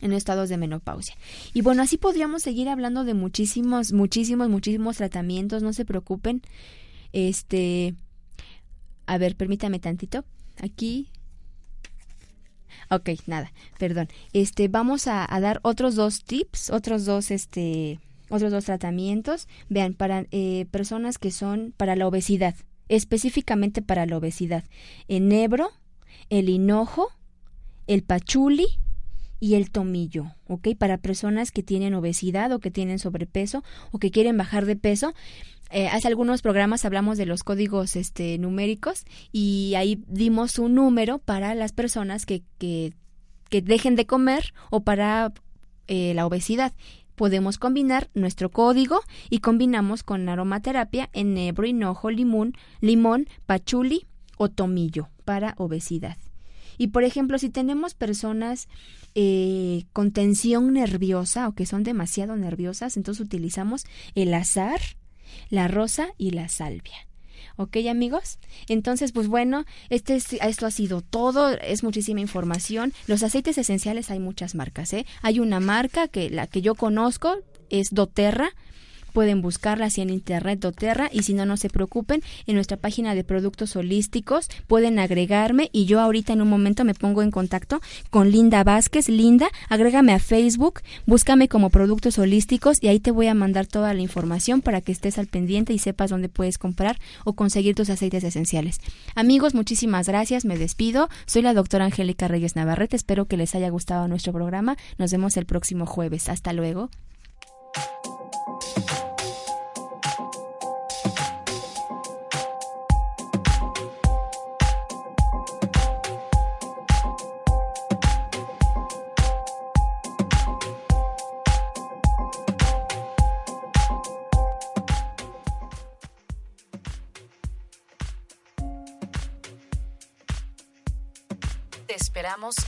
en 0.00 0.12
estados 0.12 0.48
de 0.48 0.56
menopausia. 0.56 1.14
Y 1.54 1.60
bueno, 1.62 1.82
así 1.82 1.98
podríamos 1.98 2.42
seguir 2.42 2.68
hablando 2.68 3.04
de 3.04 3.14
muchísimos, 3.14 3.92
muchísimos, 3.92 4.48
muchísimos 4.48 4.96
tratamientos, 4.96 5.62
no 5.62 5.72
se 5.72 5.84
preocupen. 5.84 6.42
Este, 7.12 7.94
a 9.06 9.18
ver, 9.18 9.36
permítame 9.36 9.78
tantito. 9.78 10.24
Aquí. 10.60 11.06
Ok, 12.90 13.10
nada, 13.28 13.52
perdón. 13.78 14.08
Este, 14.32 14.66
vamos 14.66 15.06
a, 15.06 15.28
dar 15.40 15.60
otros 15.62 15.94
dos 15.94 16.24
tips, 16.24 16.70
otros 16.70 17.04
dos, 17.04 17.30
este, 17.30 18.00
otros 18.30 18.50
dos 18.50 18.64
tratamientos. 18.64 19.46
Vean, 19.68 19.94
para 19.94 20.26
eh, 20.32 20.66
personas 20.72 21.18
que 21.18 21.30
son 21.30 21.72
para 21.76 21.94
la 21.94 22.08
obesidad, 22.08 22.56
específicamente 22.96 23.82
para 23.82 24.06
la 24.06 24.16
obesidad. 24.16 24.64
Enebro, 25.08 25.70
el 26.30 26.48
hinojo, 26.48 27.08
el 27.86 28.02
pachuli, 28.02 28.66
y 29.42 29.56
el 29.56 29.72
tomillo, 29.72 30.26
¿ok? 30.46 30.68
Para 30.78 30.98
personas 30.98 31.50
que 31.50 31.64
tienen 31.64 31.94
obesidad 31.94 32.52
o 32.52 32.60
que 32.60 32.70
tienen 32.70 33.00
sobrepeso 33.00 33.64
o 33.90 33.98
que 33.98 34.12
quieren 34.12 34.36
bajar 34.36 34.66
de 34.66 34.76
peso. 34.76 35.14
Eh, 35.72 35.88
hace 35.88 36.06
algunos 36.06 36.42
programas 36.42 36.84
hablamos 36.84 37.18
de 37.18 37.26
los 37.26 37.42
códigos 37.42 37.96
este, 37.96 38.38
numéricos 38.38 39.04
y 39.32 39.74
ahí 39.76 40.00
dimos 40.06 40.60
un 40.60 40.76
número 40.76 41.18
para 41.18 41.56
las 41.56 41.72
personas 41.72 42.24
que, 42.24 42.44
que, 42.58 42.92
que 43.48 43.62
dejen 43.62 43.96
de 43.96 44.06
comer 44.06 44.54
o 44.70 44.84
para 44.84 45.32
eh, 45.88 46.14
la 46.14 46.24
obesidad. 46.24 46.72
Podemos 47.16 47.58
combinar 47.58 48.08
nuestro 48.14 48.50
código 48.50 49.00
y 49.30 49.38
combinamos 49.38 50.02
con 50.02 50.28
aromaterapia 50.28 51.10
enebro, 51.12 51.66
hinojo, 51.66 52.10
limón, 52.10 52.54
limón, 52.80 53.28
pachuli 53.46 54.06
o 54.36 54.48
tomillo 54.48 55.08
para 55.24 55.54
obesidad. 55.58 56.16
Y 56.78 56.88
por 56.88 57.04
ejemplo, 57.04 57.38
si 57.38 57.50
tenemos 57.50 57.94
personas 57.94 58.68
eh, 59.14 59.84
con 59.92 60.10
tensión 60.10 60.72
nerviosa 60.72 61.48
o 61.48 61.52
que 61.52 61.66
son 61.66 61.84
demasiado 61.84 62.34
nerviosas, 62.36 62.96
entonces 62.96 63.24
utilizamos 63.24 63.84
el 64.14 64.32
azar, 64.34 64.80
la 65.50 65.68
rosa 65.68 66.08
y 66.18 66.30
la 66.30 66.48
salvia. 66.48 67.06
¿Ok, 67.56 67.76
amigos? 67.88 68.38
Entonces, 68.68 69.12
pues 69.12 69.28
bueno, 69.28 69.64
este 69.90 70.16
esto 70.16 70.66
ha 70.66 70.70
sido 70.70 71.00
todo, 71.00 71.50
es 71.50 71.82
muchísima 71.82 72.20
información. 72.20 72.92
Los 73.06 73.22
aceites 73.22 73.58
esenciales 73.58 74.10
hay 74.10 74.18
muchas 74.18 74.54
marcas, 74.54 74.92
¿eh? 74.92 75.06
Hay 75.22 75.40
una 75.40 75.60
marca 75.60 76.08
que 76.08 76.30
la 76.30 76.46
que 76.46 76.62
yo 76.62 76.74
conozco 76.74 77.38
es 77.70 77.88
doTERRA, 77.90 78.50
Pueden 79.12 79.42
buscarla 79.42 79.86
así 79.86 80.00
en 80.00 80.10
internet 80.10 80.60
doTERRA 80.60 81.10
y 81.12 81.22
si 81.22 81.34
no, 81.34 81.46
no 81.46 81.56
se 81.56 81.68
preocupen, 81.68 82.22
en 82.46 82.54
nuestra 82.54 82.76
página 82.76 83.14
de 83.14 83.24
productos 83.24 83.76
holísticos 83.76 84.48
pueden 84.66 84.98
agregarme 84.98 85.68
y 85.72 85.86
yo 85.86 86.00
ahorita 86.00 86.32
en 86.32 86.42
un 86.42 86.48
momento 86.48 86.84
me 86.84 86.94
pongo 86.94 87.22
en 87.22 87.30
contacto 87.30 87.80
con 88.10 88.30
Linda 88.30 88.64
Vázquez. 88.64 89.08
Linda, 89.08 89.48
agrégame 89.68 90.12
a 90.12 90.18
Facebook, 90.18 90.80
búscame 91.06 91.48
como 91.48 91.70
productos 91.70 92.18
holísticos 92.18 92.82
y 92.82 92.88
ahí 92.88 93.00
te 93.00 93.10
voy 93.10 93.26
a 93.26 93.34
mandar 93.34 93.66
toda 93.66 93.94
la 93.94 94.00
información 94.00 94.60
para 94.60 94.80
que 94.80 94.92
estés 94.92 95.18
al 95.18 95.26
pendiente 95.26 95.72
y 95.72 95.78
sepas 95.78 96.10
dónde 96.10 96.28
puedes 96.28 96.58
comprar 96.58 96.98
o 97.24 97.34
conseguir 97.34 97.74
tus 97.74 97.90
aceites 97.90 98.24
esenciales. 98.24 98.80
Amigos, 99.14 99.54
muchísimas 99.54 100.08
gracias, 100.08 100.44
me 100.44 100.58
despido. 100.58 101.08
Soy 101.26 101.42
la 101.42 101.54
doctora 101.54 101.84
Angélica 101.84 102.28
Reyes 102.28 102.56
Navarrete, 102.56 102.96
espero 102.96 103.26
que 103.26 103.36
les 103.36 103.54
haya 103.54 103.70
gustado 103.70 104.08
nuestro 104.08 104.32
programa. 104.32 104.76
Nos 104.98 105.12
vemos 105.12 105.36
el 105.36 105.46
próximo 105.46 105.86
jueves. 105.86 106.28
Hasta 106.28 106.52
luego. 106.52 106.90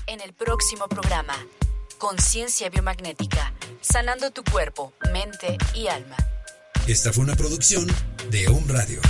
en 0.06 0.20
el 0.20 0.32
próximo 0.32 0.88
programa. 0.88 1.34
Conciencia 1.98 2.68
Biomagnética, 2.70 3.52
sanando 3.80 4.30
tu 4.30 4.42
cuerpo, 4.44 4.92
mente 5.12 5.56
y 5.74 5.86
alma. 5.88 6.16
Esta 6.86 7.12
fue 7.12 7.24
una 7.24 7.34
producción 7.34 7.86
de 8.30 8.46
Home 8.48 8.72
Radio. 8.72 9.00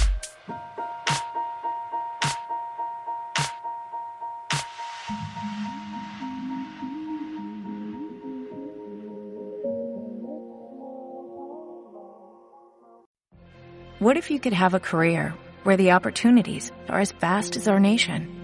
What 14.01 14.19
if 14.19 14.31
you 14.31 14.39
could 14.39 14.53
have 14.53 14.75
a 14.75 14.81
career 14.81 15.33
where 15.63 15.79
the 15.79 15.93
opportunities 15.93 16.71
are 16.91 17.01
as 17.01 17.13
vast 17.13 17.57
as 17.57 17.67
our 17.67 17.81
nation? 17.81 18.44